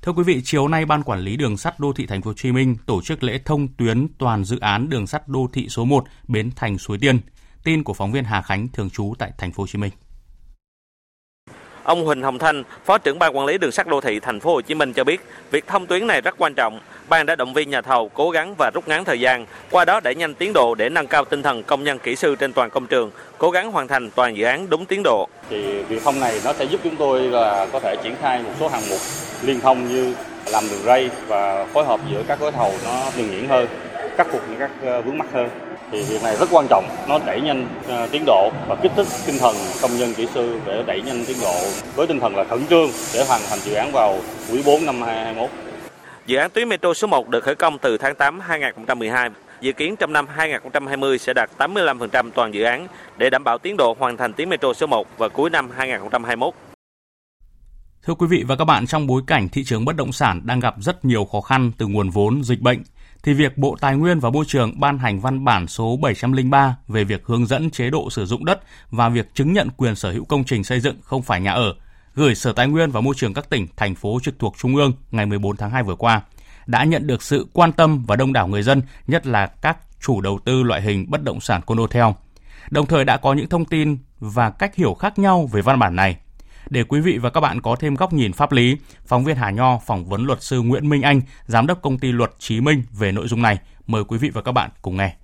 Thưa 0.01 0.11
quý 0.11 0.23
vị, 0.23 0.41
chiều 0.43 0.67
nay 0.67 0.85
Ban 0.85 1.03
Quản 1.03 1.19
lý 1.19 1.37
Đường 1.37 1.57
sắt 1.57 1.79
Đô 1.79 1.93
thị 1.93 2.05
Thành 2.05 2.21
phố 2.21 2.29
Hồ 2.29 2.33
Chí 2.33 2.51
Minh 2.51 2.75
tổ 2.85 3.01
chức 3.01 3.23
lễ 3.23 3.39
thông 3.45 3.67
tuyến 3.67 4.07
toàn 4.17 4.43
dự 4.43 4.59
án 4.59 4.89
đường 4.89 5.07
sắt 5.07 5.27
đô 5.27 5.49
thị 5.53 5.69
số 5.69 5.85
1 5.85 6.05
Bến 6.27 6.51
Thành 6.55 6.77
Suối 6.77 6.97
Tiên. 6.97 7.19
Tin 7.63 7.83
của 7.83 7.93
phóng 7.93 8.11
viên 8.11 8.23
Hà 8.23 8.41
Khánh 8.41 8.67
thường 8.67 8.89
trú 8.89 9.13
tại 9.19 9.31
Thành 9.37 9.51
phố 9.51 9.63
Hồ 9.63 9.67
Chí 9.67 9.77
Minh. 9.77 9.91
Ông 11.87 12.05
Huỳnh 12.05 12.21
Hồng 12.21 12.39
Thanh, 12.39 12.63
Phó 12.85 12.97
trưởng 12.97 13.19
ban 13.19 13.37
quản 13.37 13.45
lý 13.45 13.57
đường 13.57 13.71
sắt 13.71 13.87
đô 13.87 14.01
thị 14.01 14.19
thành 14.19 14.39
phố 14.39 14.53
Hồ 14.53 14.61
Chí 14.61 14.75
Minh 14.75 14.93
cho 14.93 15.03
biết, 15.03 15.21
việc 15.51 15.67
thông 15.67 15.85
tuyến 15.85 16.07
này 16.07 16.21
rất 16.21 16.35
quan 16.37 16.53
trọng. 16.53 16.79
Ban 17.09 17.25
đã 17.25 17.35
động 17.35 17.53
viên 17.53 17.69
nhà 17.69 17.81
thầu 17.81 18.09
cố 18.09 18.29
gắng 18.29 18.55
và 18.57 18.71
rút 18.73 18.87
ngắn 18.87 19.05
thời 19.05 19.19
gian, 19.19 19.45
qua 19.71 19.85
đó 19.85 19.99
đẩy 20.03 20.15
nhanh 20.15 20.33
tiến 20.33 20.53
độ 20.53 20.75
để 20.75 20.89
nâng 20.89 21.07
cao 21.07 21.25
tinh 21.25 21.43
thần 21.43 21.63
công 21.63 21.83
nhân 21.83 21.99
kỹ 21.99 22.15
sư 22.15 22.35
trên 22.35 22.53
toàn 22.53 22.69
công 22.69 22.87
trường, 22.87 23.11
cố 23.37 23.51
gắng 23.51 23.71
hoàn 23.71 23.87
thành 23.87 24.09
toàn 24.11 24.37
dự 24.37 24.45
án 24.45 24.69
đúng 24.69 24.85
tiến 24.85 25.01
độ. 25.03 25.27
Thì 25.49 25.83
việc 25.83 26.03
thông 26.03 26.19
này 26.19 26.41
nó 26.45 26.53
sẽ 26.53 26.65
giúp 26.65 26.81
chúng 26.83 26.95
tôi 26.95 27.21
là 27.21 27.67
có 27.71 27.79
thể 27.79 27.95
triển 28.03 28.15
khai 28.21 28.43
một 28.43 28.51
số 28.59 28.67
hạng 28.67 28.89
mục 28.89 28.99
liên 29.41 29.59
thông 29.61 29.87
như 29.87 30.13
làm 30.51 30.63
đường 30.71 30.83
ray 30.85 31.09
và 31.27 31.65
phối 31.65 31.85
hợp 31.85 31.99
giữa 32.11 32.23
các 32.27 32.39
gói 32.39 32.51
thầu 32.51 32.73
nó 32.85 33.11
nhuần 33.17 33.31
nhuyễn 33.31 33.47
hơn, 33.49 33.67
khắc 34.17 34.27
phục 34.31 34.41
những 34.49 34.59
các 34.59 34.71
ờ, 34.85 35.01
vướng 35.01 35.17
mắc 35.17 35.27
hơn 35.33 35.49
thì 35.91 36.03
việc 36.03 36.23
này 36.23 36.35
rất 36.39 36.49
quan 36.51 36.67
trọng 36.69 36.89
nó 37.07 37.19
đẩy 37.25 37.41
nhanh 37.41 37.67
ờ, 37.87 38.07
tiến 38.11 38.23
độ 38.25 38.51
và 38.67 38.75
kích 38.75 38.91
thích 38.95 39.07
tinh 39.25 39.37
thần 39.39 39.55
công 39.81 39.97
nhân 39.97 40.13
kỹ 40.13 40.27
sư 40.33 40.59
để 40.65 40.83
đẩy 40.87 41.01
nhanh 41.01 41.25
tiến 41.27 41.37
độ 41.41 41.55
với 41.95 42.07
tinh 42.07 42.19
thần 42.19 42.35
là 42.35 42.43
khẩn 42.43 42.59
trương 42.69 42.89
để 43.13 43.25
hoàn 43.27 43.41
thành 43.49 43.59
dự 43.59 43.73
án 43.73 43.91
vào 43.91 44.19
quý 44.51 44.61
4 44.65 44.85
năm 44.85 45.01
2021. 45.01 45.49
Dự 46.25 46.37
án 46.37 46.49
tuyến 46.49 46.69
metro 46.69 46.93
số 46.93 47.07
1 47.07 47.29
được 47.29 47.43
khởi 47.43 47.55
công 47.55 47.77
từ 47.77 47.97
tháng 47.97 48.15
8 48.15 48.39
2012 48.39 49.29
dự 49.61 49.71
kiến 49.71 49.95
trong 49.95 50.13
năm 50.13 50.27
2020 50.27 51.17
sẽ 51.17 51.33
đạt 51.33 51.49
85% 51.57 52.31
toàn 52.31 52.53
dự 52.53 52.63
án 52.63 52.87
để 53.17 53.29
đảm 53.29 53.43
bảo 53.43 53.57
tiến 53.57 53.77
độ 53.77 53.95
hoàn 53.99 54.17
thành 54.17 54.33
tuyến 54.33 54.49
metro 54.49 54.73
số 54.73 54.87
1 54.87 55.17
vào 55.17 55.29
cuối 55.29 55.49
năm 55.49 55.69
2021. 55.77 56.53
Thưa 58.07 58.13
quý 58.13 58.27
vị 58.27 58.43
và 58.47 58.55
các 58.55 58.65
bạn, 58.65 58.87
trong 58.87 59.07
bối 59.07 59.21
cảnh 59.27 59.49
thị 59.49 59.63
trường 59.63 59.85
bất 59.85 59.95
động 59.95 60.11
sản 60.11 60.41
đang 60.43 60.59
gặp 60.59 60.75
rất 60.79 61.05
nhiều 61.05 61.25
khó 61.25 61.41
khăn 61.41 61.71
từ 61.77 61.87
nguồn 61.87 62.09
vốn, 62.09 62.43
dịch 62.43 62.61
bệnh, 62.61 62.83
thì 63.23 63.33
việc 63.33 63.57
Bộ 63.57 63.77
Tài 63.81 63.95
nguyên 63.95 64.19
và 64.19 64.29
Môi 64.29 64.45
trường 64.47 64.79
ban 64.79 64.97
hành 64.97 65.19
văn 65.19 65.45
bản 65.45 65.67
số 65.67 65.97
703 65.97 66.77
về 66.87 67.03
việc 67.03 67.25
hướng 67.25 67.45
dẫn 67.45 67.69
chế 67.69 67.89
độ 67.89 68.09
sử 68.09 68.25
dụng 68.25 68.45
đất 68.45 68.59
và 68.91 69.09
việc 69.09 69.33
chứng 69.33 69.53
nhận 69.53 69.69
quyền 69.77 69.95
sở 69.95 70.11
hữu 70.11 70.25
công 70.25 70.43
trình 70.43 70.63
xây 70.63 70.79
dựng 70.79 70.95
không 71.03 71.21
phải 71.21 71.41
nhà 71.41 71.51
ở, 71.51 71.73
gửi 72.15 72.35
Sở 72.35 72.53
Tài 72.53 72.67
nguyên 72.67 72.91
và 72.91 73.01
Môi 73.01 73.15
trường 73.17 73.33
các 73.33 73.49
tỉnh, 73.49 73.67
thành 73.77 73.95
phố 73.95 74.19
trực 74.23 74.39
thuộc 74.39 74.55
Trung 74.57 74.75
ương 74.75 74.93
ngày 75.11 75.25
14 75.25 75.57
tháng 75.57 75.71
2 75.71 75.83
vừa 75.83 75.95
qua, 75.95 76.21
đã 76.67 76.83
nhận 76.83 77.07
được 77.07 77.23
sự 77.23 77.47
quan 77.53 77.71
tâm 77.71 78.05
và 78.05 78.15
đông 78.15 78.33
đảo 78.33 78.47
người 78.47 78.63
dân, 78.63 78.81
nhất 79.07 79.27
là 79.27 79.45
các 79.45 79.77
chủ 80.01 80.21
đầu 80.21 80.39
tư 80.45 80.63
loại 80.63 80.81
hình 80.81 81.05
bất 81.09 81.23
động 81.23 81.39
sản 81.39 81.61
condotel. 81.65 82.05
Đồng 82.69 82.85
thời 82.85 83.05
đã 83.05 83.17
có 83.17 83.33
những 83.33 83.49
thông 83.49 83.65
tin 83.65 83.97
và 84.19 84.49
cách 84.49 84.75
hiểu 84.75 84.93
khác 84.93 85.19
nhau 85.19 85.49
về 85.51 85.61
văn 85.61 85.79
bản 85.79 85.95
này. 85.95 86.17
Để 86.69 86.83
quý 86.83 87.01
vị 87.01 87.17
và 87.17 87.29
các 87.29 87.41
bạn 87.41 87.61
có 87.61 87.75
thêm 87.79 87.95
góc 87.95 88.13
nhìn 88.13 88.33
pháp 88.33 88.51
lý, 88.51 88.77
phóng 89.05 89.23
viên 89.23 89.35
Hà 89.35 89.51
Nho 89.51 89.77
phỏng 89.77 90.05
vấn 90.05 90.25
luật 90.25 90.41
sư 90.41 90.61
Nguyễn 90.61 90.89
Minh 90.89 91.01
Anh, 91.01 91.21
giám 91.45 91.67
đốc 91.67 91.81
công 91.81 91.97
ty 91.97 92.11
luật 92.11 92.31
Chí 92.37 92.61
Minh 92.61 92.83
về 92.99 93.11
nội 93.11 93.27
dung 93.27 93.41
này. 93.41 93.59
Mời 93.87 94.03
quý 94.03 94.17
vị 94.17 94.29
và 94.33 94.41
các 94.41 94.51
bạn 94.51 94.69
cùng 94.81 94.97
nghe. 94.97 95.15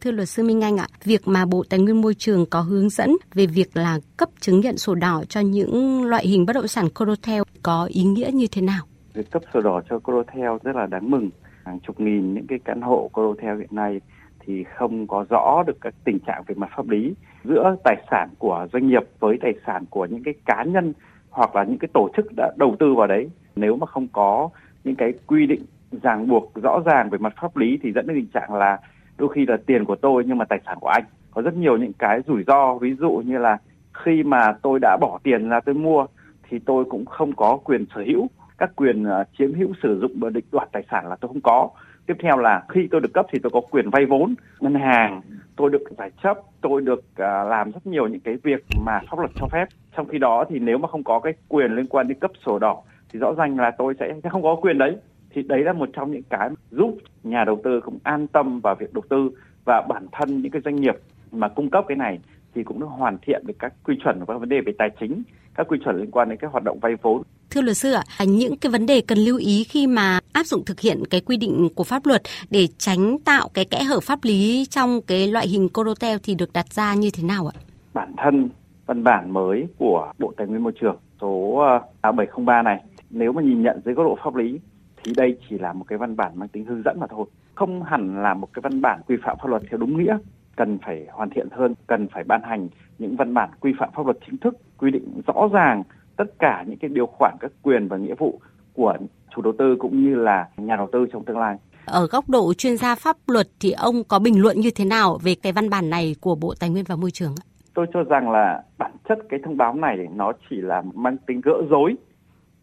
Thưa 0.00 0.10
luật 0.10 0.28
sư 0.28 0.42
Minh 0.42 0.60
Anh 0.60 0.76
ạ, 0.76 0.86
việc 1.04 1.28
mà 1.28 1.44
Bộ 1.46 1.64
Tài 1.70 1.80
nguyên 1.80 2.00
Môi 2.00 2.14
trường 2.14 2.46
có 2.46 2.60
hướng 2.60 2.88
dẫn 2.88 3.16
về 3.34 3.46
việc 3.46 3.76
là 3.76 3.98
cấp 4.16 4.28
chứng 4.40 4.60
nhận 4.60 4.78
sổ 4.78 4.94
đỏ 4.94 5.22
cho 5.28 5.40
những 5.40 6.04
loại 6.04 6.26
hình 6.26 6.46
bất 6.46 6.52
động 6.52 6.68
sản 6.68 6.88
Corotel 6.90 7.42
có 7.62 7.84
ý 7.84 8.02
nghĩa 8.02 8.30
như 8.32 8.46
thế 8.52 8.62
nào? 8.62 8.84
Việc 9.14 9.30
cấp 9.30 9.42
sổ 9.54 9.60
đỏ 9.60 9.82
cho 9.90 9.98
Corotel 9.98 10.50
rất 10.62 10.76
là 10.76 10.86
đáng 10.86 11.10
mừng. 11.10 11.30
Hàng 11.64 11.80
chục 11.86 12.00
nghìn 12.00 12.34
những 12.34 12.46
cái 12.46 12.58
căn 12.64 12.82
hộ 12.82 13.10
Corotel 13.12 13.58
hiện 13.58 13.68
nay 13.70 14.00
thì 14.46 14.64
không 14.64 15.06
có 15.06 15.24
rõ 15.30 15.62
được 15.66 15.76
các 15.80 15.94
tình 16.04 16.18
trạng 16.18 16.42
về 16.46 16.54
mặt 16.54 16.70
pháp 16.76 16.88
lý 16.88 17.14
giữa 17.44 17.76
tài 17.84 17.96
sản 18.10 18.28
của 18.38 18.66
doanh 18.72 18.88
nghiệp 18.88 19.02
với 19.18 19.38
tài 19.42 19.54
sản 19.66 19.84
của 19.90 20.06
những 20.06 20.22
cái 20.22 20.34
cá 20.46 20.64
nhân 20.64 20.92
hoặc 21.30 21.56
là 21.56 21.64
những 21.64 21.78
cái 21.78 21.88
tổ 21.94 22.08
chức 22.16 22.26
đã 22.36 22.52
đầu 22.58 22.76
tư 22.78 22.94
vào 22.94 23.06
đấy. 23.06 23.30
Nếu 23.56 23.76
mà 23.76 23.86
không 23.86 24.08
có 24.12 24.48
những 24.84 24.96
cái 24.96 25.12
quy 25.26 25.46
định 25.46 25.62
ràng 26.02 26.28
buộc 26.28 26.52
rõ 26.62 26.80
ràng 26.84 27.10
về 27.10 27.18
mặt 27.18 27.32
pháp 27.40 27.56
lý 27.56 27.78
thì 27.82 27.92
dẫn 27.92 28.06
đến 28.06 28.16
tình 28.16 28.30
trạng 28.34 28.54
là 28.54 28.78
đôi 29.18 29.28
khi 29.34 29.46
là 29.46 29.56
tiền 29.66 29.84
của 29.84 29.96
tôi 29.96 30.24
nhưng 30.26 30.38
mà 30.38 30.44
tài 30.44 30.60
sản 30.66 30.78
của 30.80 30.88
anh. 30.88 31.04
Có 31.30 31.42
rất 31.42 31.54
nhiều 31.54 31.76
những 31.76 31.92
cái 31.98 32.20
rủi 32.26 32.44
ro, 32.46 32.74
ví 32.74 32.94
dụ 32.94 33.10
như 33.10 33.38
là 33.38 33.58
khi 34.04 34.22
mà 34.22 34.52
tôi 34.62 34.78
đã 34.82 34.96
bỏ 35.00 35.18
tiền 35.22 35.48
ra 35.48 35.60
tôi 35.60 35.74
mua 35.74 36.06
thì 36.48 36.58
tôi 36.58 36.84
cũng 36.84 37.04
không 37.06 37.32
có 37.32 37.58
quyền 37.64 37.84
sở 37.94 38.02
hữu. 38.06 38.26
Các 38.58 38.70
quyền 38.76 39.04
à, 39.04 39.24
chiếm 39.38 39.54
hữu 39.54 39.72
sử 39.82 40.00
dụng 40.00 40.12
và 40.20 40.30
định 40.30 40.44
đoạt 40.52 40.68
tài 40.72 40.82
sản 40.90 41.08
là 41.08 41.16
tôi 41.16 41.28
không 41.28 41.40
có 41.40 41.70
tiếp 42.06 42.14
theo 42.20 42.38
là 42.38 42.62
khi 42.68 42.88
tôi 42.90 43.00
được 43.00 43.12
cấp 43.14 43.26
thì 43.32 43.38
tôi 43.42 43.50
có 43.50 43.60
quyền 43.70 43.90
vay 43.90 44.06
vốn. 44.06 44.34
Ngân 44.60 44.74
hàng 44.74 45.20
tôi 45.56 45.70
được 45.70 45.82
giải 45.98 46.10
chấp 46.22 46.38
tôi 46.60 46.80
được 46.80 46.98
uh, 46.98 47.18
làm 47.50 47.70
rất 47.70 47.86
nhiều 47.86 48.08
những 48.08 48.20
cái 48.20 48.36
việc 48.42 48.64
mà 48.86 49.00
pháp 49.10 49.18
luật 49.18 49.30
cho 49.34 49.46
phép. 49.52 49.64
Trong 49.96 50.08
khi 50.08 50.18
đó 50.18 50.44
thì 50.48 50.58
nếu 50.58 50.78
mà 50.78 50.88
không 50.88 51.04
có 51.04 51.20
cái 51.20 51.32
quyền 51.48 51.72
liên 51.72 51.86
quan 51.86 52.08
đến 52.08 52.18
cấp 52.18 52.30
sổ 52.46 52.58
đỏ 52.58 52.82
thì 53.12 53.18
rõ 53.18 53.34
ràng 53.34 53.58
là 53.58 53.70
tôi 53.78 53.94
sẽ, 54.00 54.14
sẽ 54.22 54.30
không 54.30 54.42
có 54.42 54.54
quyền 54.54 54.78
đấy. 54.78 54.96
Thì 55.30 55.42
đấy 55.42 55.64
là 55.64 55.72
một 55.72 55.88
trong 55.92 56.12
những 56.12 56.22
cái 56.30 56.50
giúp 56.70 56.98
nhà 57.22 57.44
đầu 57.44 57.60
tư 57.64 57.80
cũng 57.80 57.98
an 58.02 58.26
tâm 58.26 58.60
vào 58.60 58.74
việc 58.74 58.94
đầu 58.94 59.02
tư 59.08 59.30
và 59.64 59.80
bản 59.88 60.06
thân 60.12 60.42
những 60.42 60.52
cái 60.52 60.62
doanh 60.64 60.76
nghiệp 60.76 60.94
mà 61.32 61.48
cung 61.48 61.70
cấp 61.70 61.84
cái 61.88 61.96
này 61.96 62.18
thì 62.54 62.62
cũng 62.62 62.80
được 62.80 62.86
hoàn 62.86 63.18
thiện 63.18 63.46
được 63.46 63.54
các 63.58 63.72
quy 63.84 63.96
chuẩn 64.04 64.18
và 64.18 64.24
các 64.26 64.38
vấn 64.38 64.48
đề 64.48 64.60
về 64.60 64.72
tài 64.78 64.90
chính 65.00 65.22
các 65.54 65.68
quy 65.68 65.78
chuẩn 65.84 65.96
liên 65.96 66.10
quan 66.10 66.28
đến 66.28 66.38
các 66.38 66.52
hoạt 66.52 66.64
động 66.64 66.78
vay 66.78 66.96
vốn. 67.02 67.22
Thưa 67.54 67.62
luật 67.62 67.76
sư 67.76 67.92
ạ, 67.92 68.02
à, 68.18 68.24
những 68.24 68.56
cái 68.56 68.72
vấn 68.72 68.86
đề 68.86 69.02
cần 69.08 69.18
lưu 69.18 69.36
ý 69.36 69.64
khi 69.64 69.86
mà 69.86 70.20
áp 70.32 70.46
dụng 70.46 70.64
thực 70.64 70.80
hiện 70.80 71.02
cái 71.10 71.20
quy 71.20 71.36
định 71.36 71.68
của 71.74 71.84
pháp 71.84 72.06
luật 72.06 72.22
để 72.50 72.66
tránh 72.78 73.18
tạo 73.24 73.48
cái 73.54 73.64
kẽ 73.64 73.82
hở 73.82 74.00
pháp 74.00 74.18
lý 74.22 74.64
trong 74.70 75.00
cái 75.06 75.28
loại 75.28 75.48
hình 75.48 75.68
Corotel 75.68 76.18
thì 76.22 76.34
được 76.34 76.52
đặt 76.52 76.66
ra 76.66 76.94
như 76.94 77.10
thế 77.14 77.22
nào 77.22 77.50
ạ? 77.54 77.56
Bản 77.94 78.14
thân 78.16 78.48
văn 78.86 79.04
bản 79.04 79.32
mới 79.32 79.66
của 79.78 80.12
Bộ 80.18 80.32
Tài 80.36 80.46
nguyên 80.46 80.62
Môi 80.62 80.72
trường 80.80 80.96
số 81.20 81.58
ờ, 82.02 82.12
703 82.12 82.62
này, 82.62 82.82
nếu 83.10 83.32
mà 83.32 83.42
nhìn 83.42 83.62
nhận 83.62 83.80
dưới 83.84 83.94
góc 83.94 84.06
độ 84.06 84.18
pháp 84.24 84.34
lý 84.34 84.60
thì 85.04 85.12
đây 85.16 85.38
chỉ 85.48 85.58
là 85.58 85.72
một 85.72 85.84
cái 85.88 85.98
văn 85.98 86.16
bản 86.16 86.32
mang 86.38 86.48
tính 86.48 86.64
hướng 86.64 86.82
dẫn 86.84 87.00
mà 87.00 87.06
thôi, 87.10 87.26
không 87.54 87.82
hẳn 87.82 88.22
là 88.22 88.34
một 88.34 88.48
cái 88.52 88.60
văn 88.62 88.80
bản 88.80 89.00
quy 89.06 89.16
phạm 89.24 89.36
pháp 89.42 89.48
luật 89.48 89.62
theo 89.70 89.78
đúng 89.78 89.98
nghĩa 89.98 90.18
cần 90.56 90.78
phải 90.86 91.06
hoàn 91.10 91.30
thiện 91.30 91.48
hơn, 91.50 91.74
cần 91.86 92.08
phải 92.08 92.24
ban 92.24 92.42
hành 92.42 92.68
những 92.98 93.16
văn 93.16 93.34
bản 93.34 93.50
quy 93.60 93.72
phạm 93.78 93.88
pháp 93.96 94.06
luật 94.06 94.18
chính 94.26 94.38
thức 94.38 94.56
quy 94.78 94.90
định 94.90 95.20
rõ 95.26 95.48
ràng 95.52 95.82
tất 96.16 96.38
cả 96.38 96.64
những 96.66 96.78
cái 96.78 96.88
điều 96.88 97.06
khoản 97.06 97.36
các 97.40 97.52
quyền 97.62 97.88
và 97.88 97.96
nghĩa 97.96 98.14
vụ 98.18 98.40
của 98.72 98.96
chủ 99.34 99.42
đầu 99.42 99.52
tư 99.58 99.76
cũng 99.78 100.04
như 100.04 100.14
là 100.14 100.48
nhà 100.56 100.76
đầu 100.76 100.88
tư 100.92 101.06
trong 101.12 101.24
tương 101.24 101.38
lai. 101.38 101.56
Ở 101.84 102.06
góc 102.06 102.28
độ 102.28 102.54
chuyên 102.54 102.76
gia 102.76 102.94
pháp 102.94 103.16
luật 103.26 103.46
thì 103.60 103.72
ông 103.72 104.04
có 104.08 104.18
bình 104.18 104.42
luận 104.42 104.60
như 104.60 104.70
thế 104.74 104.84
nào 104.84 105.18
về 105.22 105.34
cái 105.42 105.52
văn 105.52 105.70
bản 105.70 105.90
này 105.90 106.16
của 106.20 106.34
Bộ 106.34 106.54
Tài 106.60 106.70
nguyên 106.70 106.84
và 106.88 106.96
Môi 106.96 107.10
trường 107.10 107.34
ạ? 107.40 107.44
Tôi 107.74 107.86
cho 107.94 108.02
rằng 108.02 108.30
là 108.30 108.62
bản 108.78 108.92
chất 109.08 109.18
cái 109.28 109.40
thông 109.44 109.56
báo 109.56 109.74
này 109.74 109.96
nó 110.14 110.32
chỉ 110.50 110.56
là 110.56 110.82
mang 110.94 111.16
tính 111.26 111.40
gỡ 111.44 111.62
rối 111.70 111.94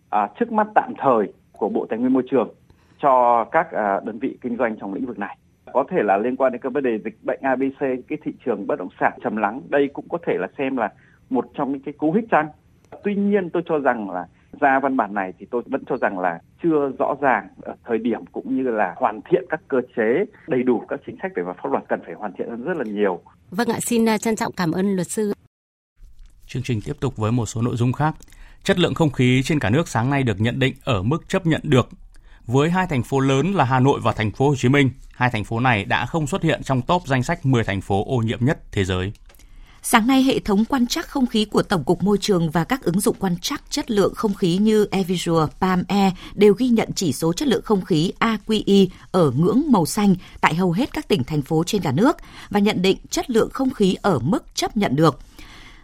à, 0.09 0.29
trước 0.39 0.51
mắt 0.51 0.67
tạm 0.75 0.93
thời 0.97 1.33
của 1.51 1.69
Bộ 1.69 1.85
Tài 1.89 1.99
nguyên 1.99 2.13
Môi 2.13 2.23
trường 2.31 2.49
cho 3.01 3.45
các 3.51 3.71
à, 3.71 3.99
đơn 4.05 4.19
vị 4.19 4.38
kinh 4.41 4.57
doanh 4.57 4.75
trong 4.79 4.93
lĩnh 4.93 5.05
vực 5.05 5.19
này 5.19 5.38
có 5.73 5.83
thể 5.89 6.03
là 6.03 6.17
liên 6.17 6.35
quan 6.35 6.51
đến 6.51 6.62
các 6.62 6.73
vấn 6.73 6.83
đề 6.83 6.99
dịch 7.05 7.23
bệnh 7.23 7.39
ABC 7.41 7.79
cái 7.79 8.17
thị 8.23 8.31
trường 8.45 8.67
bất 8.67 8.79
động 8.79 8.89
sản 8.99 9.13
trầm 9.23 9.35
lắng 9.35 9.62
đây 9.69 9.89
cũng 9.93 10.05
có 10.09 10.17
thể 10.27 10.33
là 10.39 10.47
xem 10.57 10.77
là 10.77 10.89
một 11.29 11.45
trong 11.57 11.71
những 11.71 11.81
cái 11.81 11.93
cú 11.93 12.12
hích 12.12 12.25
chăng 12.31 12.47
tuy 13.04 13.15
nhiên 13.15 13.49
tôi 13.49 13.63
cho 13.65 13.80
rằng 13.80 14.10
là 14.10 14.25
ra 14.60 14.80
văn 14.80 14.97
bản 14.97 15.13
này 15.13 15.34
thì 15.39 15.45
tôi 15.52 15.62
vẫn 15.65 15.84
cho 15.89 15.97
rằng 15.97 16.19
là 16.19 16.39
chưa 16.63 16.91
rõ 16.99 17.15
ràng 17.21 17.47
ở 17.62 17.75
thời 17.86 17.97
điểm 17.97 18.25
cũng 18.32 18.58
như 18.58 18.63
là 18.63 18.93
hoàn 18.97 19.21
thiện 19.30 19.43
các 19.49 19.62
cơ 19.67 19.78
chế 19.95 20.25
đầy 20.47 20.63
đủ 20.63 20.84
các 20.88 20.99
chính 21.06 21.17
sách 21.21 21.32
về 21.36 21.43
mặt 21.43 21.58
pháp 21.63 21.71
luật 21.71 21.84
cần 21.89 21.99
phải 22.06 22.13
hoàn 22.13 22.34
thiện 22.38 22.49
hơn 22.49 22.63
rất 22.63 22.78
là 22.78 22.84
nhiều. 22.84 23.21
Vâng 23.52 23.67
ạ, 23.67 23.80
xin 23.82 24.10
à, 24.10 24.17
trân 24.17 24.36
trọng 24.36 24.54
cảm 24.54 24.71
ơn 24.71 24.95
luật 24.95 25.08
sư. 25.08 25.34
Chương 26.45 26.63
trình 26.63 26.80
tiếp 26.86 26.93
tục 26.99 27.17
với 27.17 27.32
một 27.32 27.45
số 27.45 27.62
nội 27.62 27.75
dung 27.75 27.93
khác. 27.93 28.15
Chất 28.63 28.80
lượng 28.80 28.93
không 28.93 29.12
khí 29.12 29.41
trên 29.43 29.60
cả 29.60 29.69
nước 29.69 29.88
sáng 29.88 30.10
nay 30.10 30.23
được 30.23 30.41
nhận 30.41 30.60
định 30.60 30.73
ở 30.84 31.04
mức 31.04 31.30
chấp 31.30 31.45
nhận 31.45 31.62
được 31.63 31.89
với 32.45 32.69
hai 32.69 32.88
thành 32.88 33.04
phố 33.04 33.19
lớn 33.19 33.54
là 33.54 33.63
Hà 33.63 33.80
Nội 33.80 33.99
và 34.04 34.12
thành 34.12 34.32
phố 34.32 34.49
Hồ 34.49 34.56
Chí 34.56 34.69
Minh, 34.69 34.89
hai 35.12 35.30
thành 35.30 35.43
phố 35.43 35.60
này 35.60 35.86
đã 35.86 36.06
không 36.06 36.28
xuất 36.28 36.43
hiện 36.43 36.63
trong 36.63 36.82
top 36.82 37.02
danh 37.08 37.23
sách 37.23 37.45
10 37.45 37.63
thành 37.63 37.82
phố 37.82 38.06
ô 38.08 38.17
nhiễm 38.17 38.39
nhất 38.41 38.60
thế 38.71 38.84
giới. 38.84 39.13
Sáng 39.82 40.08
nay, 40.08 40.24
hệ 40.24 40.39
thống 40.39 40.65
quan 40.65 40.88
trắc 40.88 41.08
không 41.08 41.26
khí 41.26 41.46
của 41.46 41.63
Tổng 41.63 41.84
cục 41.84 42.04
Môi 42.04 42.18
trường 42.22 42.50
và 42.50 42.63
các 42.63 42.84
ứng 42.84 43.00
dụng 43.00 43.15
quan 43.20 43.36
trắc 43.42 43.63
chất 43.70 43.92
lượng 43.92 44.13
không 44.15 44.34
khí 44.34 44.58
như 44.58 44.88
Evisual, 44.92 45.50
Palm 45.60 45.84
Air 45.88 46.13
đều 46.34 46.54
ghi 46.54 46.68
nhận 46.68 46.89
chỉ 46.96 47.13
số 47.13 47.34
chất 47.34 47.48
lượng 47.48 47.62
không 47.62 47.86
khí 47.86 48.12
AQI 48.20 48.88
ở 49.12 49.32
ngưỡng 49.32 49.63
màu 49.72 49.86
xanh 49.86 50.15
tại 50.42 50.56
hầu 50.56 50.72
hết 50.72 50.94
các 50.94 51.08
tỉnh, 51.08 51.24
thành 51.24 51.42
phố 51.42 51.63
trên 51.63 51.82
cả 51.82 51.92
nước 51.92 52.18
và 52.50 52.60
nhận 52.60 52.82
định 52.82 52.98
chất 53.10 53.30
lượng 53.30 53.50
không 53.54 53.74
khí 53.74 53.96
ở 54.02 54.20
mức 54.20 54.56
chấp 54.56 54.78
nhận 54.78 54.96
được 54.96 55.20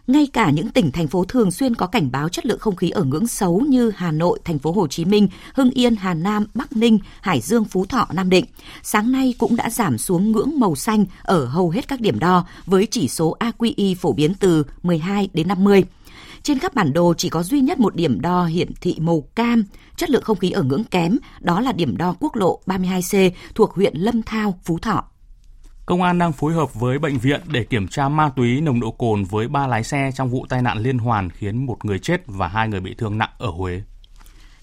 ngay 0.06 0.28
cả 0.32 0.50
những 0.50 0.68
tỉnh 0.68 0.92
thành 0.92 1.08
phố 1.08 1.24
thường 1.24 1.50
xuyên 1.50 1.74
có 1.74 1.86
cảnh 1.86 2.10
báo 2.12 2.28
chất 2.28 2.46
lượng 2.46 2.58
không 2.58 2.76
khí 2.76 2.90
ở 2.90 3.04
ngưỡng 3.04 3.26
xấu 3.26 3.60
như 3.60 3.92
Hà 3.96 4.12
Nội, 4.12 4.38
thành 4.44 4.58
phố 4.58 4.72
Hồ 4.72 4.86
Chí 4.86 5.04
Minh, 5.04 5.28
Hưng 5.54 5.70
Yên, 5.70 5.96
Hà 5.96 6.14
Nam, 6.14 6.46
Bắc 6.54 6.76
Ninh, 6.76 6.98
Hải 7.20 7.40
Dương, 7.40 7.64
Phú 7.64 7.86
Thọ, 7.86 8.06
Nam 8.12 8.30
Định, 8.30 8.44
sáng 8.82 9.12
nay 9.12 9.34
cũng 9.38 9.56
đã 9.56 9.70
giảm 9.70 9.98
xuống 9.98 10.32
ngưỡng 10.32 10.60
màu 10.60 10.74
xanh 10.74 11.04
ở 11.22 11.44
hầu 11.44 11.70
hết 11.70 11.88
các 11.88 12.00
điểm 12.00 12.18
đo 12.18 12.46
với 12.66 12.86
chỉ 12.90 13.08
số 13.08 13.36
AQI 13.40 13.94
phổ 13.94 14.12
biến 14.12 14.34
từ 14.40 14.64
12 14.82 15.28
đến 15.32 15.48
50. 15.48 15.84
Trên 16.42 16.58
các 16.58 16.74
bản 16.74 16.92
đồ 16.92 17.14
chỉ 17.18 17.28
có 17.28 17.42
duy 17.42 17.60
nhất 17.60 17.78
một 17.78 17.96
điểm 17.96 18.20
đo 18.20 18.44
hiển 18.44 18.72
thị 18.80 18.96
màu 19.00 19.20
cam, 19.34 19.64
chất 19.96 20.10
lượng 20.10 20.22
không 20.22 20.38
khí 20.38 20.50
ở 20.50 20.62
ngưỡng 20.62 20.84
kém, 20.84 21.18
đó 21.40 21.60
là 21.60 21.72
điểm 21.72 21.96
đo 21.96 22.14
quốc 22.20 22.36
lộ 22.36 22.60
32C 22.66 23.30
thuộc 23.54 23.74
huyện 23.74 23.96
Lâm 23.96 24.22
Thao, 24.22 24.58
Phú 24.64 24.78
Thọ. 24.78 25.04
Công 25.86 26.02
an 26.02 26.18
đang 26.18 26.32
phối 26.32 26.52
hợp 26.52 26.74
với 26.74 26.98
bệnh 26.98 27.18
viện 27.18 27.40
để 27.46 27.64
kiểm 27.64 27.88
tra 27.88 28.08
ma 28.08 28.30
túy 28.36 28.60
nồng 28.60 28.80
độ 28.80 28.90
cồn 28.90 29.24
với 29.24 29.48
ba 29.48 29.66
lái 29.66 29.84
xe 29.84 30.10
trong 30.14 30.28
vụ 30.28 30.46
tai 30.48 30.62
nạn 30.62 30.78
liên 30.78 30.98
hoàn 30.98 31.30
khiến 31.30 31.66
một 31.66 31.84
người 31.84 31.98
chết 31.98 32.22
và 32.26 32.48
hai 32.48 32.68
người 32.68 32.80
bị 32.80 32.94
thương 32.94 33.18
nặng 33.18 33.30
ở 33.38 33.50
Huế. 33.50 33.82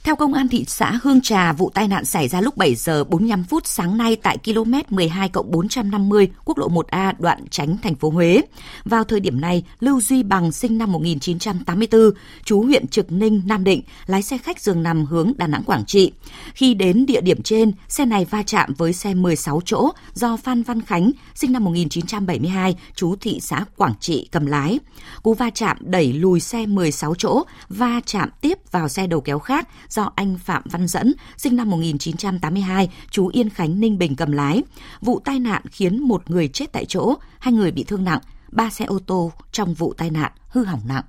Theo 0.04 0.16
công 0.16 0.34
an 0.34 0.48
thị 0.48 0.66
xã 0.68 1.00
Hương 1.04 1.22
Trà, 1.22 1.54
vụ 1.54 1.70
tai 1.74 1.88
nạn 1.88 2.06
xảy 2.06 2.28
ra 2.28 2.42
lúc 2.42 2.58
7 2.58 2.76
giờ 2.76 3.04
45 3.04 3.44
phút 3.44 3.68
sáng 3.68 3.98
nay 3.98 4.16
tại 4.16 4.38
km 4.38 4.74
12 4.90 5.30
450 5.46 6.28
quốc 6.46 6.58
lộ 6.58 6.70
1A 6.70 7.14
đoạn 7.20 7.48
tránh 7.50 7.78
thành 7.84 7.96
phố 7.96 8.10
Huế. 8.10 8.42
Vào 8.86 9.04
thời 9.04 9.20
điểm 9.20 9.42
này, 9.42 9.64
Lưu 9.80 10.02
Duy 10.02 10.24
Bằng 10.24 10.52
sinh 10.52 10.78
năm 10.78 10.92
1984, 10.92 12.02
chú 12.46 12.62
huyện 12.62 12.88
Trực 12.88 13.12
Ninh, 13.12 13.42
Nam 13.46 13.64
Định, 13.64 13.82
lái 14.06 14.22
xe 14.22 14.38
khách 14.38 14.62
giường 14.62 14.84
nằm 14.84 15.06
hướng 15.06 15.34
Đà 15.38 15.48
Nẵng 15.48 15.64
Quảng 15.64 15.86
Trị. 15.86 16.12
Khi 16.54 16.74
đến 16.74 17.06
địa 17.06 17.22
điểm 17.22 17.42
trên, 17.42 17.72
xe 17.88 18.06
này 18.06 18.26
va 18.26 18.44
chạm 18.44 18.74
với 18.78 18.94
xe 18.94 19.14
16 19.14 19.62
chỗ 19.66 19.90
do 20.14 20.38
Phan 20.38 20.64
Văn 20.64 20.82
Khánh, 20.82 21.12
sinh 21.36 21.52
năm 21.52 21.64
1972, 21.64 22.76
chú 22.96 23.16
thị 23.16 23.40
xã 23.42 23.66
Quảng 23.78 23.94
Trị 24.00 24.28
cầm 24.32 24.46
lái. 24.46 24.80
Cú 25.24 25.34
va 25.34 25.50
chạm 25.50 25.78
đẩy 25.80 26.14
lùi 26.14 26.40
xe 26.40 26.66
16 26.66 27.16
chỗ, 27.18 27.44
va 27.70 28.02
chạm 28.06 28.30
tiếp 28.42 28.72
vào 28.72 28.90
xe 28.90 29.08
đầu 29.08 29.22
kéo 29.22 29.40
khác 29.40 29.68
do 29.94 30.12
anh 30.16 30.38
Phạm 30.38 30.62
Văn 30.66 30.88
Dẫn, 30.88 31.14
sinh 31.38 31.56
năm 31.56 31.70
1982, 31.70 32.90
chú 33.12 33.28
Yên 33.28 33.50
Khánh, 33.50 33.80
Ninh 33.80 33.98
Bình 33.98 34.16
cầm 34.16 34.32
lái. 34.32 34.64
Vụ 35.02 35.20
tai 35.20 35.40
nạn 35.40 35.62
khiến 35.72 36.00
một 36.08 36.30
người 36.30 36.48
chết 36.48 36.72
tại 36.72 36.86
chỗ, 36.86 37.16
hai 37.40 37.54
người 37.54 37.72
bị 37.72 37.84
thương 37.84 38.04
nặng, 38.04 38.20
ba 38.52 38.70
xe 38.70 38.86
ô 38.86 39.00
tô 39.08 39.32
trong 39.52 39.74
vụ 39.74 39.94
tai 39.94 40.10
nạn 40.10 40.32
hư 40.48 40.64
hỏng 40.64 40.82
nặng. 40.88 41.04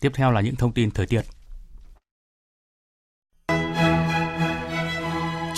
Tiếp 0.00 0.12
theo 0.14 0.30
là 0.30 0.40
những 0.40 0.56
thông 0.56 0.72
tin 0.72 0.90
thời 0.90 1.06
tiết. 1.06 1.22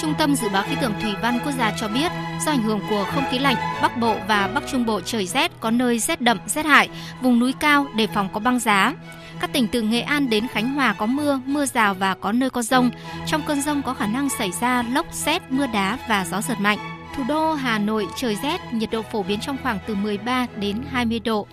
Trung 0.01 0.15
tâm 0.19 0.37
Dự 0.37 0.49
báo 0.49 0.65
Khí 0.69 0.77
tượng 0.81 0.93
Thủy 1.03 1.13
văn 1.23 1.39
Quốc 1.45 1.53
gia 1.59 1.77
cho 1.81 1.89
biết, 1.89 2.13
do 2.47 2.53
ảnh 2.53 2.63
hưởng 2.63 2.81
của 2.91 3.07
không 3.15 3.25
khí 3.31 3.39
lạnh, 3.39 3.57
Bắc 3.83 3.97
Bộ 4.01 4.17
và 4.29 4.49
Bắc 4.55 4.63
Trung 4.71 4.87
Bộ 4.87 5.01
trời 5.01 5.27
rét, 5.27 5.53
có 5.61 5.71
nơi 5.71 5.99
rét 5.99 6.21
đậm, 6.21 6.39
rét 6.47 6.67
hại, 6.67 6.89
vùng 7.23 7.39
núi 7.39 7.53
cao 7.61 7.87
đề 7.97 8.07
phòng 8.07 8.29
có 8.33 8.41
băng 8.41 8.59
giá. 8.59 8.95
Các 9.41 9.53
tỉnh 9.53 9.69
từ 9.69 9.83
Nghệ 9.83 10.01
An 10.01 10.31
đến 10.31 10.49
Khánh 10.49 10.75
Hòa 10.75 10.93
có 10.99 11.07
mưa, 11.07 11.41
mưa 11.47 11.67
rào 11.67 11.95
và 11.95 12.15
có 12.15 12.33
nơi 12.33 12.51
có 12.51 12.63
rông. 12.63 12.91
Trong 13.27 13.43
cơn 13.47 13.63
rông 13.63 13.83
có 13.83 13.95
khả 13.95 14.07
năng 14.07 14.29
xảy 14.29 14.51
ra 14.61 14.83
lốc, 14.83 15.07
xét, 15.13 15.43
mưa 15.51 15.67
đá 15.67 15.99
và 16.09 16.25
gió 16.25 16.41
giật 16.41 16.61
mạnh. 16.61 16.79
Thủ 17.17 17.25
đô 17.29 17.53
Hà 17.53 17.79
Nội 17.79 18.07
trời 18.17 18.37
rét, 18.43 18.61
nhiệt 18.73 18.91
độ 18.91 19.03
phổ 19.03 19.23
biến 19.23 19.41
trong 19.41 19.57
khoảng 19.63 19.79
từ 19.87 19.95
13 19.95 20.47
đến 20.57 20.83
20 20.91 21.21
độ. 21.21 21.47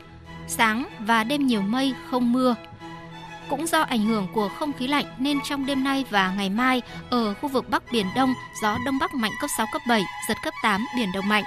Sáng 0.47 0.86
và 0.99 1.23
đêm 1.23 1.47
nhiều 1.47 1.61
mây, 1.61 1.93
không 2.09 2.33
mưa. 2.33 2.55
Cũng 3.49 3.67
do 3.67 3.81
ảnh 3.81 4.05
hưởng 4.05 4.27
của 4.33 4.49
không 4.49 4.73
khí 4.73 4.88
lạnh 4.88 5.05
nên 5.17 5.39
trong 5.43 5.65
đêm 5.65 5.83
nay 5.83 6.05
và 6.09 6.33
ngày 6.38 6.49
mai 6.49 6.81
ở 7.09 7.33
khu 7.33 7.49
vực 7.49 7.69
Bắc 7.69 7.83
Biển 7.91 8.05
Đông 8.15 8.33
gió 8.61 8.77
Đông 8.86 8.97
Bắc 8.99 9.13
mạnh 9.13 9.31
cấp 9.41 9.49
6, 9.57 9.65
cấp 9.73 9.81
7, 9.88 10.03
giật 10.27 10.38
cấp 10.43 10.53
8, 10.63 10.86
biển 10.95 11.09
động 11.13 11.27
mạnh. 11.27 11.43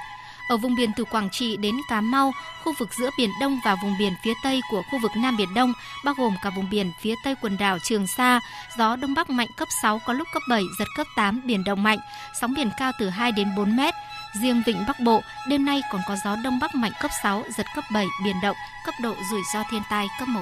Ở 0.49 0.57
vùng 0.57 0.75
biển 0.75 0.91
từ 0.97 1.05
Quảng 1.05 1.31
Trị 1.31 1.57
đến 1.57 1.77
Cà 1.89 2.01
Mau, 2.01 2.33
khu 2.65 2.73
vực 2.79 2.89
giữa 2.99 3.11
Biển 3.19 3.31
Đông 3.41 3.61
và 3.65 3.77
vùng 3.83 3.99
biển 3.99 4.13
phía 4.25 4.35
Tây 4.43 4.61
của 4.71 4.83
khu 4.91 4.99
vực 5.03 5.11
Nam 5.17 5.37
Biển 5.37 5.55
Đông, 5.55 5.73
bao 6.05 6.15
gồm 6.15 6.35
cả 6.43 6.51
vùng 6.57 6.71
biển 6.71 6.93
phía 7.01 7.15
Tây 7.25 7.35
quần 7.43 7.57
đảo 7.59 7.79
Trường 7.79 8.07
Sa, 8.07 8.41
gió 8.79 8.97
Đông 8.97 9.15
Bắc 9.15 9.31
mạnh 9.31 9.49
cấp 9.57 9.69
6 9.83 10.01
có 10.07 10.13
lúc 10.13 10.29
cấp 10.35 10.43
7, 10.49 10.63
giật 10.79 10.89
cấp 10.97 11.07
8, 11.17 11.41
biển 11.47 11.65
động 11.65 11.83
mạnh, 11.83 11.99
sóng 12.41 12.55
biển 12.55 12.71
cao 12.79 12.93
từ 12.99 13.09
2 13.09 13.33
đến 13.33 13.49
4 13.57 13.77
mét. 13.77 13.95
Riêng 14.43 14.63
vịnh 14.67 14.85
Bắc 14.87 15.01
Bộ, 15.01 15.23
đêm 15.49 15.65
nay 15.65 15.83
còn 15.93 16.01
có 16.09 16.17
gió 16.25 16.37
Đông 16.45 16.59
Bắc 16.59 16.75
mạnh 16.75 16.93
cấp 17.01 17.11
6, 17.23 17.45
giật 17.57 17.67
cấp 17.75 17.85
7, 17.93 18.07
biển 18.25 18.37
động, 18.43 18.57
cấp 18.87 18.95
độ 19.03 19.15
rủi 19.31 19.41
ro 19.53 19.63
thiên 19.71 19.83
tai 19.91 20.07
cấp 20.19 20.29
1. 20.29 20.41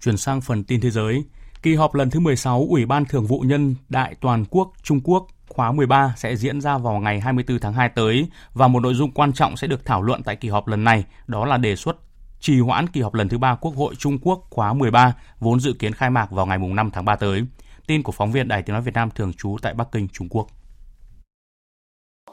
Chuyển 0.00 0.16
sang 0.16 0.40
phần 0.40 0.64
tin 0.64 0.80
thế 0.80 0.90
giới, 0.90 1.24
kỳ 1.64 1.74
họp 1.74 1.94
lần 1.94 2.10
thứ 2.10 2.20
16 2.20 2.66
Ủy 2.70 2.86
ban 2.86 3.04
Thường 3.04 3.26
vụ 3.26 3.40
Nhân 3.40 3.74
đại 3.88 4.14
Toàn 4.20 4.44
quốc 4.50 4.72
Trung 4.82 5.00
Quốc 5.04 5.26
khóa 5.48 5.72
13 5.72 6.14
sẽ 6.16 6.36
diễn 6.36 6.60
ra 6.60 6.78
vào 6.78 7.00
ngày 7.00 7.20
24 7.20 7.58
tháng 7.58 7.72
2 7.72 7.88
tới 7.88 8.26
và 8.54 8.68
một 8.68 8.80
nội 8.80 8.94
dung 8.94 9.10
quan 9.10 9.32
trọng 9.32 9.56
sẽ 9.56 9.66
được 9.66 9.84
thảo 9.84 10.02
luận 10.02 10.22
tại 10.22 10.36
kỳ 10.36 10.48
họp 10.48 10.66
lần 10.68 10.84
này, 10.84 11.04
đó 11.26 11.44
là 11.44 11.56
đề 11.56 11.76
xuất 11.76 11.96
trì 12.40 12.60
hoãn 12.60 12.86
kỳ 12.86 13.00
họp 13.00 13.14
lần 13.14 13.28
thứ 13.28 13.38
ba 13.38 13.54
Quốc 13.60 13.74
hội 13.76 13.94
Trung 13.98 14.18
Quốc 14.22 14.42
khóa 14.50 14.72
13 14.72 15.14
vốn 15.40 15.60
dự 15.60 15.72
kiến 15.78 15.92
khai 15.92 16.10
mạc 16.10 16.30
vào 16.30 16.46
ngày 16.46 16.58
5 16.58 16.90
tháng 16.94 17.04
3 17.04 17.16
tới. 17.16 17.44
Tin 17.86 18.02
của 18.02 18.12
phóng 18.12 18.32
viên 18.32 18.48
Đài 18.48 18.62
Tiếng 18.62 18.74
nói 18.74 18.82
Việt 18.82 18.94
Nam 18.94 19.10
thường 19.14 19.32
trú 19.32 19.56
tại 19.62 19.74
Bắc 19.74 19.88
Kinh, 19.92 20.08
Trung 20.08 20.28
Quốc. 20.28 20.46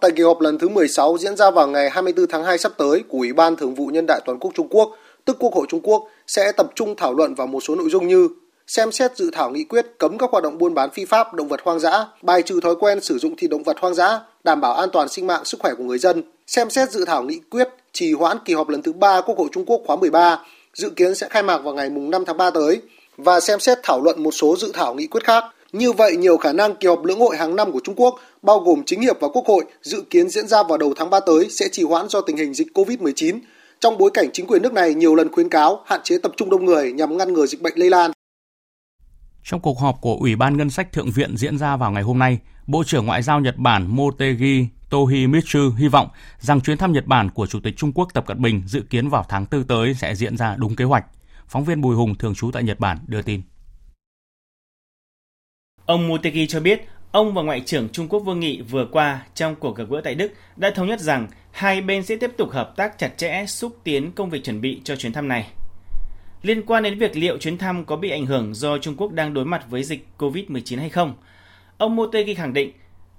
Tại 0.02 0.12
kỳ 0.16 0.24
họp 0.24 0.42
lần 0.42 0.60
thứ 0.60 0.70
16 0.70 1.18
diễn 1.18 1.36
ra 1.36 1.52
vào 1.52 1.68
ngày 1.68 1.90
24 1.90 2.26
tháng 2.30 2.44
2 2.44 2.58
sắp 2.58 2.72
tới 2.78 3.04
của 3.10 3.18
Ủy 3.18 3.34
ban 3.34 3.56
Thường 3.56 3.76
vụ 3.76 3.88
Nhân 3.88 4.06
đại 4.08 4.22
Toàn 4.26 4.40
quốc 4.40 4.52
Trung 4.56 4.68
Quốc, 4.70 4.92
tức 5.26 5.38
Quốc 5.40 5.54
hội 5.54 5.66
Trung 5.70 5.82
Quốc, 5.84 6.08
sẽ 6.28 6.52
tập 6.58 6.72
trung 6.76 6.96
thảo 6.98 7.14
luận 7.14 7.36
vào 7.36 7.48
một 7.48 7.60
số 7.60 7.76
nội 7.76 7.90
dung 7.90 8.08
như 8.08 8.28
xem 8.72 8.92
xét 8.92 9.18
dự 9.18 9.30
thảo 9.34 9.52
nghị 9.52 9.64
quyết 9.64 9.86
cấm 9.98 10.18
các 10.18 10.30
hoạt 10.32 10.44
động 10.44 10.58
buôn 10.58 10.74
bán 10.74 10.90
phi 10.92 11.06
pháp 11.06 11.34
động 11.34 11.48
vật 11.48 11.60
hoang 11.64 11.80
dã, 11.80 12.06
bài 12.22 12.42
trừ 12.42 12.60
thói 12.62 12.76
quen 12.76 13.02
sử 13.02 13.18
dụng 13.18 13.36
thịt 13.36 13.50
động 13.50 13.64
vật 13.64 13.78
hoang 13.80 13.94
dã, 13.94 14.20
đảm 14.44 14.62
bảo 14.62 14.74
an 14.74 14.90
toàn 14.94 15.10
sinh 15.10 15.28
mạng 15.28 15.46
sức 15.46 15.60
khỏe 15.60 15.74
của 15.78 15.84
người 15.84 15.98
dân, 15.98 16.24
xem 16.48 16.70
xét 16.70 16.92
dự 16.92 17.06
thảo 17.06 17.24
nghị 17.24 17.40
quyết 17.50 17.70
trì 17.94 18.14
hoãn 18.14 18.38
kỳ 18.46 18.54
họp 18.54 18.70
lần 18.70 18.82
thứ 18.82 18.94
3 18.94 19.22
Quốc 19.22 19.38
hội 19.38 19.48
Trung 19.52 19.66
Quốc 19.66 19.82
khóa 19.86 19.96
13, 19.96 20.44
dự 20.74 20.90
kiến 20.90 21.16
sẽ 21.16 21.28
khai 21.30 21.44
mạc 21.44 21.58
vào 21.58 21.74
ngày 21.74 21.90
5 21.90 22.26
tháng 22.26 22.38
3 22.38 22.50
tới, 22.50 22.82
và 23.18 23.40
xem 23.40 23.60
xét 23.60 23.78
thảo 23.84 24.02
luận 24.02 24.24
một 24.24 24.32
số 24.32 24.56
dự 24.58 24.72
thảo 24.74 24.94
nghị 24.94 25.08
quyết 25.08 25.24
khác. 25.24 25.44
Như 25.72 25.92
vậy, 25.92 26.16
nhiều 26.16 26.38
khả 26.38 26.54
năng 26.54 26.76
kỳ 26.76 26.88
họp 26.88 27.06
lưỡng 27.06 27.20
hội 27.20 27.38
hàng 27.38 27.56
năm 27.56 27.72
của 27.72 27.80
Trung 27.84 27.96
Quốc, 27.96 28.20
bao 28.42 28.60
gồm 28.60 28.84
chính 28.86 29.02
hiệp 29.02 29.20
và 29.20 29.28
quốc 29.28 29.46
hội, 29.46 29.64
dự 29.82 30.02
kiến 30.10 30.30
diễn 30.30 30.48
ra 30.48 30.64
vào 30.64 30.78
đầu 30.78 30.94
tháng 30.96 31.10
3 31.10 31.20
tới 31.20 31.48
sẽ 31.50 31.68
trì 31.72 31.84
hoãn 31.84 32.10
do 32.10 32.22
tình 32.22 32.38
hình 32.38 32.54
dịch 32.54 32.68
COVID-19, 32.74 33.40
trong 33.80 33.98
bối 33.98 34.12
cảnh 34.14 34.30
chính 34.34 34.48
quyền 34.48 34.62
nước 34.62 34.74
này 34.74 34.94
nhiều 34.94 35.16
lần 35.16 35.32
khuyến 35.32 35.50
cáo 35.50 35.82
hạn 35.86 36.00
chế 36.04 36.18
tập 36.18 36.32
trung 36.38 36.50
đông 36.50 36.66
người 36.66 36.92
nhằm 36.92 37.18
ngăn 37.18 37.34
ngừa 37.34 37.46
dịch 37.46 37.62
bệnh 37.62 37.74
lây 37.76 37.90
lan. 37.90 38.12
Trong 39.44 39.60
cuộc 39.60 39.80
họp 39.80 40.02
của 40.02 40.16
Ủy 40.16 40.36
ban 40.36 40.58
Ngân 40.58 40.70
sách 40.70 40.92
Thượng 40.92 41.12
viện 41.12 41.38
diễn 41.38 41.58
ra 41.58 41.78
vào 41.78 41.92
ngày 41.92 42.04
hôm 42.04 42.20
nay, 42.20 42.40
Bộ 42.68 42.84
trưởng 42.84 43.06
Ngoại 43.06 43.22
giao 43.22 43.40
Nhật 43.40 43.58
Bản 43.58 43.96
Motegi 43.96 44.68
Tohimitsu 44.90 45.72
hy 45.78 45.88
vọng 45.88 46.08
rằng 46.40 46.62
chuyến 46.62 46.78
thăm 46.78 46.92
Nhật 46.92 47.06
Bản 47.06 47.30
của 47.30 47.48
Chủ 47.48 47.60
tịch 47.60 47.78
Trung 47.78 47.92
Quốc 47.94 48.14
Tập 48.14 48.26
Cận 48.28 48.42
Bình 48.42 48.64
dự 48.66 48.82
kiến 48.82 49.10
vào 49.10 49.26
tháng 49.30 49.46
4 49.52 49.64
tới 49.64 49.94
sẽ 49.94 50.16
diễn 50.16 50.38
ra 50.38 50.56
đúng 50.56 50.76
kế 50.76 50.86
hoạch. 50.86 51.06
Phóng 51.48 51.64
viên 51.64 51.82
Bùi 51.82 51.96
Hùng 51.96 52.16
thường 52.16 52.36
trú 52.36 52.52
tại 52.52 52.64
Nhật 52.64 52.80
Bản 52.80 52.98
đưa 53.08 53.22
tin. 53.22 53.42
Ông 55.86 56.08
Motegi 56.08 56.50
cho 56.50 56.60
biết, 56.60 56.88
ông 57.12 57.34
và 57.34 57.42
Ngoại 57.42 57.62
trưởng 57.66 57.90
Trung 57.90 58.08
Quốc 58.08 58.20
Vương 58.20 58.40
Nghị 58.40 58.62
vừa 58.62 58.86
qua 58.92 59.26
trong 59.36 59.56
cuộc 59.56 59.76
gặp 59.76 59.86
gỡ 59.90 60.02
tại 60.04 60.16
Đức 60.16 60.34
đã 60.56 60.72
thống 60.76 60.88
nhất 60.88 61.00
rằng 61.00 61.28
hai 61.52 61.82
bên 61.82 62.04
sẽ 62.04 62.16
tiếp 62.16 62.32
tục 62.38 62.52
hợp 62.52 62.74
tác 62.76 62.98
chặt 62.98 63.18
chẽ 63.18 63.46
xúc 63.48 63.78
tiến 63.84 64.12
công 64.12 64.30
việc 64.30 64.44
chuẩn 64.44 64.62
bị 64.62 64.82
cho 64.84 64.96
chuyến 64.96 65.14
thăm 65.14 65.28
này. 65.28 65.48
Liên 66.44 66.66
quan 66.66 66.84
đến 66.84 67.00
việc 67.00 67.18
liệu 67.18 67.38
chuyến 67.38 67.58
thăm 67.58 67.86
có 67.86 67.96
bị 67.96 68.10
ảnh 68.10 68.26
hưởng 68.26 68.54
do 68.54 68.78
Trung 68.78 68.96
Quốc 68.98 69.12
đang 69.12 69.34
đối 69.34 69.46
mặt 69.46 69.66
với 69.70 69.84
dịch 69.84 70.08
COVID-19 70.18 70.80
hay 70.80 70.90
không, 70.90 71.14
ông 71.78 71.96
Motegi 71.96 72.38
khẳng 72.38 72.54
định 72.54 72.72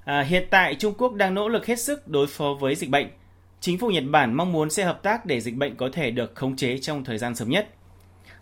à, 0.05 0.21
hiện 0.21 0.47
tại 0.51 0.75
Trung 0.75 0.95
Quốc 0.99 1.15
đang 1.15 1.35
nỗ 1.35 1.49
lực 1.49 1.67
hết 1.67 1.81
sức 1.81 2.09
đối 2.09 2.27
phó 2.27 2.55
với 2.61 2.75
dịch 2.75 2.91
bệnh. 2.91 3.07
Chính 3.61 3.79
phủ 3.79 3.89
Nhật 3.89 4.05
Bản 4.11 4.35
mong 4.35 4.53
muốn 4.53 4.71
sẽ 4.71 4.85
hợp 4.85 5.03
tác 5.03 5.27
để 5.27 5.41
dịch 5.41 5.57
bệnh 5.57 5.77
có 5.77 5.89
thể 5.93 6.11
được 6.11 6.35
khống 6.35 6.57
chế 6.57 6.79
trong 6.79 7.05
thời 7.05 7.19
gian 7.19 7.35
sớm 7.35 7.49
nhất. 7.49 7.69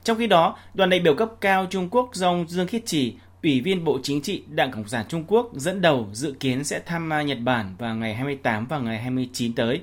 Trong 0.04 0.18
khi 0.18 0.26
đó, 0.26 0.56
đoàn 0.74 0.90
đại 0.90 1.00
biểu 1.00 1.14
cấp 1.14 1.30
cao 1.40 1.66
Trung 1.70 1.88
Quốc 1.90 2.10
do 2.12 2.28
ông 2.28 2.48
Dương 2.48 2.66
Khiết 2.66 2.86
Trì, 2.86 3.14
Ủy 3.42 3.60
viên 3.60 3.84
Bộ 3.84 3.98
Chính 4.02 4.22
trị 4.22 4.42
Đảng 4.48 4.72
Cộng 4.72 4.88
sản 4.88 5.04
Trung 5.08 5.24
Quốc 5.28 5.50
dẫn 5.54 5.80
đầu 5.80 6.08
dự 6.12 6.34
kiến 6.40 6.64
sẽ 6.64 6.80
thăm 6.86 7.10
Nhật 7.26 7.38
Bản 7.40 7.76
vào 7.78 7.94
ngày 7.94 8.14
28 8.14 8.66
và 8.66 8.78
ngày 8.78 8.98
29 8.98 9.52
tới. 9.54 9.80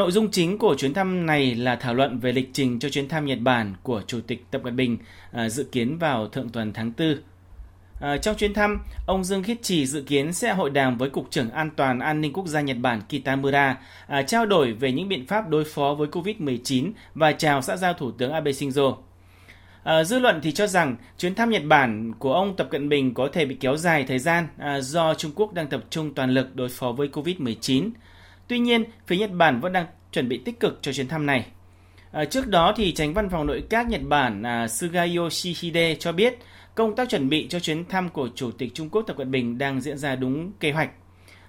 Nội 0.00 0.12
dung 0.12 0.30
chính 0.30 0.58
của 0.58 0.74
chuyến 0.74 0.94
thăm 0.94 1.26
này 1.26 1.54
là 1.54 1.76
thảo 1.76 1.94
luận 1.94 2.18
về 2.18 2.32
lịch 2.32 2.50
trình 2.52 2.78
cho 2.78 2.88
chuyến 2.88 3.08
thăm 3.08 3.26
Nhật 3.26 3.38
Bản 3.40 3.74
của 3.82 4.02
Chủ 4.06 4.20
tịch 4.26 4.44
Tập 4.50 4.60
Cận 4.64 4.76
Bình 4.76 4.98
à, 5.32 5.48
dự 5.48 5.64
kiến 5.72 5.98
vào 5.98 6.28
thượng 6.28 6.48
tuần 6.48 6.72
tháng 6.72 6.92
4. 6.98 7.16
À, 8.00 8.16
trong 8.16 8.36
chuyến 8.36 8.54
thăm, 8.54 8.82
ông 9.06 9.24
Dương 9.24 9.42
Khiết 9.42 9.62
Trì 9.62 9.86
dự 9.86 10.02
kiến 10.02 10.32
sẽ 10.32 10.52
hội 10.52 10.70
đàm 10.70 10.98
với 10.98 11.10
Cục 11.10 11.30
trưởng 11.30 11.50
An 11.50 11.70
toàn 11.76 11.98
An 11.98 12.20
ninh 12.20 12.32
Quốc 12.32 12.46
gia 12.46 12.60
Nhật 12.60 12.76
Bản 12.80 13.00
Kitamura, 13.08 13.78
à, 14.06 14.22
trao 14.22 14.46
đổi 14.46 14.72
về 14.72 14.92
những 14.92 15.08
biện 15.08 15.26
pháp 15.26 15.48
đối 15.48 15.64
phó 15.64 15.94
với 15.94 16.08
COVID-19 16.08 16.92
và 17.14 17.32
chào 17.32 17.62
xã 17.62 17.76
giao 17.76 17.94
Thủ 17.94 18.10
tướng 18.10 18.32
Abe 18.32 18.50
Shinzo. 18.50 18.96
À, 19.82 20.04
dư 20.04 20.18
luận 20.18 20.40
thì 20.42 20.52
cho 20.52 20.66
rằng 20.66 20.96
chuyến 21.18 21.34
thăm 21.34 21.50
Nhật 21.50 21.62
Bản 21.64 22.12
của 22.18 22.34
ông 22.34 22.56
Tập 22.56 22.68
Cận 22.70 22.88
Bình 22.88 23.14
có 23.14 23.28
thể 23.32 23.44
bị 23.44 23.54
kéo 23.60 23.76
dài 23.76 24.04
thời 24.08 24.18
gian 24.18 24.48
à, 24.58 24.80
do 24.80 25.14
Trung 25.14 25.32
Quốc 25.34 25.52
đang 25.52 25.66
tập 25.66 25.84
trung 25.90 26.14
toàn 26.14 26.30
lực 26.30 26.56
đối 26.56 26.68
phó 26.68 26.92
với 26.92 27.08
COVID-19. 27.08 27.90
Tuy 28.50 28.58
nhiên, 28.58 28.84
phía 29.06 29.16
Nhật 29.16 29.30
Bản 29.32 29.60
vẫn 29.60 29.72
đang 29.72 29.86
chuẩn 30.12 30.28
bị 30.28 30.38
tích 30.44 30.60
cực 30.60 30.78
cho 30.82 30.92
chuyến 30.92 31.08
thăm 31.08 31.26
này. 31.26 31.46
À, 32.12 32.24
trước 32.24 32.46
đó 32.46 32.72
thì 32.76 32.92
tránh 32.92 33.14
văn 33.14 33.28
phòng 33.28 33.46
nội 33.46 33.62
các 33.70 33.88
Nhật 33.88 34.00
Bản 34.02 34.42
à, 34.42 34.68
Suga 34.68 35.06
Yoshihide 35.16 35.94
cho 35.94 36.12
biết 36.12 36.38
công 36.74 36.96
tác 36.96 37.08
chuẩn 37.08 37.28
bị 37.28 37.46
cho 37.48 37.60
chuyến 37.60 37.84
thăm 37.84 38.08
của 38.08 38.28
Chủ 38.34 38.50
tịch 38.50 38.74
Trung 38.74 38.88
Quốc 38.90 39.02
Tập 39.02 39.16
Cận 39.16 39.30
Bình 39.30 39.58
đang 39.58 39.80
diễn 39.80 39.98
ra 39.98 40.16
đúng 40.16 40.52
kế 40.60 40.72
hoạch. 40.72 40.90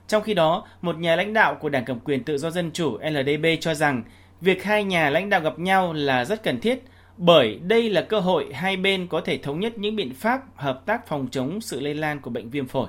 Trong 0.07 0.23
khi 0.23 0.33
đó, 0.33 0.67
một 0.81 0.99
nhà 0.99 1.15
lãnh 1.15 1.33
đạo 1.33 1.55
của 1.55 1.69
Đảng 1.69 1.85
Cầm 1.85 1.99
quyền 1.99 2.23
Tự 2.23 2.37
do 2.37 2.49
Dân 2.49 2.71
chủ 2.71 2.97
LDP 2.97 3.61
cho 3.61 3.73
rằng 3.73 4.03
việc 4.41 4.63
hai 4.63 4.83
nhà 4.83 5.09
lãnh 5.09 5.29
đạo 5.29 5.41
gặp 5.41 5.59
nhau 5.59 5.93
là 5.93 6.25
rất 6.25 6.43
cần 6.43 6.59
thiết 6.59 6.79
bởi 7.17 7.59
đây 7.63 7.89
là 7.89 8.01
cơ 8.01 8.19
hội 8.19 8.53
hai 8.53 8.77
bên 8.77 9.07
có 9.07 9.21
thể 9.21 9.37
thống 9.37 9.59
nhất 9.59 9.77
những 9.77 9.95
biện 9.95 10.13
pháp 10.13 10.41
hợp 10.55 10.85
tác 10.85 11.07
phòng 11.07 11.27
chống 11.31 11.61
sự 11.61 11.79
lây 11.79 11.93
lan 11.93 12.21
của 12.21 12.29
bệnh 12.29 12.49
viêm 12.49 12.67
phổi. 12.67 12.87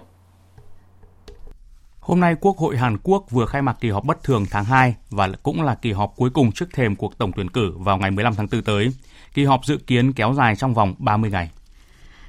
Hôm 2.03 2.21
nay, 2.21 2.35
Quốc 2.41 2.59
hội 2.59 2.77
Hàn 2.77 2.97
Quốc 3.03 3.31
vừa 3.31 3.47
khai 3.47 3.63
mạc 3.63 3.77
kỳ 3.81 3.91
họp 3.91 4.05
bất 4.05 4.23
thường 4.23 4.47
tháng 4.51 4.65
2 4.65 4.95
và 5.11 5.29
cũng 5.43 5.63
là 5.63 5.75
kỳ 5.75 5.93
họp 5.93 6.13
cuối 6.17 6.31
cùng 6.31 6.53
trước 6.53 6.67
thềm 6.73 6.97
cuộc 6.97 7.19
tổng 7.19 7.33
tuyển 7.37 7.51
cử 7.51 7.73
vào 7.79 7.99
ngày 7.99 8.11
15 8.11 8.35
tháng 8.35 8.47
4 8.53 8.63
tới. 8.63 8.89
Kỳ 9.35 9.45
họp 9.45 9.65
dự 9.67 9.77
kiến 9.87 10.13
kéo 10.13 10.35
dài 10.35 10.57
trong 10.57 10.75
vòng 10.75 10.95
30 10.99 11.31
ngày. 11.31 11.51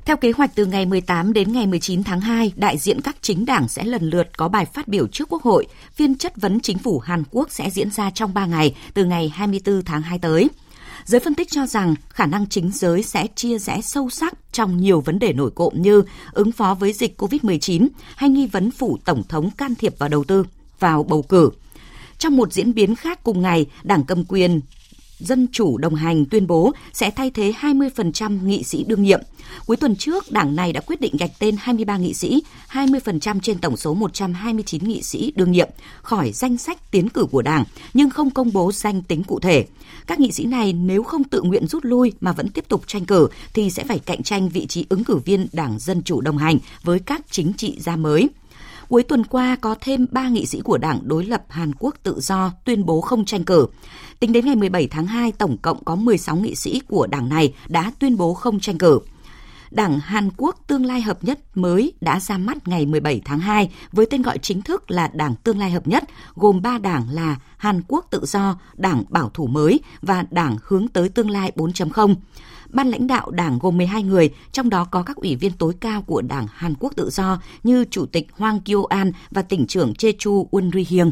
Theo 0.06 0.18
kế 0.18 0.32
hoạch 0.32 0.52
từ 0.56 0.66
ngày 0.66 0.86
18 0.86 1.34
đến 1.34 1.52
ngày 1.52 1.68
19 1.68 2.04
tháng 2.04 2.22
2, 2.22 2.52
đại 2.56 2.78
diện 2.78 3.02
các 3.02 3.16
chính 3.22 3.46
đảng 3.46 3.68
sẽ 3.68 3.84
lần 3.84 4.10
lượt 4.10 4.38
có 4.38 4.48
bài 4.48 4.66
phát 4.66 4.88
biểu 4.88 5.08
trước 5.08 5.30
Quốc 5.30 5.44
hội. 5.44 5.68
Phiên 5.94 6.16
chất 6.16 6.34
vấn 6.36 6.60
chính 6.60 6.78
phủ 6.78 7.00
Hàn 7.00 7.24
Quốc 7.32 7.52
sẽ 7.52 7.70
diễn 7.70 7.92
ra 7.92 8.10
trong 8.10 8.34
3 8.34 8.46
ngày, 8.46 8.76
từ 8.94 9.06
ngày 9.06 9.30
24 9.36 9.82
tháng 9.86 10.02
2 10.02 10.20
tới. 10.20 10.50
Giới 11.06 11.20
phân 11.20 11.36
tích 11.36 11.52
cho 11.52 11.66
rằng 11.66 11.96
khả 12.10 12.26
năng 12.26 12.48
chính 12.48 12.72
giới 12.74 13.04
sẽ 13.04 13.28
chia 13.36 13.60
rẽ 13.60 13.82
sâu 13.82 14.10
sắc 14.10 14.34
trong 14.52 14.78
nhiều 14.78 15.02
vấn 15.02 15.20
đề 15.20 15.34
nổi 15.34 15.52
cộm 15.56 15.74
như 15.76 16.04
ứng 16.32 16.52
phó 16.52 16.74
với 16.74 16.94
dịch 16.94 17.22
COVID-19 17.22 17.88
hay 18.16 18.30
nghi 18.30 18.48
vấn 18.48 18.72
phủ 18.72 18.98
Tổng 19.06 19.24
thống 19.30 19.50
can 19.58 19.76
thiệp 19.76 20.00
vào 20.00 20.10
đầu 20.10 20.24
tư, 20.24 20.46
vào 20.80 21.04
bầu 21.04 21.22
cử. 21.22 21.50
Trong 22.18 22.38
một 22.38 22.54
diễn 22.54 22.74
biến 22.74 22.96
khác 22.96 23.24
cùng 23.24 23.42
ngày, 23.42 23.66
Đảng 23.84 24.04
cầm 24.04 24.24
quyền 24.26 24.62
Dân 25.24 25.48
chủ 25.52 25.78
đồng 25.78 25.96
hành 25.96 26.26
tuyên 26.26 26.48
bố 26.48 26.72
sẽ 26.94 27.12
thay 27.12 27.32
thế 27.32 27.54
20% 27.62 28.46
nghị 28.46 28.64
sĩ 28.64 28.84
đương 28.84 29.04
nhiệm. 29.04 29.22
Cuối 29.66 29.78
tuần 29.78 29.96
trước, 29.96 30.32
đảng 30.32 30.56
này 30.56 30.74
đã 30.74 30.82
quyết 30.82 31.02
định 31.02 31.16
gạch 31.20 31.32
tên 31.40 31.56
23 31.60 31.98
nghị 31.98 32.14
sĩ, 32.14 32.44
20% 32.70 33.40
trên 33.40 33.58
tổng 33.58 33.78
số 33.78 33.94
129 33.94 34.84
nghị 34.84 35.02
sĩ 35.02 35.34
đương 35.36 35.52
nhiệm, 35.52 35.70
khỏi 36.02 36.32
danh 36.32 36.58
sách 36.58 36.92
tiến 36.92 37.10
cử 37.10 37.26
của 37.32 37.42
đảng, 37.42 37.64
nhưng 37.94 38.10
không 38.10 38.30
công 38.30 38.54
bố 38.54 38.72
danh 38.72 39.02
tính 39.02 39.24
cụ 39.24 39.40
thể. 39.40 39.66
Các 40.08 40.20
nghị 40.20 40.32
sĩ 40.32 40.46
này 40.46 40.74
nếu 40.74 41.04
không 41.04 41.24
tự 41.24 41.42
nguyện 41.42 41.68
rút 41.68 41.86
lui 41.86 42.14
mà 42.22 42.32
vẫn 42.32 42.50
tiếp 42.50 42.66
tục 42.68 42.84
tranh 42.88 43.06
cử 43.06 43.28
thì 43.54 43.70
sẽ 43.70 43.84
phải 43.84 44.00
cạnh 44.00 44.24
tranh 44.24 44.50
vị 44.50 44.66
trí 44.66 44.86
ứng 44.90 45.04
cử 45.04 45.18
viên 45.18 45.48
Đảng 45.54 45.80
Dân 45.80 46.02
Chủ 46.04 46.22
đồng 46.22 46.38
hành 46.38 46.58
với 46.84 47.00
các 47.00 47.22
chính 47.32 47.54
trị 47.54 47.78
gia 47.80 47.96
mới. 47.96 48.30
Cuối 48.94 49.04
tuần 49.04 49.24
qua 49.24 49.56
có 49.56 49.76
thêm 49.82 50.06
3 50.12 50.30
nghị 50.30 50.46
sĩ 50.46 50.62
của 50.62 50.78
Đảng 50.78 51.00
đối 51.04 51.26
lập 51.26 51.44
Hàn 51.50 51.72
Quốc 51.80 51.96
tự 52.04 52.20
do 52.20 52.52
tuyên 52.66 52.86
bố 52.86 53.02
không 53.02 53.26
tranh 53.26 53.44
cử. 53.44 53.68
Tính 54.20 54.32
đến 54.32 54.46
ngày 54.46 54.56
17 54.56 54.88
tháng 54.88 55.08
2, 55.08 55.32
tổng 55.32 55.58
cộng 55.58 55.84
có 55.84 55.96
16 55.96 56.36
nghị 56.36 56.56
sĩ 56.56 56.82
của 56.88 57.08
đảng 57.08 57.30
này 57.30 57.54
đã 57.68 57.92
tuyên 58.00 58.18
bố 58.18 58.34
không 58.34 58.60
tranh 58.60 58.78
cử. 58.78 59.00
Đảng 59.72 60.00
Hàn 60.00 60.30
Quốc 60.38 60.56
Tương 60.68 60.86
lai 60.86 61.02
Hợp 61.02 61.24
nhất 61.24 61.40
mới 61.56 61.94
đã 62.02 62.20
ra 62.20 62.38
mắt 62.38 62.68
ngày 62.68 62.86
17 62.86 63.22
tháng 63.26 63.40
2 63.40 63.72
với 63.92 64.06
tên 64.06 64.22
gọi 64.22 64.38
chính 64.38 64.62
thức 64.62 64.92
là 64.92 65.08
Đảng 65.14 65.36
Tương 65.36 65.60
lai 65.60 65.72
Hợp 65.72 65.88
nhất, 65.88 66.04
gồm 66.36 66.62
3 66.62 66.78
đảng 66.78 67.10
là 67.10 67.36
Hàn 67.58 67.82
Quốc 67.88 68.08
Tự 68.12 68.26
do, 68.26 68.60
Đảng 68.76 69.04
Bảo 69.10 69.30
thủ 69.34 69.48
mới 69.48 69.80
và 70.02 70.24
Đảng 70.32 70.58
Hướng 70.64 70.88
tới 70.88 71.10
Tương 71.10 71.30
lai 71.30 71.52
4.0. 71.56 72.16
Ban 72.74 72.88
lãnh 72.88 73.08
đạo 73.08 73.32
đảng 73.32 73.60
gồm 73.60 73.78
12 73.78 74.04
người, 74.04 74.30
trong 74.52 74.70
đó 74.70 74.88
có 74.92 75.04
các 75.04 75.16
ủy 75.16 75.36
viên 75.36 75.52
tối 75.52 75.74
cao 75.80 76.02
của 76.02 76.22
Đảng 76.22 76.48
Hàn 76.54 76.74
Quốc 76.80 76.94
Tự 76.96 77.10
do 77.10 77.42
như 77.64 77.86
Chủ 77.92 78.06
tịch 78.06 78.28
Hwang 78.38 78.60
Kyo-an 78.66 79.12
và 79.32 79.42
tỉnh 79.42 79.68
trưởng 79.68 79.94
Jeju 79.94 80.46
Won 80.50 80.72
Ri-hyung. 80.72 81.12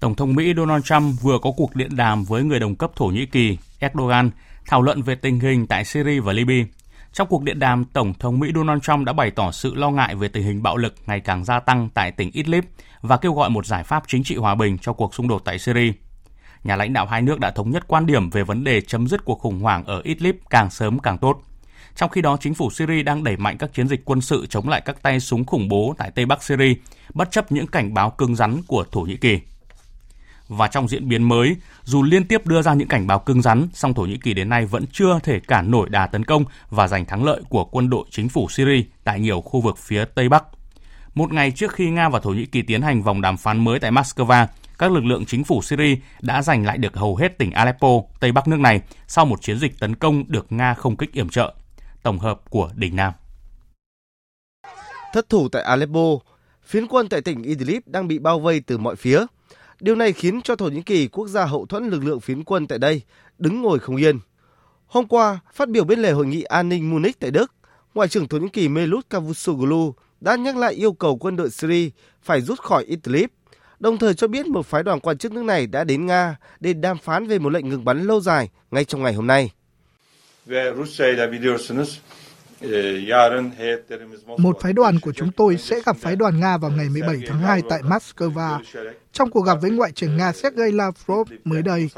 Tổng 0.00 0.14
thống 0.14 0.34
Mỹ 0.34 0.52
Donald 0.56 0.84
Trump 0.84 1.20
vừa 1.22 1.38
có 1.42 1.50
cuộc 1.56 1.76
điện 1.76 1.96
đàm 1.96 2.24
với 2.24 2.44
người 2.44 2.60
đồng 2.60 2.76
cấp 2.76 2.90
Thổ 2.96 3.06
Nhĩ 3.06 3.26
Kỳ 3.26 3.58
Erdogan 3.78 4.30
thảo 4.66 4.82
luận 4.82 5.02
về 5.02 5.14
tình 5.14 5.40
hình 5.40 5.66
tại 5.66 5.84
Syria 5.84 6.20
và 6.20 6.32
Libya. 6.32 6.64
Trong 7.12 7.28
cuộc 7.30 7.42
điện 7.42 7.58
đàm, 7.58 7.84
Tổng 7.84 8.14
thống 8.14 8.38
Mỹ 8.38 8.48
Donald 8.54 8.82
Trump 8.82 9.06
đã 9.06 9.12
bày 9.12 9.30
tỏ 9.30 9.50
sự 9.50 9.74
lo 9.74 9.90
ngại 9.90 10.14
về 10.14 10.28
tình 10.28 10.42
hình 10.42 10.62
bạo 10.62 10.76
lực 10.76 10.94
ngày 11.06 11.20
càng 11.20 11.44
gia 11.44 11.60
tăng 11.60 11.88
tại 11.94 12.12
tỉnh 12.12 12.30
Idlib 12.30 12.64
và 13.00 13.16
kêu 13.16 13.32
gọi 13.32 13.50
một 13.50 13.66
giải 13.66 13.84
pháp 13.84 14.02
chính 14.06 14.24
trị 14.24 14.36
hòa 14.36 14.54
bình 14.54 14.78
cho 14.78 14.92
cuộc 14.92 15.14
xung 15.14 15.28
đột 15.28 15.42
tại 15.44 15.58
Syria. 15.58 15.92
Nhà 16.68 16.76
lãnh 16.76 16.92
đạo 16.92 17.06
hai 17.06 17.22
nước 17.22 17.40
đã 17.40 17.50
thống 17.50 17.70
nhất 17.70 17.84
quan 17.88 18.06
điểm 18.06 18.30
về 18.30 18.42
vấn 18.42 18.64
đề 18.64 18.80
chấm 18.80 19.08
dứt 19.08 19.24
cuộc 19.24 19.40
khủng 19.40 19.60
hoảng 19.60 19.84
ở 19.84 20.00
Idlib 20.04 20.36
càng 20.50 20.70
sớm 20.70 20.98
càng 20.98 21.18
tốt. 21.18 21.42
Trong 21.96 22.10
khi 22.10 22.22
đó, 22.22 22.36
chính 22.40 22.54
phủ 22.54 22.70
Syria 22.70 23.02
đang 23.02 23.24
đẩy 23.24 23.36
mạnh 23.36 23.58
các 23.58 23.74
chiến 23.74 23.88
dịch 23.88 24.04
quân 24.04 24.20
sự 24.20 24.46
chống 24.46 24.68
lại 24.68 24.80
các 24.84 25.02
tay 25.02 25.20
súng 25.20 25.44
khủng 25.44 25.68
bố 25.68 25.94
tại 25.98 26.10
Tây 26.10 26.26
Bắc 26.26 26.42
Syria, 26.42 26.74
bất 27.14 27.30
chấp 27.30 27.52
những 27.52 27.66
cảnh 27.66 27.94
báo 27.94 28.10
cứng 28.10 28.36
rắn 28.36 28.62
của 28.66 28.84
Thổ 28.92 29.00
Nhĩ 29.00 29.16
Kỳ. 29.16 29.38
Và 30.48 30.68
trong 30.68 30.88
diễn 30.88 31.08
biến 31.08 31.22
mới, 31.22 31.56
dù 31.84 32.02
liên 32.02 32.24
tiếp 32.24 32.46
đưa 32.46 32.62
ra 32.62 32.74
những 32.74 32.88
cảnh 32.88 33.06
báo 33.06 33.18
cứng 33.18 33.42
rắn, 33.42 33.68
song 33.74 33.94
Thổ 33.94 34.02
Nhĩ 34.02 34.16
Kỳ 34.16 34.34
đến 34.34 34.48
nay 34.48 34.66
vẫn 34.66 34.84
chưa 34.92 35.18
thể 35.22 35.40
cản 35.40 35.70
nổi 35.70 35.88
đà 35.88 36.06
tấn 36.06 36.24
công 36.24 36.44
và 36.70 36.88
giành 36.88 37.04
thắng 37.04 37.24
lợi 37.24 37.40
của 37.48 37.64
quân 37.64 37.90
đội 37.90 38.04
chính 38.10 38.28
phủ 38.28 38.48
Syria 38.48 38.82
tại 39.04 39.20
nhiều 39.20 39.40
khu 39.40 39.60
vực 39.60 39.78
phía 39.78 40.04
Tây 40.04 40.28
Bắc. 40.28 40.44
Một 41.14 41.32
ngày 41.32 41.50
trước 41.50 41.72
khi 41.72 41.90
Nga 41.90 42.08
và 42.08 42.20
Thổ 42.20 42.30
Nhĩ 42.30 42.46
Kỳ 42.46 42.62
tiến 42.62 42.82
hành 42.82 43.02
vòng 43.02 43.20
đàm 43.20 43.36
phán 43.36 43.64
mới 43.64 43.80
tại 43.80 43.90
Moscow, 43.90 44.46
các 44.78 44.92
lực 44.92 45.04
lượng 45.04 45.24
chính 45.26 45.44
phủ 45.44 45.62
Syria 45.62 45.96
đã 46.20 46.42
giành 46.42 46.66
lại 46.66 46.78
được 46.78 46.96
hầu 46.96 47.16
hết 47.16 47.38
tỉnh 47.38 47.50
Aleppo, 47.50 47.88
Tây 48.20 48.32
Bắc 48.32 48.48
nước 48.48 48.60
này 48.60 48.80
sau 49.06 49.24
một 49.24 49.42
chiến 49.42 49.58
dịch 49.58 49.80
tấn 49.80 49.94
công 49.94 50.24
được 50.28 50.52
Nga 50.52 50.74
không 50.74 50.96
kích 50.96 51.12
yểm 51.12 51.28
trợ. 51.28 51.54
Tổng 52.02 52.18
hợp 52.18 52.50
của 52.50 52.70
Đình 52.74 52.96
Nam 52.96 53.12
Thất 55.12 55.28
thủ 55.28 55.48
tại 55.48 55.62
Aleppo, 55.62 56.18
phiến 56.64 56.86
quân 56.86 57.08
tại 57.08 57.20
tỉnh 57.20 57.42
Idlib 57.42 57.82
đang 57.86 58.08
bị 58.08 58.18
bao 58.18 58.40
vây 58.40 58.60
từ 58.60 58.78
mọi 58.78 58.96
phía– 58.96 59.26
Điều 59.80 59.94
này 59.94 60.12
khiến 60.12 60.42
cho 60.42 60.56
Thổ 60.56 60.68
Nhĩ 60.68 60.82
Kỳ, 60.82 61.08
quốc 61.08 61.28
gia 61.28 61.44
hậu 61.44 61.66
thuẫn 61.66 61.88
lực 61.88 62.04
lượng 62.04 62.20
phiến 62.20 62.44
quân 62.44 62.66
tại 62.66 62.78
đây, 62.78 63.02
đứng 63.38 63.62
ngồi 63.62 63.78
không 63.78 63.96
yên. 63.96 64.18
Hôm 64.86 65.06
qua, 65.06 65.40
phát 65.52 65.68
biểu 65.68 65.84
bên 65.84 65.98
lề 65.98 66.12
hội 66.12 66.26
nghị 66.26 66.42
an 66.42 66.68
ninh 66.68 66.90
Munich 66.90 67.20
tại 67.20 67.30
Đức, 67.30 67.52
Ngoại 67.94 68.08
trưởng 68.08 68.28
Thổ 68.28 68.38
Nhĩ 68.38 68.48
Kỳ 68.48 68.68
Melut 68.68 69.10
Cavusoglu 69.10 69.94
đã 70.20 70.36
nhắc 70.36 70.56
lại 70.56 70.74
yêu 70.74 70.92
cầu 70.92 71.16
quân 71.16 71.36
đội 71.36 71.50
Syria 71.50 71.90
phải 72.22 72.40
rút 72.40 72.60
khỏi 72.60 72.84
Idlib, 72.84 73.30
đồng 73.80 73.98
thời 73.98 74.14
cho 74.14 74.28
biết 74.28 74.46
một 74.46 74.66
phái 74.66 74.82
đoàn 74.82 75.00
quan 75.00 75.18
chức 75.18 75.32
nước 75.32 75.42
này 75.42 75.66
đã 75.66 75.84
đến 75.84 76.06
Nga 76.06 76.36
để 76.60 76.72
đàm 76.72 76.98
phán 76.98 77.26
về 77.26 77.38
một 77.38 77.48
lệnh 77.48 77.68
ngừng 77.68 77.84
bắn 77.84 78.02
lâu 78.02 78.20
dài 78.20 78.50
ngay 78.70 78.84
trong 78.84 79.02
ngày 79.02 79.14
hôm 79.14 79.26
nay. 79.26 79.52
Ve 80.46 80.72
Rusya 80.76 81.06
ile 81.06 81.26
biliyorsunuz 81.26 81.98
một 84.38 84.60
phái 84.60 84.72
đoàn 84.72 85.00
của 85.00 85.12
chúng 85.12 85.32
tôi 85.32 85.56
sẽ 85.56 85.80
gặp 85.86 85.96
phái 85.96 86.16
đoàn 86.16 86.40
Nga 86.40 86.56
vào 86.58 86.70
ngày 86.70 86.88
17 86.88 87.16
tháng 87.26 87.40
2 87.40 87.62
tại 87.68 87.82
Moscow. 87.82 88.60
Trong 89.12 89.30
cuộc 89.30 89.40
gặp 89.40 89.58
với 89.62 89.70
Ngoại 89.70 89.92
trưởng 89.92 90.16
Nga 90.16 90.32
Sergei 90.32 90.72
Lavrov 90.72 91.32
mới 91.44 91.62
đây, 91.62 91.88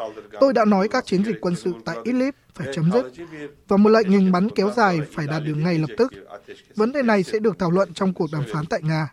tôi 0.41 0.53
đã 0.53 0.65
nói 0.65 0.89
các 0.89 1.07
chiến 1.07 1.25
dịch 1.25 1.41
quân 1.41 1.57
sự 1.57 1.73
tại 1.85 1.97
Idlib 2.05 2.35
phải 2.55 2.67
chấm 2.75 2.91
dứt 2.93 3.13
và 3.69 3.77
một 3.77 3.91
lệnh 3.91 4.11
ngừng 4.11 4.33
bắn 4.33 4.49
kéo 4.51 4.71
dài 4.77 5.01
phải 5.13 5.27
đạt 5.27 5.43
được 5.45 5.55
ngay 5.55 5.79
lập 5.79 5.91
tức. 5.99 6.13
Vấn 6.77 6.93
đề 6.93 7.03
này 7.03 7.23
sẽ 7.23 7.39
được 7.39 7.59
thảo 7.59 7.71
luận 7.71 7.95
trong 7.95 8.15
cuộc 8.15 8.27
đàm 8.33 8.45
phán 8.53 8.67
tại 8.67 8.81
Nga. 8.83 9.09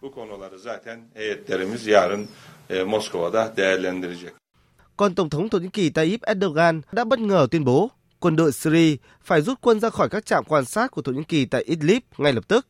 E, 2.70 2.78
Còn 4.97 5.15
Tổng 5.15 5.30
thống 5.30 5.49
Thổ 5.49 5.57
Nhĩ 5.57 5.70
Kỳ 5.74 5.89
Tayyip 5.89 6.22
Erdogan 6.22 6.82
đã 6.91 7.03
bất 7.03 7.20
ngờ 7.20 7.47
tuyên 7.51 7.63
bố 7.65 7.89
quân 8.20 8.36
đội 8.36 8.51
Syria 8.51 8.95
phải 9.24 9.41
rút 9.41 9.61
quân 9.61 9.80
ra 9.80 9.89
khỏi 9.89 10.09
các 10.09 10.26
trạm 10.26 10.43
quan 10.43 10.65
sát 10.65 10.91
của 10.91 11.01
Thổ 11.01 11.11
Nhĩ 11.11 11.24
Kỳ 11.24 11.45
tại 11.45 11.63
Idlib 11.63 12.01
ngay 12.18 12.34
lập 12.34 12.47
tức. 12.47 12.68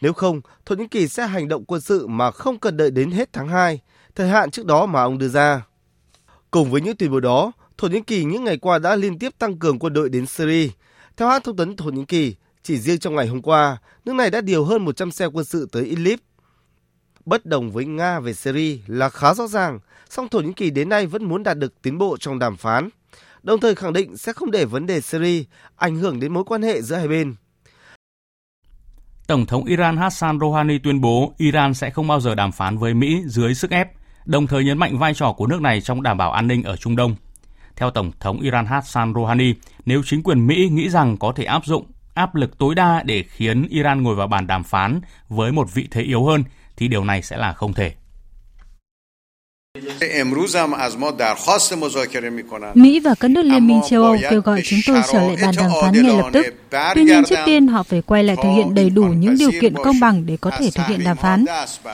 Nếu 0.00 0.12
không, 0.12 0.40
Thổ 0.66 0.74
Nhĩ 0.74 0.86
Kỳ 0.86 1.08
sẽ 1.08 1.26
hành 1.26 1.48
động 1.48 1.64
quân 1.64 1.80
sự 1.80 2.06
mà 2.06 2.30
không 2.30 2.58
cần 2.58 2.76
đợi 2.76 2.90
đến 2.90 3.10
hết 3.10 3.32
tháng 3.32 3.48
2, 3.48 3.80
thời 4.14 4.28
hạn 4.28 4.50
trước 4.50 4.66
đó 4.66 4.86
mà 4.86 5.02
ông 5.02 5.18
đưa 5.18 5.28
ra. 5.28 5.66
Cùng 6.50 6.70
với 6.70 6.80
những 6.80 6.96
tuyên 6.96 7.10
bố 7.10 7.20
đó, 7.20 7.52
Thổ 7.78 7.88
Nhĩ 7.88 8.00
Kỳ 8.00 8.24
những 8.24 8.44
ngày 8.44 8.56
qua 8.56 8.78
đã 8.78 8.96
liên 8.96 9.18
tiếp 9.18 9.38
tăng 9.38 9.58
cường 9.58 9.78
quân 9.78 9.92
đội 9.92 10.08
đến 10.08 10.26
Syria. 10.26 10.68
Theo 11.16 11.28
hãng 11.28 11.42
thông 11.42 11.56
tấn 11.56 11.76
Thổ 11.76 11.90
Nhĩ 11.90 12.04
Kỳ, 12.04 12.34
chỉ 12.62 12.78
riêng 12.78 12.98
trong 12.98 13.14
ngày 13.14 13.26
hôm 13.26 13.42
qua, 13.42 13.76
nước 14.04 14.12
này 14.12 14.30
đã 14.30 14.40
điều 14.40 14.64
hơn 14.64 14.84
100 14.84 15.10
xe 15.10 15.26
quân 15.26 15.44
sự 15.44 15.68
tới 15.72 15.84
Idlib. 15.84 16.18
Bất 17.24 17.46
đồng 17.46 17.70
với 17.70 17.84
Nga 17.84 18.20
về 18.20 18.34
Syria 18.34 18.78
là 18.86 19.08
khá 19.08 19.34
rõ 19.34 19.46
ràng, 19.46 19.78
song 20.10 20.28
Thổ 20.28 20.40
Nhĩ 20.40 20.52
Kỳ 20.52 20.70
đến 20.70 20.88
nay 20.88 21.06
vẫn 21.06 21.24
muốn 21.24 21.42
đạt 21.42 21.58
được 21.58 21.82
tiến 21.82 21.98
bộ 21.98 22.16
trong 22.16 22.38
đàm 22.38 22.56
phán 22.56 22.88
đồng 23.42 23.60
thời 23.60 23.74
khẳng 23.74 23.92
định 23.92 24.16
sẽ 24.16 24.32
không 24.32 24.50
để 24.50 24.64
vấn 24.64 24.86
đề 24.86 25.00
Syria 25.00 25.44
ảnh 25.76 25.96
hưởng 25.96 26.20
đến 26.20 26.34
mối 26.34 26.44
quan 26.44 26.62
hệ 26.62 26.82
giữa 26.82 26.96
hai 26.96 27.08
bên. 27.08 27.34
Tổng 29.26 29.46
thống 29.46 29.64
Iran 29.64 29.96
Hassan 29.96 30.40
Rouhani 30.40 30.78
tuyên 30.78 31.00
bố 31.00 31.34
Iran 31.38 31.74
sẽ 31.74 31.90
không 31.90 32.08
bao 32.08 32.20
giờ 32.20 32.34
đàm 32.34 32.52
phán 32.52 32.78
với 32.78 32.94
Mỹ 32.94 33.22
dưới 33.26 33.54
sức 33.54 33.70
ép, 33.70 33.88
đồng 34.24 34.46
thời 34.46 34.64
nhấn 34.64 34.78
mạnh 34.78 34.98
vai 34.98 35.14
trò 35.14 35.32
của 35.32 35.46
nước 35.46 35.60
này 35.60 35.80
trong 35.80 36.02
đảm 36.02 36.18
bảo 36.18 36.32
an 36.32 36.46
ninh 36.46 36.62
ở 36.62 36.76
Trung 36.76 36.96
Đông. 36.96 37.16
Theo 37.76 37.90
Tổng 37.90 38.12
thống 38.20 38.40
Iran 38.40 38.66
Hassan 38.66 39.14
Rouhani, 39.14 39.54
nếu 39.86 40.02
chính 40.04 40.22
quyền 40.22 40.46
Mỹ 40.46 40.68
nghĩ 40.68 40.88
rằng 40.88 41.16
có 41.16 41.32
thể 41.36 41.44
áp 41.44 41.66
dụng 41.66 41.86
áp 42.14 42.34
lực 42.34 42.58
tối 42.58 42.74
đa 42.74 43.02
để 43.02 43.22
khiến 43.22 43.66
Iran 43.70 44.02
ngồi 44.02 44.14
vào 44.14 44.26
bàn 44.26 44.46
đàm 44.46 44.64
phán 44.64 45.00
với 45.28 45.52
một 45.52 45.74
vị 45.74 45.88
thế 45.90 46.02
yếu 46.02 46.24
hơn, 46.24 46.44
thì 46.76 46.88
điều 46.88 47.04
này 47.04 47.22
sẽ 47.22 47.36
là 47.36 47.52
không 47.52 47.72
thể. 47.72 47.92
Mỹ 52.74 53.00
và 53.00 53.14
các 53.20 53.30
nước 53.30 53.42
Liên 53.42 53.66
minh 53.66 53.80
châu 53.88 54.02
Âu 54.02 54.16
kêu 54.30 54.40
gọi 54.40 54.62
chúng 54.64 54.78
tôi 54.86 55.02
trở 55.12 55.20
lại 55.20 55.36
bàn 55.42 55.54
đàm 55.56 55.70
phán 55.82 55.92
ngay 55.92 56.16
lập 56.16 56.30
tức. 56.32 56.46
Tuy 56.94 57.04
nhiên, 57.04 57.24
trước 57.24 57.38
tiên 57.46 57.66
họ 57.66 57.82
phải 57.82 58.02
quay 58.02 58.24
lại 58.24 58.36
thực 58.36 58.48
hiện 58.56 58.74
đầy 58.74 58.90
đủ 58.90 59.02
những 59.02 59.36
điều 59.38 59.50
kiện 59.60 59.74
công 59.74 60.00
bằng 60.00 60.26
để 60.26 60.36
có 60.36 60.50
thể 60.50 60.70
thực 60.74 60.86
hiện 60.86 61.04
đàm 61.04 61.16
phán. 61.16 61.44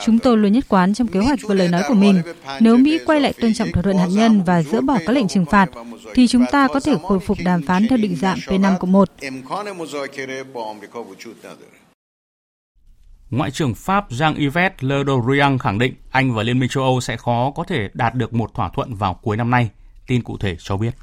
Chúng 0.05 0.19
tôi 0.19 0.37
luôn 0.37 0.51
nhất 0.51 0.65
quán 0.67 0.93
trong 0.93 1.07
kế 1.07 1.19
hoạch 1.19 1.39
và 1.41 1.55
lời 1.55 1.67
nói 1.67 1.83
của 1.87 1.93
mình. 1.93 2.21
Nếu 2.59 2.77
Mỹ 2.77 2.99
quay 3.05 3.21
lại 3.21 3.33
tôn 3.41 3.53
trọng 3.53 3.71
thỏa 3.71 3.83
thuận 3.83 3.97
hạt 3.97 4.09
nhân 4.11 4.43
và 4.43 4.63
dỡ 4.63 4.81
bỏ 4.81 4.97
các 5.05 5.13
lệnh 5.13 5.27
trừng 5.27 5.45
phạt, 5.45 5.69
thì 6.13 6.27
chúng 6.27 6.45
ta 6.51 6.67
có 6.67 6.79
thể 6.79 6.95
khôi 7.03 7.19
phục 7.19 7.37
đàm 7.45 7.61
phán 7.61 7.87
theo 7.87 7.97
định 7.97 8.15
dạng 8.15 8.37
P5 8.37 8.77
cộng 8.77 8.91
1. 8.91 9.09
Ngoại 13.31 13.51
trưởng 13.51 13.73
Pháp 13.75 14.11
Jean-Yves 14.11 14.69
Le 14.79 14.95
Drian 15.25 15.57
khẳng 15.57 15.79
định 15.79 15.93
Anh 16.11 16.33
và 16.33 16.43
Liên 16.43 16.59
minh 16.59 16.69
châu 16.69 16.83
Âu 16.83 17.01
sẽ 17.01 17.17
khó 17.17 17.51
có 17.55 17.63
thể 17.63 17.89
đạt 17.93 18.15
được 18.15 18.33
một 18.33 18.53
thỏa 18.53 18.69
thuận 18.69 18.95
vào 18.95 19.13
cuối 19.13 19.37
năm 19.37 19.49
nay. 19.49 19.69
Tin 20.07 20.23
cụ 20.23 20.37
thể 20.37 20.55
cho 20.59 20.77
biết. 20.77 20.95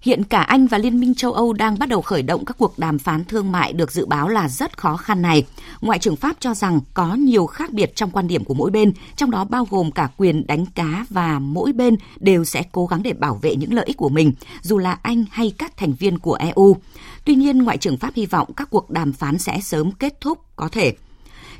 Hiện 0.00 0.24
cả 0.24 0.42
Anh 0.42 0.66
và 0.66 0.78
Liên 0.78 1.00
minh 1.00 1.14
châu 1.14 1.32
Âu 1.32 1.52
đang 1.52 1.78
bắt 1.78 1.88
đầu 1.88 2.02
khởi 2.02 2.22
động 2.22 2.44
các 2.44 2.56
cuộc 2.58 2.78
đàm 2.78 2.98
phán 2.98 3.24
thương 3.24 3.52
mại 3.52 3.72
được 3.72 3.92
dự 3.92 4.06
báo 4.06 4.28
là 4.28 4.48
rất 4.48 4.78
khó 4.78 4.96
khăn 4.96 5.22
này. 5.22 5.46
Ngoại 5.80 5.98
trưởng 5.98 6.16
Pháp 6.16 6.36
cho 6.40 6.54
rằng 6.54 6.80
có 6.94 7.14
nhiều 7.14 7.46
khác 7.46 7.72
biệt 7.72 7.96
trong 7.96 8.10
quan 8.10 8.28
điểm 8.28 8.44
của 8.44 8.54
mỗi 8.54 8.70
bên, 8.70 8.92
trong 9.16 9.30
đó 9.30 9.44
bao 9.44 9.66
gồm 9.70 9.90
cả 9.90 10.08
quyền 10.16 10.46
đánh 10.46 10.66
cá 10.66 11.06
và 11.10 11.38
mỗi 11.38 11.72
bên 11.72 11.96
đều 12.20 12.44
sẽ 12.44 12.62
cố 12.72 12.86
gắng 12.86 13.02
để 13.02 13.12
bảo 13.12 13.38
vệ 13.42 13.56
những 13.56 13.74
lợi 13.74 13.84
ích 13.86 13.96
của 13.96 14.08
mình, 14.08 14.32
dù 14.62 14.78
là 14.78 14.98
Anh 15.02 15.24
hay 15.30 15.52
các 15.58 15.76
thành 15.76 15.92
viên 15.92 16.18
của 16.18 16.34
EU. 16.34 16.76
Tuy 17.24 17.34
nhiên, 17.34 17.58
Ngoại 17.58 17.78
trưởng 17.78 17.96
Pháp 17.96 18.14
hy 18.14 18.26
vọng 18.26 18.52
các 18.56 18.70
cuộc 18.70 18.90
đàm 18.90 19.12
phán 19.12 19.38
sẽ 19.38 19.60
sớm 19.60 19.92
kết 19.92 20.20
thúc 20.20 20.38
có 20.56 20.68
thể 20.68 20.94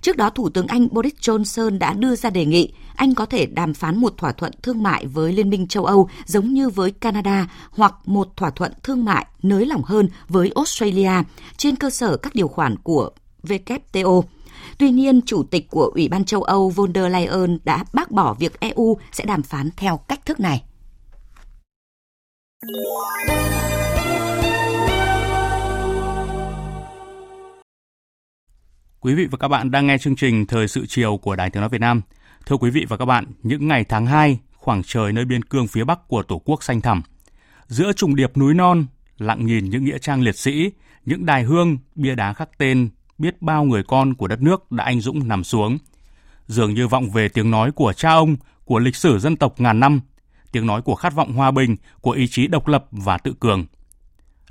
Trước 0.02 0.16
đó, 0.16 0.30
Thủ 0.30 0.48
tướng 0.48 0.66
Anh 0.66 0.88
Boris 0.90 1.14
Johnson 1.14 1.78
đã 1.78 1.92
đưa 1.92 2.16
ra 2.16 2.30
đề 2.30 2.44
nghị 2.44 2.72
Anh 2.96 3.14
có 3.14 3.26
thể 3.26 3.46
đàm 3.46 3.74
phán 3.74 3.98
một 3.98 4.14
thỏa 4.16 4.32
thuận 4.32 4.52
thương 4.62 4.82
mại 4.82 5.06
với 5.06 5.32
Liên 5.32 5.50
minh 5.50 5.66
châu 5.66 5.84
Âu 5.84 6.08
giống 6.24 6.54
như 6.54 6.68
với 6.68 6.90
Canada 6.90 7.50
hoặc 7.70 7.94
một 8.06 8.36
thỏa 8.36 8.50
thuận 8.50 8.72
thương 8.82 9.04
mại 9.04 9.26
nới 9.42 9.66
lỏng 9.66 9.82
hơn 9.82 10.08
với 10.28 10.52
Australia 10.54 11.12
trên 11.56 11.76
cơ 11.76 11.90
sở 11.90 12.16
các 12.16 12.34
điều 12.34 12.48
khoản 12.48 12.76
của 12.76 13.10
WTO. 13.42 14.22
Tuy 14.78 14.90
nhiên, 14.90 15.20
Chủ 15.26 15.42
tịch 15.42 15.70
của 15.70 15.90
Ủy 15.94 16.08
ban 16.08 16.24
châu 16.24 16.42
Âu 16.42 16.70
von 16.70 16.92
der 16.94 17.12
Leyen 17.12 17.58
đã 17.64 17.84
bác 17.92 18.10
bỏ 18.10 18.34
việc 18.34 18.60
EU 18.60 18.98
sẽ 19.12 19.24
đàm 19.24 19.42
phán 19.42 19.70
theo 19.76 19.96
cách 19.96 20.26
thức 20.26 20.40
này. 20.40 20.62
Quý 29.00 29.14
vị 29.14 29.26
và 29.30 29.38
các 29.38 29.48
bạn 29.48 29.70
đang 29.70 29.86
nghe 29.86 29.98
chương 29.98 30.16
trình 30.16 30.46
Thời 30.46 30.68
sự 30.68 30.86
chiều 30.86 31.16
của 31.16 31.36
Đài 31.36 31.50
Tiếng 31.50 31.60
Nói 31.60 31.68
Việt 31.68 31.80
Nam. 31.80 32.00
Thưa 32.46 32.56
quý 32.56 32.70
vị 32.70 32.86
và 32.88 32.96
các 32.96 33.04
bạn, 33.04 33.24
những 33.42 33.68
ngày 33.68 33.84
tháng 33.84 34.06
2, 34.06 34.38
khoảng 34.56 34.82
trời 34.82 35.12
nơi 35.12 35.24
biên 35.24 35.44
cương 35.44 35.66
phía 35.66 35.84
Bắc 35.84 36.08
của 36.08 36.22
Tổ 36.22 36.42
quốc 36.44 36.62
xanh 36.62 36.80
thẳm. 36.80 37.02
Giữa 37.66 37.92
trùng 37.92 38.16
điệp 38.16 38.36
núi 38.36 38.54
non, 38.54 38.86
lặng 39.18 39.46
nhìn 39.46 39.70
những 39.70 39.84
nghĩa 39.84 39.98
trang 39.98 40.22
liệt 40.22 40.36
sĩ, 40.36 40.70
những 41.04 41.26
đài 41.26 41.42
hương, 41.42 41.78
bia 41.94 42.14
đá 42.14 42.32
khắc 42.32 42.58
tên, 42.58 42.88
biết 43.18 43.42
bao 43.42 43.64
người 43.64 43.82
con 43.82 44.14
của 44.14 44.26
đất 44.26 44.42
nước 44.42 44.72
đã 44.72 44.84
anh 44.84 45.00
dũng 45.00 45.28
nằm 45.28 45.44
xuống. 45.44 45.78
Dường 46.46 46.74
như 46.74 46.88
vọng 46.88 47.10
về 47.10 47.28
tiếng 47.28 47.50
nói 47.50 47.72
của 47.72 47.92
cha 47.92 48.10
ông, 48.10 48.36
của 48.64 48.78
lịch 48.78 48.96
sử 48.96 49.18
dân 49.18 49.36
tộc 49.36 49.60
ngàn 49.60 49.80
năm, 49.80 50.00
tiếng 50.52 50.66
nói 50.66 50.82
của 50.82 50.94
khát 50.94 51.14
vọng 51.14 51.32
hòa 51.32 51.50
bình, 51.50 51.76
của 52.00 52.10
ý 52.10 52.26
chí 52.28 52.46
độc 52.46 52.68
lập 52.68 52.86
và 52.90 53.18
tự 53.18 53.34
cường. 53.40 53.66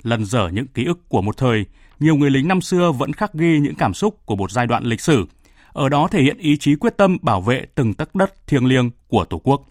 Lần 0.02 0.24
dở 0.24 0.48
những 0.52 0.66
ký 0.66 0.84
ức 0.84 1.08
của 1.08 1.22
một 1.22 1.36
thời, 1.36 1.64
nhiều 2.00 2.16
người 2.16 2.30
lính 2.30 2.48
năm 2.48 2.60
xưa 2.60 2.92
vẫn 2.92 3.12
khắc 3.12 3.32
ghi 3.32 3.58
những 3.58 3.74
cảm 3.74 3.94
xúc 3.94 4.26
của 4.26 4.36
một 4.36 4.50
giai 4.50 4.66
đoạn 4.66 4.84
lịch 4.84 5.00
sử. 5.00 5.26
Ở 5.72 5.88
đó 5.88 6.08
thể 6.10 6.22
hiện 6.22 6.38
ý 6.38 6.56
chí 6.56 6.76
quyết 6.76 6.96
tâm 6.96 7.16
bảo 7.22 7.40
vệ 7.40 7.66
từng 7.74 7.94
tấc 7.94 8.14
đất 8.14 8.46
thiêng 8.46 8.66
liêng 8.66 8.90
của 9.08 9.24
Tổ 9.24 9.38
quốc. 9.38 9.62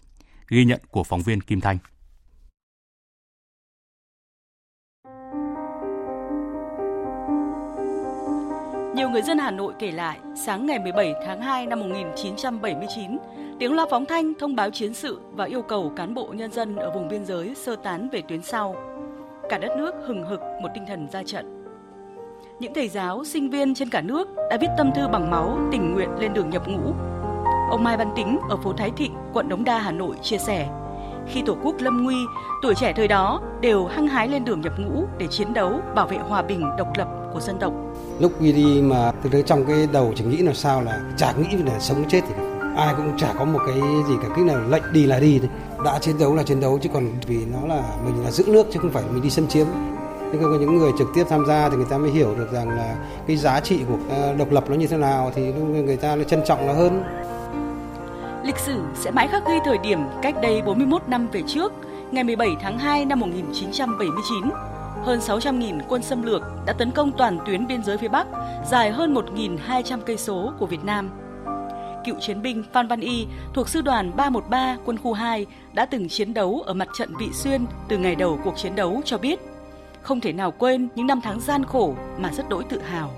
Ghi 0.48 0.64
nhận 0.64 0.80
của 0.90 1.04
phóng 1.04 1.22
viên 1.22 1.40
Kim 1.40 1.60
Thanh. 1.60 1.78
Nhiều 8.94 9.10
người 9.10 9.22
dân 9.22 9.38
Hà 9.38 9.50
Nội 9.50 9.72
kể 9.78 9.90
lại, 9.90 10.18
sáng 10.46 10.66
ngày 10.66 10.78
17 10.78 11.14
tháng 11.26 11.42
2 11.42 11.66
năm 11.66 11.80
1979, 11.80 13.18
tiếng 13.58 13.72
loa 13.72 13.86
phóng 13.90 14.04
thanh 14.06 14.32
thông 14.38 14.56
báo 14.56 14.70
chiến 14.70 14.94
sự 14.94 15.20
và 15.32 15.44
yêu 15.44 15.62
cầu 15.62 15.92
cán 15.96 16.14
bộ 16.14 16.34
nhân 16.36 16.52
dân 16.52 16.76
ở 16.76 16.90
vùng 16.94 17.08
biên 17.08 17.24
giới 17.24 17.54
sơ 17.54 17.76
tán 17.76 18.08
về 18.12 18.22
tuyến 18.28 18.42
sau. 18.42 18.76
Cả 19.48 19.58
đất 19.58 19.70
nước 19.78 19.94
hừng 20.06 20.24
hực 20.24 20.40
một 20.62 20.68
tinh 20.74 20.84
thần 20.88 21.08
ra 21.12 21.22
trận. 21.22 21.57
Những 22.60 22.74
thầy 22.74 22.88
giáo, 22.88 23.24
sinh 23.24 23.50
viên 23.50 23.74
trên 23.74 23.90
cả 23.90 24.00
nước 24.00 24.28
đã 24.50 24.56
viết 24.60 24.68
tâm 24.78 24.90
thư 24.94 25.08
bằng 25.08 25.30
máu 25.30 25.58
tình 25.72 25.92
nguyện 25.92 26.08
lên 26.18 26.34
đường 26.34 26.50
nhập 26.50 26.68
ngũ. 26.68 26.92
Ông 27.70 27.84
Mai 27.84 27.96
Văn 27.96 28.12
Tính 28.16 28.38
ở 28.48 28.56
phố 28.56 28.72
Thái 28.72 28.90
Thịnh, 28.96 29.14
quận 29.32 29.48
Đống 29.48 29.64
Đa, 29.64 29.78
Hà 29.78 29.92
Nội 29.92 30.16
chia 30.22 30.38
sẻ, 30.38 30.68
khi 31.28 31.42
Tổ 31.46 31.56
quốc 31.62 31.74
lâm 31.78 32.04
nguy, 32.04 32.16
tuổi 32.62 32.74
trẻ 32.74 32.92
thời 32.96 33.08
đó 33.08 33.40
đều 33.60 33.84
hăng 33.84 34.08
hái 34.08 34.28
lên 34.28 34.44
đường 34.44 34.60
nhập 34.60 34.72
ngũ 34.78 35.04
để 35.18 35.26
chiến 35.26 35.54
đấu 35.54 35.80
bảo 35.94 36.06
vệ 36.06 36.16
hòa 36.16 36.42
bình, 36.42 36.62
độc 36.78 36.88
lập 36.96 37.08
của 37.32 37.40
dân 37.40 37.58
tộc. 37.58 37.72
Lúc 38.20 38.40
đi 38.40 38.52
đi 38.52 38.82
mà 38.82 39.12
từ 39.22 39.42
trong 39.42 39.64
cái 39.64 39.88
đầu 39.92 40.12
chỉ 40.16 40.24
nghĩ 40.24 40.36
là 40.36 40.52
sao 40.54 40.82
là 40.82 41.00
chả 41.16 41.32
nghĩ 41.32 41.56
là 41.66 41.78
sống 41.78 42.04
chết 42.08 42.20
thì 42.28 42.34
ai 42.76 42.94
cũng 42.96 43.16
chả 43.18 43.32
có 43.38 43.44
một 43.44 43.60
cái 43.66 43.80
gì 44.08 44.14
cả 44.22 44.28
cái 44.36 44.44
nào 44.44 44.60
lệnh 44.68 44.92
đi 44.92 45.06
là 45.06 45.20
đi 45.20 45.40
đã 45.84 45.98
chiến 45.98 46.18
đấu 46.18 46.34
là 46.34 46.42
chiến 46.42 46.60
đấu 46.60 46.78
chứ 46.82 46.88
còn 46.92 47.04
vì 47.26 47.38
nó 47.52 47.74
là 47.74 47.82
mình 48.04 48.24
là 48.24 48.30
giữ 48.30 48.44
nước 48.46 48.66
chứ 48.72 48.80
không 48.80 48.90
phải 48.90 49.04
mình 49.12 49.22
đi 49.22 49.30
xâm 49.30 49.46
chiếm 49.46 49.66
nhưng 50.32 50.42
có 50.42 50.58
những 50.60 50.78
người 50.78 50.92
trực 50.98 51.08
tiếp 51.14 51.24
tham 51.28 51.46
gia 51.46 51.68
thì 51.68 51.76
người 51.76 51.86
ta 51.90 51.98
mới 51.98 52.10
hiểu 52.10 52.34
được 52.38 52.52
rằng 52.52 52.70
là 52.70 52.96
cái 53.26 53.36
giá 53.36 53.60
trị 53.60 53.80
của 53.88 53.96
ờ, 54.08 54.34
độc 54.38 54.52
lập 54.52 54.64
nó 54.70 54.76
như 54.76 54.86
thế 54.86 54.96
nào 54.96 55.32
thì 55.34 55.52
người 55.52 55.96
ta 55.96 56.16
nó 56.16 56.24
trân 56.24 56.40
trọng 56.46 56.66
nó 56.66 56.72
hơn. 56.72 57.02
Lịch 58.44 58.58
sử 58.58 58.80
sẽ 58.94 59.10
mãi 59.10 59.28
khắc 59.28 59.42
ghi 59.46 59.58
thời 59.64 59.78
điểm 59.78 59.98
cách 60.22 60.34
đây 60.42 60.62
41 60.62 61.02
năm 61.08 61.28
về 61.32 61.42
trước, 61.46 61.72
ngày 62.10 62.24
17 62.24 62.48
tháng 62.60 62.78
2 62.78 63.04
năm 63.04 63.20
1979, 63.20 64.50
hơn 65.04 65.18
600.000 65.18 65.80
quân 65.88 66.02
xâm 66.02 66.22
lược 66.22 66.42
đã 66.66 66.72
tấn 66.72 66.90
công 66.90 67.12
toàn 67.12 67.38
tuyến 67.46 67.66
biên 67.66 67.84
giới 67.84 67.98
phía 67.98 68.08
Bắc, 68.08 68.26
dài 68.70 68.90
hơn 68.90 69.14
1.200 69.14 70.00
cây 70.06 70.16
số 70.16 70.52
của 70.58 70.66
Việt 70.66 70.84
Nam. 70.84 71.10
Cựu 72.04 72.16
chiến 72.20 72.42
binh 72.42 72.64
Phan 72.72 72.88
Văn 72.88 73.00
Y 73.00 73.26
thuộc 73.54 73.68
sư 73.68 73.80
đoàn 73.80 74.16
313 74.16 74.76
quân 74.84 74.98
khu 74.98 75.12
2 75.12 75.46
đã 75.72 75.86
từng 75.86 76.08
chiến 76.08 76.34
đấu 76.34 76.62
ở 76.66 76.74
mặt 76.74 76.88
trận 76.98 77.16
Vị 77.20 77.28
Xuyên 77.32 77.66
từ 77.88 77.98
ngày 77.98 78.14
đầu 78.14 78.38
cuộc 78.44 78.56
chiến 78.56 78.76
đấu 78.76 79.00
cho 79.04 79.18
biết 79.18 79.40
không 80.02 80.20
thể 80.20 80.32
nào 80.32 80.50
quên 80.50 80.88
những 80.94 81.06
năm 81.06 81.20
tháng 81.24 81.40
gian 81.40 81.64
khổ 81.64 81.94
mà 82.18 82.32
rất 82.32 82.48
đỗi 82.48 82.64
tự 82.68 82.80
hào. 82.80 83.10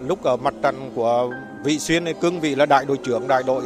Lúc 0.00 0.22
ở 0.22 0.36
mặt 0.36 0.54
trận 0.62 0.90
của 0.94 1.30
Vị 1.64 1.78
Xuyên 1.78 2.04
cương 2.20 2.40
vị 2.40 2.54
là 2.54 2.66
đại 2.66 2.84
đội 2.84 2.96
trưởng, 2.96 3.28
đại 3.28 3.42
đội 3.46 3.62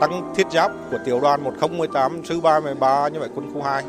tăng 0.00 0.32
thiết 0.36 0.46
giáp 0.52 0.72
của 0.90 0.98
tiểu 1.04 1.20
đoàn 1.20 1.44
1018 1.44 2.24
sư 2.24 2.40
313 2.40 3.08
như 3.08 3.20
vậy 3.20 3.28
quân 3.34 3.50
khu 3.54 3.62
2 3.62 3.84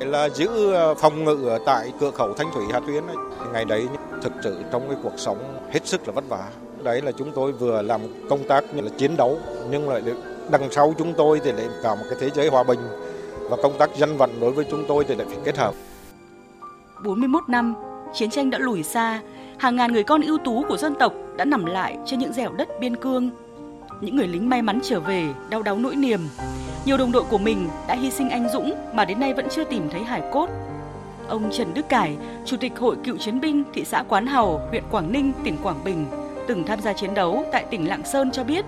là 0.00 0.28
giữ 0.28 0.72
ờ, 0.72 0.94
phòng 0.94 1.24
ngự 1.24 1.48
ở 1.48 1.58
tại 1.66 1.92
cửa 2.00 2.10
khẩu 2.10 2.34
Thanh 2.34 2.50
Thủy 2.54 2.64
Hà 2.72 2.80
Tuyến 2.80 3.06
ấy. 3.06 3.16
ngày 3.52 3.64
đấy 3.64 3.86
thực 4.22 4.32
sự 4.44 4.62
trong 4.72 4.88
cái 4.88 4.96
cuộc 5.02 5.12
sống 5.16 5.38
hết 5.70 5.86
sức 5.86 6.08
là 6.08 6.12
vất 6.12 6.24
vả 6.28 6.48
đấy 6.82 7.02
là 7.02 7.12
chúng 7.12 7.32
tôi 7.34 7.52
vừa 7.52 7.82
làm 7.82 8.00
công 8.30 8.48
tác 8.48 8.74
như 8.74 8.80
là 8.80 8.90
chiến 8.98 9.16
đấu, 9.16 9.38
nhưng 9.70 9.88
lại 9.88 10.02
đằng 10.50 10.68
sau 10.70 10.94
chúng 10.98 11.14
tôi 11.14 11.40
thì 11.44 11.52
lại 11.52 11.66
cả 11.82 11.94
một 11.94 12.04
cái 12.10 12.18
thế 12.20 12.30
giới 12.34 12.48
hòa 12.48 12.62
bình 12.62 12.80
và 13.50 13.56
công 13.62 13.78
tác 13.78 13.96
dân 13.96 14.16
vận 14.16 14.40
đối 14.40 14.52
với 14.52 14.64
chúng 14.70 14.84
tôi 14.88 15.04
thì 15.08 15.14
lại 15.14 15.26
phải 15.30 15.38
kết 15.44 15.56
hợp 15.56 15.74
41 17.02 17.48
năm 17.48 17.74
chiến 18.14 18.30
tranh 18.30 18.50
đã 18.50 18.58
lùi 18.58 18.82
xa 18.82 19.20
hàng 19.58 19.76
ngàn 19.76 19.92
người 19.92 20.02
con 20.02 20.22
ưu 20.22 20.38
tú 20.38 20.64
của 20.68 20.76
dân 20.76 20.94
tộc 20.94 21.12
đã 21.36 21.44
nằm 21.44 21.64
lại 21.64 21.98
trên 22.06 22.20
những 22.20 22.32
dẻo 22.32 22.52
đất 22.52 22.68
biên 22.80 22.96
cương 22.96 23.30
những 24.00 24.16
người 24.16 24.28
lính 24.28 24.48
may 24.48 24.62
mắn 24.62 24.80
trở 24.82 25.00
về 25.00 25.28
đau 25.50 25.62
đáu 25.62 25.78
nỗi 25.78 25.96
niềm. 25.96 26.20
Nhiều 26.84 26.96
đồng 26.96 27.12
đội 27.12 27.24
của 27.30 27.38
mình 27.38 27.68
đã 27.88 27.94
hy 27.94 28.10
sinh 28.10 28.30
anh 28.30 28.48
dũng 28.52 28.74
mà 28.92 29.04
đến 29.04 29.20
nay 29.20 29.34
vẫn 29.34 29.46
chưa 29.50 29.64
tìm 29.64 29.88
thấy 29.90 30.04
hải 30.04 30.22
cốt. 30.32 30.48
Ông 31.28 31.50
Trần 31.52 31.74
Đức 31.74 31.88
Cải, 31.88 32.16
Chủ 32.44 32.56
tịch 32.56 32.78
Hội 32.78 32.96
Cựu 33.04 33.16
Chiến 33.16 33.40
binh 33.40 33.64
thị 33.74 33.84
xã 33.84 34.02
Quán 34.08 34.26
Hào, 34.26 34.60
huyện 34.70 34.84
Quảng 34.90 35.12
Ninh, 35.12 35.32
tỉnh 35.44 35.56
Quảng 35.62 35.84
Bình, 35.84 36.06
từng 36.46 36.64
tham 36.64 36.80
gia 36.80 36.92
chiến 36.92 37.14
đấu 37.14 37.44
tại 37.52 37.64
tỉnh 37.70 37.88
Lạng 37.88 38.04
Sơn 38.04 38.30
cho 38.30 38.44
biết, 38.44 38.64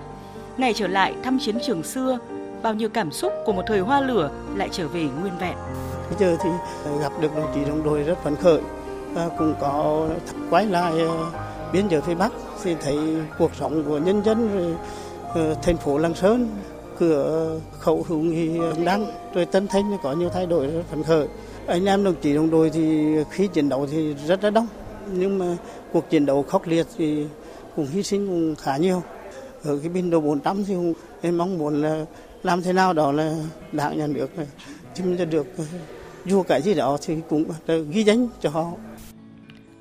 ngày 0.57 0.73
trở 0.73 0.87
lại 0.87 1.13
thăm 1.23 1.39
chiến 1.39 1.57
trường 1.65 1.83
xưa, 1.83 2.19
bao 2.63 2.73
nhiêu 2.73 2.89
cảm 2.89 3.11
xúc 3.11 3.33
của 3.45 3.53
một 3.53 3.63
thời 3.67 3.79
hoa 3.79 4.01
lửa 4.01 4.31
lại 4.55 4.69
trở 4.71 4.87
về 4.87 5.07
nguyên 5.21 5.37
vẹn. 5.39 5.55
Bây 6.11 6.19
giờ 6.19 6.37
thì 6.43 6.49
gặp 7.01 7.11
được 7.21 7.35
đồng 7.35 7.51
chí 7.55 7.65
đồng 7.65 7.83
đội 7.83 8.03
rất 8.03 8.23
phấn 8.23 8.35
khởi. 8.35 8.59
Và 9.13 9.29
cũng 9.37 9.53
có 9.61 10.07
quay 10.49 10.65
lại 10.65 10.93
ờ, 10.99 11.31
biên 11.73 11.87
giới 11.87 12.01
phía 12.01 12.15
Bắc 12.15 12.31
thì 12.63 12.75
thấy 12.81 12.97
cuộc 13.39 13.51
sống 13.59 13.83
của 13.83 13.97
nhân 13.97 14.21
dân 14.25 14.57
rồi 14.57 14.75
ờ, 15.33 15.55
thành 15.61 15.77
phố 15.77 15.97
Lạng 15.97 16.15
Sơn, 16.15 16.49
cửa 16.99 17.49
khẩu 17.79 18.05
hữu 18.07 18.19
nghị 18.19 18.59
đăng, 18.85 19.05
rồi 19.33 19.45
Tân 19.45 19.67
Thanh 19.67 19.97
có 20.03 20.13
nhiều 20.13 20.29
thay 20.29 20.45
đổi 20.45 20.67
rất 20.67 20.83
phấn 20.89 21.03
khởi. 21.03 21.27
Anh 21.67 21.85
em 21.85 22.03
đồng 22.03 22.15
chí 22.21 22.33
đồng 22.33 22.49
đội 22.49 22.69
thì 22.69 23.15
khi 23.29 23.47
chiến 23.47 23.69
đấu 23.69 23.87
thì 23.91 24.13
rất 24.13 24.43
là 24.43 24.49
đông, 24.49 24.67
nhưng 25.13 25.39
mà 25.39 25.57
cuộc 25.93 26.09
chiến 26.09 26.25
đấu 26.25 26.43
khốc 26.43 26.67
liệt 26.67 26.87
thì 26.97 27.25
cũng 27.75 27.87
hy 27.87 28.03
sinh 28.03 28.27
cũng 28.27 28.55
khá 28.55 28.77
nhiều. 28.77 29.03
Ở 29.63 29.77
cái 29.77 29.89
biên 29.89 30.09
độ 30.09 30.19
400 30.19 30.65
thì 30.65 30.75
em 31.21 31.37
mong 31.37 31.57
muốn 31.57 31.81
là 31.81 32.05
làm 32.43 32.61
thế 32.61 32.73
nào 32.73 32.93
đó 32.93 33.11
là 33.11 33.35
đảng 33.71 33.97
nhà 33.97 34.07
nước 34.07 34.27
chúng 34.95 35.17
ta 35.17 35.25
được 35.25 35.47
dù 36.25 36.43
cái 36.43 36.61
gì 36.61 36.73
đó 36.73 36.97
thì 37.05 37.15
cũng 37.29 37.45
ghi 37.91 38.03
danh 38.03 38.27
cho 38.41 38.49
họ 38.49 38.71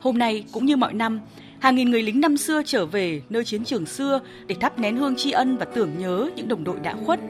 hôm 0.00 0.18
nay 0.18 0.44
cũng 0.52 0.66
như 0.66 0.76
mọi 0.76 0.92
năm 0.92 1.20
hàng 1.58 1.74
nghìn 1.74 1.90
người 1.90 2.02
lính 2.02 2.20
năm 2.20 2.36
xưa 2.36 2.62
trở 2.66 2.86
về 2.86 3.22
nơi 3.30 3.44
chiến 3.44 3.64
trường 3.64 3.86
xưa 3.86 4.20
để 4.46 4.54
thắp 4.60 4.78
nén 4.78 4.96
hương 4.96 5.16
tri 5.16 5.30
ân 5.30 5.56
và 5.56 5.64
tưởng 5.64 5.90
nhớ 5.98 6.30
những 6.36 6.48
đồng 6.48 6.64
đội 6.64 6.76
đã 6.82 6.94
khuất. 7.06 7.20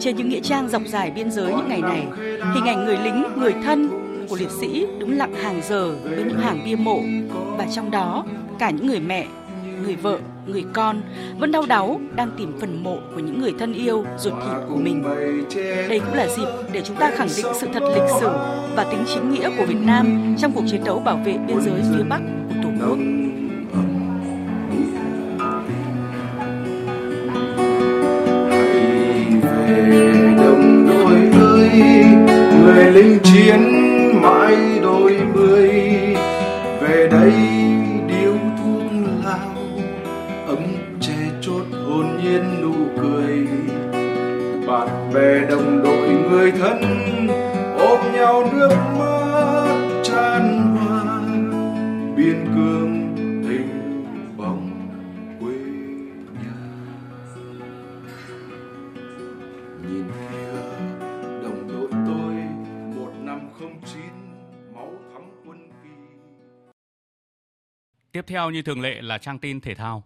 Trên 0.00 0.16
những 0.16 0.28
nghĩa 0.28 0.40
trang 0.40 0.68
dọc 0.68 0.82
dài 0.86 1.10
biên 1.10 1.30
giới 1.30 1.52
những 1.52 1.68
ngày 1.68 1.80
này, 1.80 2.06
hình 2.54 2.64
ảnh 2.66 2.84
người 2.84 2.98
lính, 3.04 3.24
người 3.36 3.52
thân 3.52 3.88
của 4.28 4.36
liệt 4.36 4.50
sĩ 4.60 4.86
đứng 4.98 5.18
lặng 5.18 5.34
hàng 5.34 5.60
giờ 5.68 5.96
bên 6.04 6.28
những 6.28 6.38
hàng 6.38 6.62
bia 6.64 6.76
mộ 6.76 7.00
và 7.58 7.66
trong 7.74 7.90
đó 7.90 8.24
cả 8.58 8.70
những 8.70 8.86
người 8.86 9.00
mẹ, 9.00 9.26
người 9.84 9.96
vợ, 9.96 10.18
người 10.46 10.64
con 10.72 11.02
vẫn 11.38 11.52
đau 11.52 11.66
đáu 11.68 12.00
đang 12.16 12.30
tìm 12.38 12.52
phần 12.60 12.82
mộ 12.82 12.98
của 13.14 13.20
những 13.20 13.40
người 13.40 13.52
thân 13.58 13.72
yêu 13.72 14.04
ruột 14.18 14.32
thịt 14.32 14.56
của 14.68 14.76
mình. 14.76 15.02
Đây 15.88 16.00
cũng 16.00 16.14
là 16.14 16.26
dịp 16.26 16.46
để 16.72 16.82
chúng 16.84 16.96
ta 16.96 17.10
khẳng 17.16 17.28
định 17.36 17.46
sự 17.54 17.68
thật 17.72 17.82
lịch 17.82 18.10
sử 18.20 18.28
và 18.76 18.84
tính 18.90 19.04
chính 19.06 19.32
nghĩa 19.32 19.50
của 19.58 19.64
Việt 19.66 19.80
Nam 19.86 20.34
trong 20.38 20.52
cuộc 20.52 20.64
chiến 20.70 20.84
đấu 20.84 20.98
bảo 20.98 21.20
vệ 21.24 21.36
biên 21.48 21.60
giới 21.60 21.80
phía 21.92 22.04
Bắc 22.08 22.20
của 22.48 22.54
Tổ 22.62 22.68
quốc. 22.86 22.98
đồng 30.36 30.86
đội 30.88 31.42
ơi 31.50 31.70
người 32.60 32.92
lính 32.92 33.18
chiến 33.22 33.60
mãi 34.22 34.56
đôi 34.82 35.20
mươi 35.34 35.70
về 36.80 37.08
đây 37.10 37.53
về 45.14 45.46
đồng 45.50 45.82
đội 45.82 46.08
người 46.08 46.52
thân, 46.52 46.80
ôm 47.78 48.12
nhau 48.12 48.50
nước 48.52 48.76
mắt 48.98 50.02
tràn 50.04 50.76
hoa, 50.76 51.20
biên 52.16 52.44
cương 52.54 53.16
hình 53.48 53.96
bóng 54.36 54.88
quê 55.40 55.54
nhà. 56.42 56.56
Nhìn 59.82 60.04
kia 60.30 60.52
đồng 61.42 61.68
đội 61.68 61.88
tôi, 62.06 62.34
một 62.96 63.12
năm 63.20 63.40
không 63.58 63.80
chín, 63.84 64.12
máu 64.74 64.92
thắm 65.12 65.22
quân 65.46 65.68
kỳ 65.82 65.90
tiếp 68.12 68.24
theo 68.26 68.50
như 68.50 68.62
thường 68.62 68.80
lệ 68.80 69.02
là 69.02 69.18
trang 69.18 69.38
tin 69.38 69.60
thể 69.60 69.74
thao. 69.74 70.02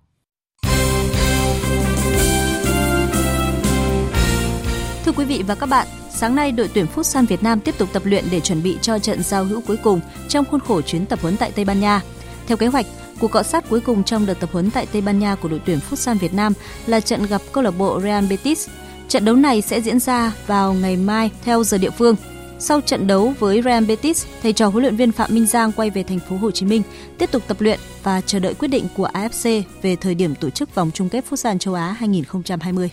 Thưa 5.08 5.12
quý 5.12 5.24
vị 5.24 5.44
và 5.46 5.54
các 5.54 5.66
bạn, 5.66 5.86
sáng 6.10 6.34
nay 6.36 6.52
đội 6.52 6.70
tuyển 6.74 6.86
Futsal 6.94 7.26
Việt 7.26 7.42
Nam 7.42 7.60
tiếp 7.60 7.74
tục 7.78 7.88
tập 7.92 8.02
luyện 8.04 8.24
để 8.30 8.40
chuẩn 8.40 8.62
bị 8.62 8.76
cho 8.82 8.98
trận 8.98 9.22
giao 9.22 9.44
hữu 9.44 9.60
cuối 9.66 9.76
cùng 9.76 10.00
trong 10.28 10.44
khuôn 10.44 10.60
khổ 10.60 10.80
chuyến 10.82 11.06
tập 11.06 11.18
huấn 11.22 11.36
tại 11.36 11.52
Tây 11.52 11.64
Ban 11.64 11.80
Nha. 11.80 12.02
Theo 12.46 12.56
kế 12.56 12.66
hoạch, 12.66 12.86
cuộc 13.20 13.30
cọ 13.30 13.42
sát 13.42 13.68
cuối 13.68 13.80
cùng 13.80 14.04
trong 14.04 14.26
đợt 14.26 14.34
tập 14.40 14.50
huấn 14.52 14.70
tại 14.70 14.86
Tây 14.92 15.02
Ban 15.02 15.18
Nha 15.18 15.34
của 15.34 15.48
đội 15.48 15.60
tuyển 15.64 15.78
Futsal 15.90 16.18
Việt 16.18 16.34
Nam 16.34 16.52
là 16.86 17.00
trận 17.00 17.26
gặp 17.26 17.42
câu 17.52 17.64
lạc 17.64 17.70
bộ 17.78 18.00
Real 18.00 18.24
Betis. 18.26 18.68
Trận 19.08 19.24
đấu 19.24 19.36
này 19.36 19.60
sẽ 19.60 19.80
diễn 19.80 20.00
ra 20.00 20.32
vào 20.46 20.74
ngày 20.74 20.96
mai 20.96 21.30
theo 21.44 21.64
giờ 21.64 21.78
địa 21.78 21.90
phương. 21.90 22.16
Sau 22.58 22.80
trận 22.80 23.06
đấu 23.06 23.34
với 23.38 23.62
Real 23.62 23.84
Betis, 23.84 24.26
thầy 24.42 24.52
trò 24.52 24.68
huấn 24.68 24.82
luyện 24.82 24.96
viên 24.96 25.12
Phạm 25.12 25.34
Minh 25.34 25.46
Giang 25.46 25.72
quay 25.72 25.90
về 25.90 26.02
thành 26.02 26.20
phố 26.28 26.36
Hồ 26.36 26.50
Chí 26.50 26.66
Minh 26.66 26.82
tiếp 27.18 27.30
tục 27.32 27.42
tập 27.46 27.56
luyện 27.60 27.80
và 28.02 28.20
chờ 28.20 28.38
đợi 28.38 28.54
quyết 28.54 28.68
định 28.68 28.86
của 28.96 29.08
AFC 29.12 29.62
về 29.82 29.96
thời 29.96 30.14
điểm 30.14 30.34
tổ 30.34 30.50
chức 30.50 30.74
vòng 30.74 30.90
chung 30.94 31.08
kết 31.08 31.24
Futsal 31.30 31.58
châu 31.58 31.74
Á 31.74 31.96
2020. 31.98 32.90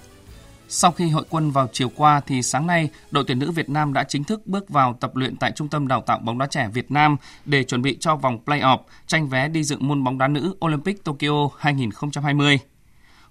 Sau 0.68 0.92
khi 0.92 1.10
hội 1.10 1.24
quân 1.30 1.52
vào 1.52 1.70
chiều 1.72 1.90
qua 1.96 2.22
thì 2.28 2.42
sáng 2.42 2.68
nay, 2.68 2.90
đội 3.12 3.24
tuyển 3.28 3.40
nữ 3.40 3.52
Việt 3.52 3.70
Nam 3.70 3.94
đã 3.94 4.04
chính 4.04 4.24
thức 4.24 4.48
bước 4.48 4.70
vào 4.70 4.98
tập 5.00 5.16
luyện 5.16 5.38
tại 5.38 5.52
Trung 5.52 5.68
tâm 5.68 5.88
Đào 5.88 6.02
tạo 6.02 6.20
bóng 6.20 6.38
đá 6.38 6.46
trẻ 6.46 6.70
Việt 6.74 6.92
Nam 6.92 7.18
để 7.46 7.64
chuẩn 7.64 7.82
bị 7.82 7.98
cho 8.00 8.16
vòng 8.16 8.40
play-off 8.46 8.78
tranh 9.08 9.30
vé 9.30 9.48
đi 9.48 9.64
dự 9.64 9.78
môn 9.80 10.04
bóng 10.04 10.18
đá 10.18 10.28
nữ 10.28 10.56
Olympic 10.66 11.04
Tokyo 11.04 11.50
2020. 11.58 12.60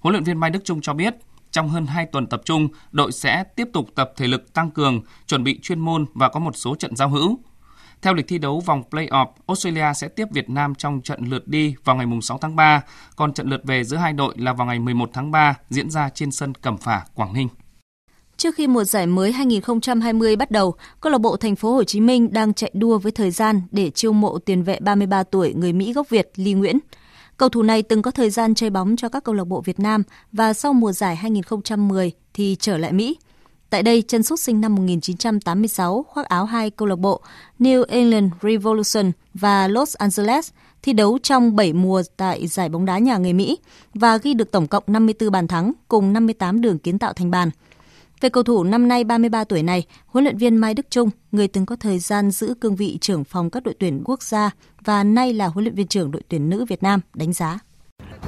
Huấn 0.01 0.13
luyện 0.13 0.25
viên 0.25 0.41
Mai 0.41 0.51
Đức 0.51 0.65
Trung 0.65 0.81
cho 0.81 0.95
biết, 0.95 1.15
trong 1.51 1.69
hơn 1.69 1.87
2 1.87 2.07
tuần 2.07 2.27
tập 2.27 2.43
trung, 2.45 2.69
đội 2.93 3.13
sẽ 3.13 3.45
tiếp 3.45 3.69
tục 3.73 3.89
tập 3.95 4.13
thể 4.17 4.27
lực 4.27 4.53
tăng 4.53 4.71
cường, 4.71 5.01
chuẩn 5.27 5.45
bị 5.45 5.61
chuyên 5.63 5.81
môn 5.81 6.07
và 6.15 6.29
có 6.29 6.41
một 6.41 6.57
số 6.57 6.75
trận 6.75 6.97
giao 6.97 7.09
hữu. 7.09 7.39
Theo 8.05 8.15
lịch 8.15 8.29
thi 8.29 8.39
đấu 8.39 8.61
vòng 8.61 8.83
play-off, 8.91 9.27
Australia 9.47 9.95
sẽ 9.97 10.09
tiếp 10.09 10.25
Việt 10.33 10.51
Nam 10.51 10.75
trong 10.75 11.01
trận 11.01 11.21
lượt 11.29 11.49
đi 11.49 11.75
vào 11.85 11.97
ngày 11.97 12.07
6 12.23 12.39
tháng 12.39 12.57
3, 12.57 12.83
còn 13.17 13.33
trận 13.33 13.49
lượt 13.49 13.61
về 13.65 13.85
giữa 13.85 13.97
hai 13.97 14.13
đội 14.13 14.35
là 14.39 14.53
vào 14.53 14.67
ngày 14.67 14.79
11 14.79 15.11
tháng 15.13 15.31
3 15.31 15.55
diễn 15.71 15.91
ra 15.91 16.09
trên 16.15 16.31
sân 16.31 16.55
Cẩm 16.55 16.79
Phả, 16.79 17.05
Quảng 17.15 17.35
Ninh. 17.35 17.49
Trước 18.37 18.55
khi 18.55 18.67
mùa 18.67 18.85
giải 18.85 19.07
mới 19.07 19.33
2020 19.33 20.37
bắt 20.37 20.51
đầu, 20.51 20.75
câu 21.01 21.13
lạc 21.13 21.19
bộ 21.19 21.37
Thành 21.37 21.57
phố 21.57 21.75
Hồ 21.75 21.85
Chí 21.85 22.01
Minh 22.01 22.33
đang 22.33 22.55
chạy 22.55 22.71
đua 22.75 22.99
với 22.99 23.13
thời 23.13 23.31
gian 23.31 23.63
để 23.71 23.91
chiêu 23.91 24.13
mộ 24.13 24.39
tiền 24.39 24.63
vệ 24.63 24.79
33 24.81 25.23
tuổi 25.23 25.55
người 25.55 25.73
Mỹ 25.73 25.93
gốc 25.93 26.09
Việt 26.09 26.33
Lý 26.37 26.53
Nguyễn. 26.53 26.79
Cầu 27.37 27.49
thủ 27.49 27.63
này 27.63 27.83
từng 27.83 28.03
có 28.03 28.11
thời 28.11 28.31
gian 28.31 28.55
chơi 28.55 28.71
bóng 28.71 28.97
cho 28.97 29.09
các 29.09 29.25
câu 29.25 29.35
lạc 29.35 29.45
bộ 29.45 29.61
Việt 29.61 29.81
Nam 29.81 30.03
và 30.33 30.53
sau 30.53 30.73
mùa 30.73 30.93
giải 30.93 31.17
2010 31.17 32.13
thì 32.35 32.57
trở 32.61 32.79
lại 32.79 32.93
Mỹ. 32.93 33.17
Tại 33.71 33.83
đây, 33.83 34.03
chân 34.03 34.23
sút 34.23 34.41
sinh 34.41 34.61
năm 34.61 34.75
1986 34.75 36.05
khoác 36.09 36.29
áo 36.29 36.45
hai 36.45 36.71
câu 36.71 36.89
lạc 36.89 36.99
bộ 36.99 37.21
New 37.59 37.85
England 37.89 38.33
Revolution 38.43 39.13
và 39.35 39.69
Los 39.69 39.97
Angeles 39.97 40.51
thi 40.83 40.93
đấu 40.93 41.19
trong 41.23 41.57
7 41.57 41.73
mùa 41.73 42.03
tại 42.17 42.47
giải 42.47 42.69
bóng 42.69 42.85
đá 42.85 42.99
nhà 42.99 43.17
nghề 43.17 43.33
Mỹ 43.33 43.59
và 43.95 44.17
ghi 44.17 44.35
được 44.35 44.51
tổng 44.51 44.67
cộng 44.67 44.83
54 44.87 45.31
bàn 45.31 45.49
thắng 45.49 45.73
cùng 45.89 46.13
58 46.13 46.61
đường 46.61 46.79
kiến 46.79 46.99
tạo 46.99 47.13
thành 47.13 47.31
bàn. 47.31 47.51
Về 48.21 48.29
cầu 48.29 48.43
thủ 48.43 48.65
năm 48.65 48.89
nay 48.89 49.05
33 49.05 49.45
tuổi 49.45 49.63
này, 49.63 49.87
huấn 50.07 50.25
luyện 50.25 50.37
viên 50.37 50.57
Mai 50.57 50.75
Đức 50.75 50.87
Trung, 50.91 51.11
người 51.33 51.49
từng 51.49 51.67
có 51.67 51.77
thời 51.77 51.99
gian 51.99 52.31
giữ 52.31 52.55
cương 52.61 52.77
vị 52.77 52.99
trưởng 53.01 53.25
phòng 53.25 53.51
các 53.51 53.63
đội 53.63 53.75
tuyển 53.79 54.03
quốc 54.05 54.23
gia 54.23 54.51
và 54.85 55.05
nay 55.05 55.33
là 55.33 55.47
huấn 55.47 55.65
luyện 55.65 55.75
viên 55.75 55.87
trưởng 55.87 56.11
đội 56.11 56.23
tuyển 56.29 56.51
nữ 56.51 56.65
Việt 56.65 56.83
Nam, 56.83 57.01
đánh 57.15 57.33
giá. 57.33 57.59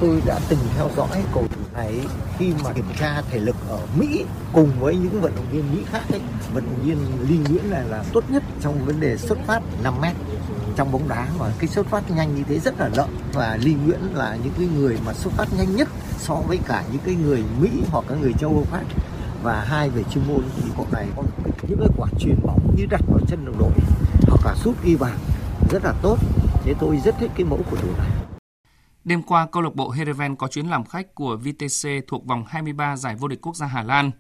Tôi 0.01 0.23
đã 0.27 0.39
từng 0.49 0.59
theo 0.77 0.91
dõi 0.97 1.25
cầu 1.35 1.45
thủ 1.55 1.63
này 1.75 2.01
khi 2.39 2.53
mà 2.65 2.73
kiểm 2.73 2.85
tra 2.99 3.23
thể 3.31 3.39
lực 3.39 3.57
ở 3.69 3.79
Mỹ 3.99 4.25
cùng 4.53 4.71
với 4.81 4.97
những 4.97 5.21
vận 5.21 5.33
động 5.37 5.47
viên 5.53 5.75
Mỹ 5.75 5.83
khác 5.91 6.03
ấy. 6.11 6.21
Vận 6.55 6.65
động 6.67 6.85
viên 6.85 6.99
Lee 7.29 7.51
Nguyễn 7.51 7.71
này 7.71 7.85
là 7.89 8.05
tốt 8.13 8.25
nhất 8.29 8.43
trong 8.61 8.85
vấn 8.87 9.01
đề 9.01 9.17
xuất 9.17 9.39
phát 9.47 9.61
5 9.83 10.01
mét. 10.01 10.17
Trong 10.77 10.93
bóng 10.93 11.09
đá 11.09 11.29
và 11.39 11.53
cái 11.59 11.69
xuất 11.69 11.87
phát 11.87 12.11
nhanh 12.11 12.35
như 12.35 12.43
thế 12.49 12.59
rất 12.59 12.81
là 12.81 12.91
lợi 12.97 13.09
và 13.33 13.59
Lee 13.63 13.75
Nguyễn 13.75 14.01
là 14.15 14.37
những 14.45 14.53
cái 14.59 14.69
người 14.77 14.99
mà 15.07 15.15
xuất 15.15 15.33
phát 15.33 15.49
nhanh 15.59 15.77
nhất 15.77 15.89
so 16.19 16.35
với 16.35 16.59
cả 16.67 16.85
những 16.93 17.03
cái 17.07 17.15
người 17.15 17.45
Mỹ 17.61 17.71
hoặc 17.91 18.05
các 18.09 18.19
người 18.21 18.33
châu 18.39 18.51
Âu 18.51 18.67
khác. 18.73 18.85
Và 19.43 19.65
hai 19.69 19.91
về 19.91 20.03
chuyên 20.11 20.25
môn 20.29 20.43
thì 20.57 20.71
cậu 20.77 20.87
này 20.93 21.07
có 21.17 21.23
những 21.69 21.79
cái 21.79 21.89
quả 21.97 22.09
truyền 22.19 22.37
bóng 22.43 22.75
như 22.77 22.87
đặt 22.91 23.01
vào 23.09 23.21
chân 23.29 23.45
đồng 23.45 23.59
đội 23.59 23.73
hoặc 24.29 24.41
là 24.47 24.55
sút 24.55 24.75
ghi 24.85 24.97
bàn. 24.97 25.19
Rất 25.71 25.85
là 25.85 25.95
tốt. 26.03 26.19
Thế 26.65 26.75
tôi 26.81 26.99
rất 27.05 27.15
thích 27.21 27.31
cái 27.37 27.45
mẫu 27.45 27.61
của 27.71 27.77
thủ 27.77 27.89
này. 27.99 28.16
Đêm 29.07 29.23
qua, 29.23 29.47
câu 29.53 29.63
lạc 29.63 29.75
bộ 29.75 29.91
Heerenveen 29.91 30.37
có 30.37 30.49
chuyến 30.49 30.67
làm 30.67 30.85
khách 30.85 31.15
của 31.15 31.37
VTC 31.37 31.89
thuộc 32.07 32.27
vòng 32.27 32.45
23 32.49 32.97
giải 32.97 33.15
vô 33.15 33.29
địch 33.29 33.41
quốc 33.43 33.57
gia 33.57 33.67
Hà 33.67 33.83
Lan. 33.83 34.11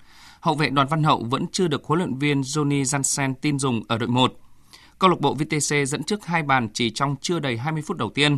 Hậu 0.41 0.55
vệ 0.55 0.70
Đoàn 0.70 0.89
Văn 0.89 1.03
Hậu 1.03 1.24
vẫn 1.30 1.47
chưa 1.53 1.68
được 1.68 1.84
huấn 1.84 1.99
luyện 1.99 2.18
viên 2.18 2.41
Johnny 2.41 2.82
Jansen 2.82 3.34
tin 3.41 3.59
dùng 3.59 3.82
ở 3.89 3.99
đội 3.99 4.09
1. 4.09 4.32
Câu 4.99 5.11
lạc 5.11 5.20
bộ 5.20 5.34
VTC 5.34 5.89
dẫn 5.89 6.03
trước 6.05 6.26
hai 6.26 6.43
bàn 6.43 6.68
chỉ 6.74 6.91
trong 6.91 7.16
chưa 7.20 7.39
đầy 7.39 7.57
20 7.59 7.82
phút 7.87 7.97
đầu 7.97 8.11
tiên. 8.11 8.37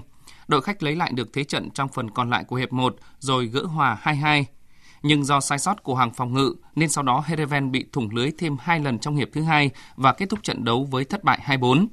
Đội 0.49 0.63
khách 0.63 0.83
lấy 0.83 0.97
lại 0.97 1.13
được 1.13 1.33
thế 1.33 1.45
trận 1.45 1.71
trong 1.71 1.89
phần 1.89 2.11
còn 2.11 2.31
lại 2.31 2.45
của 2.45 2.57
hiệp 2.57 2.73
1 2.73 2.97
rồi 3.19 3.47
gỡ 3.47 3.63
hòa 3.63 3.99
2-2. 4.03 4.45
Nhưng 5.03 5.25
do 5.25 5.41
sai 5.41 5.59
sót 5.59 5.83
của 5.83 5.95
hàng 5.95 6.15
phòng 6.15 6.35
ngự 6.35 6.55
nên 6.75 6.89
sau 6.89 7.05
đó 7.05 7.25
Heerenveen 7.27 7.71
bị 7.71 7.87
thủng 7.93 8.09
lưới 8.13 8.31
thêm 8.39 8.57
hai 8.61 8.81
lần 8.81 8.99
trong 8.99 9.17
hiệp 9.17 9.29
thứ 9.33 9.43
hai 9.43 9.71
và 9.97 10.13
kết 10.13 10.29
thúc 10.29 10.43
trận 10.43 10.65
đấu 10.65 10.89
với 10.91 11.05
thất 11.05 11.25
bại 11.25 11.41
2-4. 11.45 11.87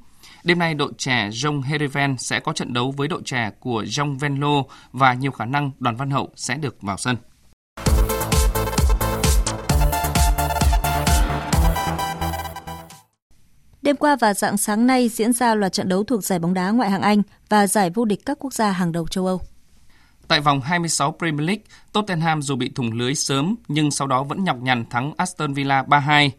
Đêm 0.46 0.58
nay 0.58 0.74
đội 0.74 0.92
trẻ 0.98 1.28
Jong 1.28 1.62
Hereven 1.62 2.16
sẽ 2.18 2.40
có 2.40 2.52
trận 2.52 2.72
đấu 2.72 2.94
với 2.96 3.08
đội 3.08 3.22
trẻ 3.24 3.50
của 3.60 3.82
Jong 3.82 4.18
Venlo 4.18 4.62
và 4.92 5.14
nhiều 5.14 5.30
khả 5.30 5.44
năng 5.44 5.70
Đoàn 5.78 5.96
Văn 5.96 6.10
Hậu 6.10 6.28
sẽ 6.36 6.54
được 6.54 6.82
vào 6.82 6.96
sân. 6.96 7.16
Đêm 13.82 13.96
qua 13.96 14.16
và 14.20 14.34
dạng 14.34 14.56
sáng 14.56 14.86
nay 14.86 15.08
diễn 15.08 15.32
ra 15.32 15.54
loạt 15.54 15.72
trận 15.72 15.88
đấu 15.88 16.04
thuộc 16.04 16.24
giải 16.24 16.38
bóng 16.38 16.54
đá 16.54 16.70
ngoại 16.70 16.90
hạng 16.90 17.02
Anh 17.02 17.22
và 17.48 17.66
giải 17.66 17.90
vô 17.90 18.04
địch 18.04 18.20
các 18.26 18.38
quốc 18.40 18.54
gia 18.54 18.70
hàng 18.70 18.92
đầu 18.92 19.06
châu 19.08 19.26
Âu. 19.26 19.40
Tại 20.28 20.40
vòng 20.40 20.60
26 20.60 21.16
Premier 21.18 21.46
League, 21.46 21.62
Tottenham 21.92 22.42
dù 22.42 22.56
bị 22.56 22.72
thủng 22.74 22.92
lưới 22.92 23.14
sớm 23.14 23.54
nhưng 23.68 23.90
sau 23.90 24.06
đó 24.06 24.22
vẫn 24.22 24.44
nhọc 24.44 24.56
nhằn 24.60 24.84
thắng 24.90 25.12
Aston 25.16 25.52
Villa 25.52 25.82
3-2. 25.82 26.30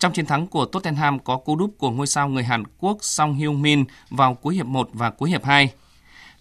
Trong 0.00 0.12
chiến 0.12 0.26
thắng 0.26 0.46
của 0.46 0.64
Tottenham 0.64 1.18
có 1.18 1.36
cú 1.36 1.56
đúp 1.56 1.74
của 1.78 1.90
ngôi 1.90 2.06
sao 2.06 2.28
người 2.28 2.42
Hàn 2.42 2.62
Quốc 2.78 2.98
Song 3.00 3.34
Hyun 3.34 3.62
Min 3.62 3.84
vào 4.10 4.34
cuối 4.34 4.54
hiệp 4.54 4.66
1 4.66 4.88
và 4.92 5.10
cuối 5.10 5.30
hiệp 5.30 5.44
2. 5.44 5.72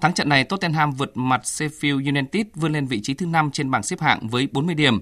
Thắng 0.01 0.13
trận 0.13 0.29
này, 0.29 0.43
Tottenham 0.43 0.91
vượt 0.91 1.11
mặt 1.17 1.41
Sheffield 1.43 2.05
United 2.05 2.45
vươn 2.55 2.73
lên 2.73 2.87
vị 2.87 2.99
trí 3.03 3.13
thứ 3.13 3.25
5 3.25 3.51
trên 3.51 3.71
bảng 3.71 3.83
xếp 3.83 3.99
hạng 3.99 4.27
với 4.27 4.47
40 4.51 4.75
điểm. 4.75 4.99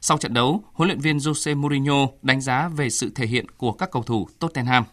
Sau 0.00 0.18
trận 0.18 0.34
đấu, 0.34 0.64
huấn 0.72 0.88
luyện 0.88 1.00
viên 1.00 1.16
Jose 1.18 1.56
Mourinho 1.56 2.06
đánh 2.22 2.40
giá 2.40 2.68
về 2.68 2.90
sự 2.90 3.10
thể 3.14 3.26
hiện 3.26 3.48
của 3.48 3.72
các 3.72 3.90
cầu 3.90 4.02
thủ 4.02 4.28
Tottenham. 4.38 4.84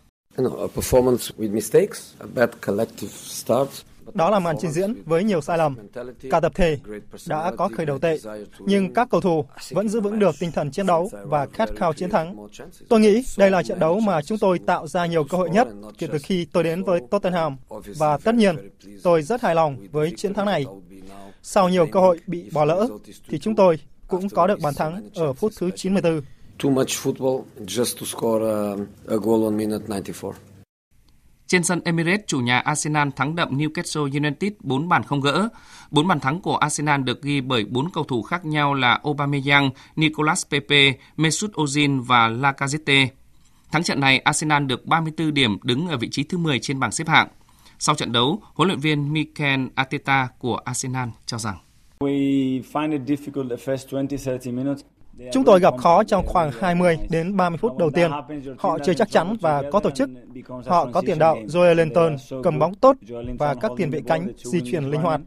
Đó 4.13 4.29
là 4.29 4.39
màn 4.39 4.55
trình 4.59 4.71
diễn 4.71 5.03
với 5.05 5.23
nhiều 5.23 5.41
sai 5.41 5.57
lầm. 5.57 5.75
Cả 6.29 6.39
tập 6.39 6.51
thể 6.55 6.77
đã 7.27 7.51
có 7.57 7.69
khởi 7.77 7.85
đầu 7.85 7.99
tệ, 7.99 8.17
nhưng 8.59 8.93
các 8.93 9.07
cầu 9.11 9.21
thủ 9.21 9.45
vẫn 9.71 9.89
giữ 9.89 10.01
vững 10.01 10.19
được 10.19 10.35
tinh 10.39 10.51
thần 10.51 10.71
chiến 10.71 10.85
đấu 10.85 11.09
và 11.23 11.45
khát 11.53 11.69
khao 11.75 11.93
chiến 11.93 12.09
thắng. 12.09 12.47
Tôi 12.89 12.99
nghĩ 12.99 13.23
đây 13.37 13.51
là 13.51 13.63
trận 13.63 13.79
đấu 13.79 13.99
mà 13.99 14.21
chúng 14.21 14.37
tôi 14.37 14.59
tạo 14.59 14.87
ra 14.87 15.05
nhiều 15.05 15.23
cơ 15.23 15.37
hội 15.37 15.49
nhất 15.49 15.67
kể 15.97 16.07
từ 16.11 16.17
khi 16.23 16.45
tôi 16.45 16.63
đến 16.63 16.83
với 16.83 17.01
Tottenham. 17.11 17.57
Và 17.97 18.17
tất 18.17 18.35
nhiên, 18.35 18.55
tôi 19.03 19.21
rất 19.21 19.41
hài 19.41 19.55
lòng 19.55 19.77
với 19.91 20.13
chiến 20.17 20.33
thắng 20.33 20.45
này. 20.45 20.65
Sau 21.43 21.69
nhiều 21.69 21.87
cơ 21.91 21.99
hội 21.99 22.19
bị 22.27 22.49
bỏ 22.53 22.65
lỡ, 22.65 22.87
thì 23.29 23.39
chúng 23.39 23.55
tôi 23.55 23.79
cũng 24.07 24.29
có 24.29 24.47
được 24.47 24.59
bàn 24.59 24.73
thắng 24.73 25.09
ở 25.15 25.33
phút 25.33 25.53
thứ 25.59 25.69
94. 25.75 26.21
Too 26.63 26.69
much 26.69 26.87
football 26.87 27.43
just 27.57 27.99
to 27.99 28.05
score 28.05 28.45
a, 28.45 29.15
a 29.15 29.17
goal 29.21 29.43
on 29.43 29.57
minute 29.57 29.85
94. 29.87 30.33
Trên 31.53 31.63
sân 31.63 31.81
Emirates, 31.85 32.25
chủ 32.27 32.39
nhà 32.39 32.59
Arsenal 32.59 33.09
thắng 33.15 33.35
đậm 33.35 33.57
Newcastle 33.57 34.03
United 34.03 34.53
4 34.59 34.89
bàn 34.89 35.03
không 35.03 35.21
gỡ. 35.21 35.49
4 35.91 36.07
bàn 36.07 36.19
thắng 36.19 36.41
của 36.41 36.55
Arsenal 36.55 37.01
được 37.01 37.21
ghi 37.21 37.41
bởi 37.41 37.65
4 37.65 37.89
cầu 37.93 38.03
thủ 38.03 38.21
khác 38.21 38.45
nhau 38.45 38.73
là 38.73 38.99
Aubameyang, 39.03 39.69
Nicolas 39.95 40.45
Pepe, 40.51 40.93
Mesut 41.17 41.51
Ozil 41.51 42.01
và 42.03 42.29
Lacazette. 42.29 43.07
Thắng 43.71 43.83
trận 43.83 43.99
này, 43.99 44.19
Arsenal 44.19 44.65
được 44.65 44.85
34 44.85 45.33
điểm 45.33 45.57
đứng 45.63 45.87
ở 45.87 45.97
vị 45.97 46.09
trí 46.11 46.23
thứ 46.23 46.37
10 46.37 46.59
trên 46.59 46.79
bảng 46.79 46.91
xếp 46.91 47.07
hạng. 47.07 47.27
Sau 47.79 47.95
trận 47.95 48.11
đấu, 48.11 48.41
huấn 48.53 48.67
luyện 48.67 48.79
viên 48.79 49.13
Mikel 49.13 49.65
Arteta 49.75 50.27
của 50.39 50.55
Arsenal 50.55 51.09
cho 51.25 51.37
rằng 51.37 51.57
Chúng 55.31 55.43
tôi 55.43 55.59
gặp 55.59 55.77
khó 55.77 56.03
trong 56.03 56.25
khoảng 56.25 56.51
20 56.59 56.97
đến 57.09 57.37
30 57.37 57.57
phút 57.57 57.77
đầu 57.77 57.89
tiên. 57.91 58.11
Họ 58.57 58.79
chơi 58.79 58.95
chắc 58.95 59.09
chắn 59.09 59.35
và 59.41 59.63
có 59.71 59.79
tổ 59.79 59.89
chức. 59.89 60.09
Họ 60.65 60.87
có 60.93 61.01
tiền 61.05 61.19
đạo 61.19 61.37
Joel 61.47 61.75
Linton 61.75 62.15
cầm 62.43 62.59
bóng 62.59 62.75
tốt 62.75 62.97
và 63.39 63.55
các 63.55 63.71
tiền 63.77 63.89
vệ 63.89 64.01
cánh 64.07 64.27
di 64.37 64.61
chuyển 64.71 64.83
linh 64.83 65.01
hoạt. 65.01 65.21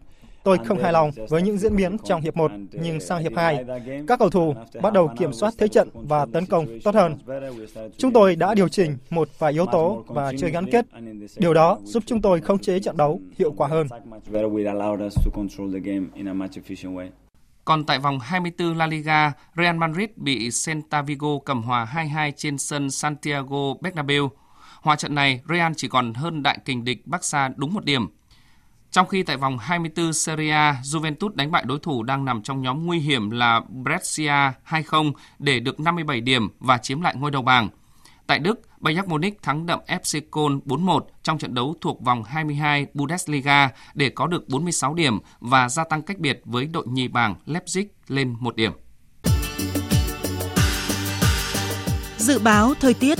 Tôi 0.44 0.58
không 0.64 0.78
hài 0.78 0.92
lòng 0.92 1.10
với 1.28 1.42
những 1.42 1.58
diễn 1.58 1.76
biến 1.76 1.96
trong 2.04 2.20
hiệp 2.20 2.36
1, 2.36 2.50
nhưng 2.72 3.00
sang 3.00 3.22
hiệp 3.22 3.32
2, 3.36 3.64
các 4.08 4.18
cầu 4.18 4.30
thủ 4.30 4.54
bắt 4.82 4.92
đầu 4.92 5.10
kiểm 5.18 5.32
soát 5.32 5.54
thế 5.58 5.68
trận 5.68 5.88
và 5.94 6.26
tấn 6.32 6.46
công 6.46 6.66
tốt 6.84 6.94
hơn. 6.94 7.18
Chúng 7.96 8.12
tôi 8.12 8.36
đã 8.36 8.54
điều 8.54 8.68
chỉnh 8.68 8.96
một 9.10 9.28
vài 9.38 9.52
yếu 9.52 9.66
tố 9.72 10.04
và 10.06 10.32
chơi 10.38 10.50
gắn 10.50 10.70
kết. 10.70 10.86
Điều 11.36 11.54
đó 11.54 11.78
giúp 11.84 12.02
chúng 12.06 12.20
tôi 12.20 12.40
khống 12.40 12.58
chế 12.58 12.80
trận 12.80 12.96
đấu 12.96 13.20
hiệu 13.38 13.52
quả 13.56 13.68
hơn. 13.68 13.86
Còn 17.66 17.84
tại 17.84 17.98
vòng 17.98 18.18
24 18.18 18.76
La 18.76 18.86
Liga, 18.86 19.32
Real 19.56 19.76
Madrid 19.76 20.08
bị 20.16 20.50
Celta 20.64 21.02
Vigo 21.02 21.28
cầm 21.44 21.62
hòa 21.62 21.88
2-2 21.94 22.32
trên 22.36 22.58
sân 22.58 22.90
Santiago 22.90 23.74
Bernabeu. 23.80 24.30
Hòa 24.80 24.96
trận 24.96 25.14
này, 25.14 25.40
Real 25.48 25.72
chỉ 25.76 25.88
còn 25.88 26.14
hơn 26.14 26.42
đại 26.42 26.58
kình 26.64 26.84
địch 26.84 27.06
Barca 27.06 27.48
đúng 27.56 27.74
một 27.74 27.84
điểm. 27.84 28.08
Trong 28.90 29.06
khi 29.06 29.22
tại 29.22 29.36
vòng 29.36 29.58
24 29.58 30.12
Serie 30.12 30.50
A, 30.50 30.80
Juventus 30.82 31.34
đánh 31.34 31.50
bại 31.50 31.64
đối 31.66 31.78
thủ 31.78 32.02
đang 32.02 32.24
nằm 32.24 32.42
trong 32.42 32.62
nhóm 32.62 32.86
nguy 32.86 32.98
hiểm 32.98 33.30
là 33.30 33.60
Brescia 33.68 34.52
2-0 34.68 35.12
để 35.38 35.60
được 35.60 35.80
57 35.80 36.20
điểm 36.20 36.48
và 36.60 36.78
chiếm 36.78 37.00
lại 37.00 37.14
ngôi 37.16 37.30
đầu 37.30 37.42
bảng. 37.42 37.68
Tại 38.26 38.38
Đức, 38.38 38.60
Bayern 38.78 39.08
Munich 39.08 39.42
thắng 39.42 39.66
đậm 39.66 39.80
FC 39.86 40.20
Köln 40.30 40.60
4-1 40.64 41.00
trong 41.22 41.38
trận 41.38 41.54
đấu 41.54 41.74
thuộc 41.80 42.02
vòng 42.02 42.24
22 42.24 42.86
Bundesliga 42.94 43.70
để 43.94 44.10
có 44.10 44.26
được 44.26 44.48
46 44.48 44.94
điểm 44.94 45.18
và 45.40 45.68
gia 45.68 45.84
tăng 45.84 46.02
cách 46.02 46.18
biệt 46.18 46.40
với 46.44 46.66
đội 46.66 46.86
nhì 46.86 47.08
bảng 47.08 47.34
Leipzig 47.46 47.84
lên 48.08 48.36
1 48.40 48.56
điểm. 48.56 48.72
Dự 52.18 52.38
báo 52.38 52.74
thời 52.80 52.94
tiết 52.94 53.18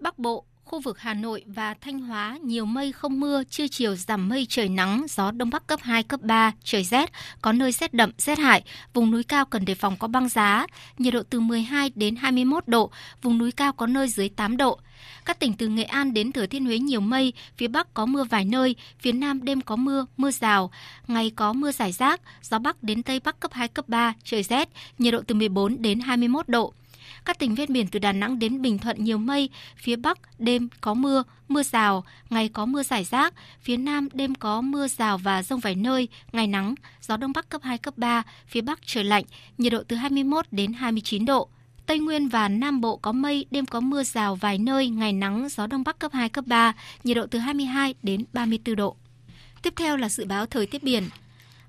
Bắc 0.00 0.18
Bộ 0.18 0.44
khu 0.66 0.80
vực 0.80 0.98
Hà 0.98 1.14
Nội 1.14 1.44
và 1.46 1.74
Thanh 1.74 1.98
Hóa 1.98 2.38
nhiều 2.42 2.64
mây 2.64 2.92
không 2.92 3.20
mưa, 3.20 3.44
trưa 3.44 3.68
chiều 3.68 3.96
giảm 3.96 4.28
mây 4.28 4.46
trời 4.48 4.68
nắng, 4.68 5.06
gió 5.08 5.30
đông 5.30 5.50
bắc 5.50 5.66
cấp 5.66 5.80
2, 5.82 6.02
cấp 6.02 6.20
3, 6.22 6.52
trời 6.64 6.84
rét, 6.84 7.12
có 7.42 7.52
nơi 7.52 7.72
rét 7.72 7.94
đậm, 7.94 8.10
rét 8.18 8.38
hại, 8.38 8.62
vùng 8.94 9.10
núi 9.10 9.22
cao 9.22 9.44
cần 9.44 9.64
đề 9.64 9.74
phòng 9.74 9.96
có 9.96 10.08
băng 10.08 10.28
giá, 10.28 10.66
nhiệt 10.98 11.14
độ 11.14 11.22
từ 11.30 11.40
12 11.40 11.90
đến 11.94 12.16
21 12.16 12.68
độ, 12.68 12.90
vùng 13.22 13.38
núi 13.38 13.52
cao 13.52 13.72
có 13.72 13.86
nơi 13.86 14.08
dưới 14.08 14.28
8 14.28 14.56
độ. 14.56 14.78
Các 15.24 15.38
tỉnh 15.38 15.52
từ 15.52 15.68
Nghệ 15.68 15.84
An 15.84 16.14
đến 16.14 16.32
Thừa 16.32 16.46
Thiên 16.46 16.64
Huế 16.64 16.78
nhiều 16.78 17.00
mây, 17.00 17.32
phía 17.56 17.68
Bắc 17.68 17.94
có 17.94 18.06
mưa 18.06 18.24
vài 18.24 18.44
nơi, 18.44 18.76
phía 19.00 19.12
Nam 19.12 19.44
đêm 19.44 19.60
có 19.60 19.76
mưa, 19.76 20.06
mưa 20.16 20.30
rào, 20.30 20.70
ngày 21.08 21.30
có 21.36 21.52
mưa 21.52 21.72
rải 21.72 21.92
rác, 21.92 22.20
gió 22.42 22.58
Bắc 22.58 22.82
đến 22.82 23.02
Tây 23.02 23.20
Bắc 23.24 23.40
cấp 23.40 23.52
2, 23.52 23.68
cấp 23.68 23.88
3, 23.88 24.14
trời 24.24 24.42
rét, 24.42 24.68
nhiệt 24.98 25.12
độ 25.12 25.20
từ 25.26 25.34
14 25.34 25.82
đến 25.82 26.00
21 26.00 26.48
độ. 26.48 26.72
Các 27.26 27.38
tỉnh 27.38 27.54
ven 27.54 27.72
biển 27.72 27.86
từ 27.86 27.98
Đà 27.98 28.12
Nẵng 28.12 28.38
đến 28.38 28.62
Bình 28.62 28.78
Thuận 28.78 29.04
nhiều 29.04 29.18
mây, 29.18 29.50
phía 29.76 29.96
Bắc 29.96 30.18
đêm 30.38 30.68
có 30.80 30.94
mưa, 30.94 31.22
mưa 31.48 31.62
rào, 31.62 32.04
ngày 32.30 32.48
có 32.48 32.66
mưa 32.66 32.82
rải 32.82 33.04
rác, 33.04 33.34
phía 33.60 33.76
Nam 33.76 34.08
đêm 34.12 34.34
có 34.34 34.60
mưa 34.60 34.88
rào 34.88 35.18
và 35.18 35.42
rông 35.42 35.60
vài 35.60 35.74
nơi, 35.74 36.08
ngày 36.32 36.46
nắng, 36.46 36.74
gió 37.00 37.16
Đông 37.16 37.32
Bắc 37.32 37.48
cấp 37.48 37.62
2, 37.64 37.78
cấp 37.78 37.98
3, 37.98 38.22
phía 38.46 38.60
Bắc 38.60 38.78
trời 38.86 39.04
lạnh, 39.04 39.24
nhiệt 39.58 39.72
độ 39.72 39.82
từ 39.88 39.96
21 39.96 40.46
đến 40.50 40.72
29 40.72 41.24
độ. 41.24 41.48
Tây 41.86 41.98
Nguyên 41.98 42.28
và 42.28 42.48
Nam 42.48 42.80
Bộ 42.80 42.96
có 42.96 43.12
mây, 43.12 43.46
đêm 43.50 43.66
có 43.66 43.80
mưa 43.80 44.02
rào 44.02 44.34
vài 44.34 44.58
nơi, 44.58 44.88
ngày 44.88 45.12
nắng, 45.12 45.48
gió 45.50 45.66
Đông 45.66 45.84
Bắc 45.84 45.98
cấp 45.98 46.12
2, 46.12 46.28
cấp 46.28 46.44
3, 46.46 46.72
nhiệt 47.04 47.16
độ 47.16 47.26
từ 47.26 47.38
22 47.38 47.94
đến 48.02 48.24
34 48.32 48.76
độ. 48.76 48.96
Tiếp 49.62 49.72
theo 49.76 49.96
là 49.96 50.08
dự 50.08 50.24
báo 50.24 50.46
thời 50.46 50.66
tiết 50.66 50.82
biển. 50.82 51.04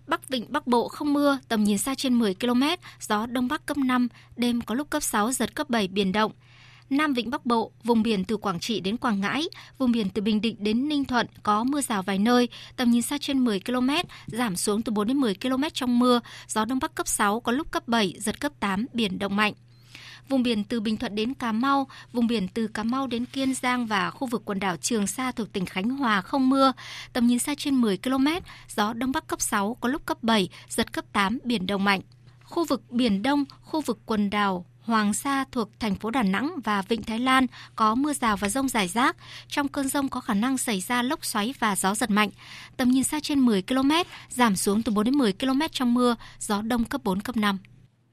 Bắc 0.08 0.30
Vịnh 0.30 0.45
Bắc 0.49 0.68
Bộ 0.68 0.88
không 0.88 1.14
mưa, 1.14 1.39
tầm 1.47 1.64
nhìn 1.64 1.78
xa 1.78 1.95
trên 1.95 2.14
10 2.14 2.36
km, 2.36 2.64
gió 2.99 3.26
Đông 3.26 3.47
Bắc 3.47 3.66
cấp 3.66 3.78
5, 3.78 4.08
đêm 4.36 4.62
có 4.62 4.76
lúc 4.76 4.89
cấp 4.89 5.03
6, 5.03 5.32
giật 5.32 5.55
cấp 5.55 5.70
7, 5.70 5.88
biển 5.88 6.12
động. 6.12 6.32
Nam 6.89 7.14
Vịnh 7.14 7.30
Bắc 7.30 7.45
Bộ, 7.45 7.72
vùng 7.84 8.03
biển 8.03 8.26
từ 8.26 8.38
Quảng 8.38 8.60
Trị 8.60 8.80
đến 8.80 8.97
Quảng 8.97 9.22
Ngãi, 9.22 9.43
vùng 9.78 9.91
biển 9.91 10.10
từ 10.10 10.22
Bình 10.22 10.41
Định 10.41 10.55
đến 10.60 10.89
Ninh 10.89 11.05
Thuận 11.05 11.28
có 11.43 11.64
mưa 11.64 11.82
rào 11.82 12.03
vài 12.03 12.20
nơi, 12.20 12.49
tầm 12.76 12.91
nhìn 12.91 13.01
xa 13.01 13.18
trên 13.18 13.39
10 13.39 13.60
km, 13.60 13.89
giảm 14.28 14.55
xuống 14.55 14.82
từ 14.82 14.91
4 14.91 15.08
đến 15.08 15.18
10 15.18 15.36
km 15.36 15.64
trong 15.74 15.99
mưa, 15.99 16.20
gió 16.47 16.66
Đông 16.66 16.80
Bắc 16.82 16.95
cấp 16.95 17.08
6, 17.08 17.39
có 17.39 17.51
lúc 17.51 17.72
cấp 17.72 17.88
7, 17.88 18.14
giật 18.20 18.39
cấp 18.39 18.51
8, 18.60 18.86
biển 18.93 19.20
động 19.20 19.36
mạnh. 19.36 19.53
Vùng 20.30 20.43
biển 20.43 20.63
từ 20.63 20.80
Bình 20.80 20.97
Thuận 20.97 21.15
đến 21.15 21.34
Cà 21.34 21.51
Mau, 21.51 21.88
vùng 22.13 22.28
biển 22.28 22.47
từ 22.47 22.67
Cà 22.67 22.84
Mau 22.84 23.07
đến 23.07 23.25
Kiên 23.25 23.53
Giang 23.53 23.86
và 23.86 24.11
khu 24.11 24.28
vực 24.28 24.41
quần 24.45 24.59
đảo 24.59 24.78
Trường 24.78 25.07
Sa 25.07 25.32
thuộc 25.32 25.53
tỉnh 25.53 25.65
Khánh 25.65 25.89
Hòa 25.89 26.21
không 26.21 26.49
mưa, 26.49 26.73
tầm 27.13 27.28
nhìn 27.28 27.39
xa 27.39 27.55
trên 27.57 27.75
10 27.75 27.97
km, 27.97 28.28
gió 28.75 28.93
Đông 28.93 29.11
Bắc 29.11 29.28
cấp 29.28 29.41
6, 29.41 29.78
có 29.82 29.89
lúc 29.89 30.05
cấp 30.05 30.23
7, 30.23 30.49
giật 30.69 30.93
cấp 30.93 31.05
8, 31.13 31.39
biển 31.43 31.67
động 31.67 31.84
mạnh. 31.84 32.01
Khu 32.43 32.65
vực 32.65 32.91
Biển 32.91 33.21
Đông, 33.21 33.45
khu 33.61 33.82
vực 33.82 33.99
quần 34.05 34.30
đảo 34.30 34.65
Hoàng 34.84 35.13
Sa 35.13 35.45
thuộc 35.51 35.69
thành 35.80 35.95
phố 35.95 36.11
Đà 36.11 36.23
Nẵng 36.23 36.51
và 36.63 36.82
Vịnh 36.82 37.03
Thái 37.03 37.19
Lan 37.19 37.45
có 37.75 37.95
mưa 37.95 38.13
rào 38.13 38.38
và 38.38 38.49
rông 38.49 38.69
rải 38.69 38.88
rác. 38.88 39.15
Trong 39.47 39.67
cơn 39.67 39.88
rông 39.88 40.09
có 40.09 40.21
khả 40.21 40.34
năng 40.34 40.57
xảy 40.57 40.82
ra 40.82 41.01
lốc 41.01 41.25
xoáy 41.25 41.53
và 41.59 41.75
gió 41.75 41.95
giật 41.95 42.09
mạnh. 42.09 42.30
Tầm 42.78 42.91
nhìn 42.91 43.03
xa 43.03 43.19
trên 43.19 43.39
10 43.39 43.61
km, 43.61 43.91
giảm 44.30 44.55
xuống 44.55 44.84
từ 44.84 44.91
4 44.91 45.05
đến 45.05 45.15
10 45.15 45.34
km 45.34 45.61
trong 45.71 45.93
mưa, 45.93 46.15
gió 46.39 46.61
đông 46.61 46.86
cấp 46.86 47.01
4, 47.03 47.21
cấp 47.21 47.38
5. 47.38 47.57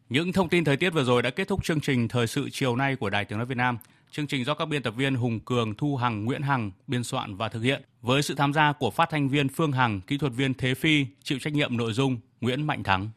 Những 0.09 0.33
thông 0.33 0.49
tin 0.49 0.65
thời 0.65 0.77
tiết 0.77 0.91
vừa 0.91 1.05
rồi 1.05 1.23
đã 1.23 1.31
kết 1.31 1.49
thúc 1.49 1.65
chương 1.65 1.81
trình 1.81 2.09
Thời 2.09 2.27
sự 2.27 2.49
chiều 2.53 2.77
nay 2.77 2.97
của 2.97 3.11
Đài 3.11 3.25
Tiếng 3.25 3.39
Nói 3.39 3.47
Việt 3.47 3.57
Nam. 3.57 3.79
Chương 4.11 4.27
trình 4.27 4.45
do 4.45 4.55
các 4.55 4.65
biên 4.65 4.83
tập 4.83 4.95
viên 4.97 5.15
Hùng 5.15 5.41
Cường, 5.41 5.75
Thu 5.75 5.97
Hằng, 5.97 6.25
Nguyễn 6.25 6.43
Hằng 6.43 6.71
biên 6.87 7.05
soạn 7.05 7.37
và 7.37 7.49
thực 7.49 7.61
hiện 7.63 7.83
với 8.03 8.23
sự 8.23 8.35
tham 8.35 8.53
gia 8.53 8.73
của 8.73 8.91
phát 8.91 9.11
thanh 9.11 9.29
viên 9.29 9.49
Phương 9.49 9.73
Hằng, 9.73 10.01
kỹ 10.01 10.19
thuật 10.19 10.33
viên 10.33 10.55
Thế 10.55 10.75
Phi, 10.75 11.07
chịu 11.23 11.39
trách 11.39 11.53
nhiệm 11.53 11.77
nội 11.77 11.93
dung 11.93 12.19
Nguyễn 12.41 12.67
Mạnh 12.67 12.83
Thắng. 12.83 13.11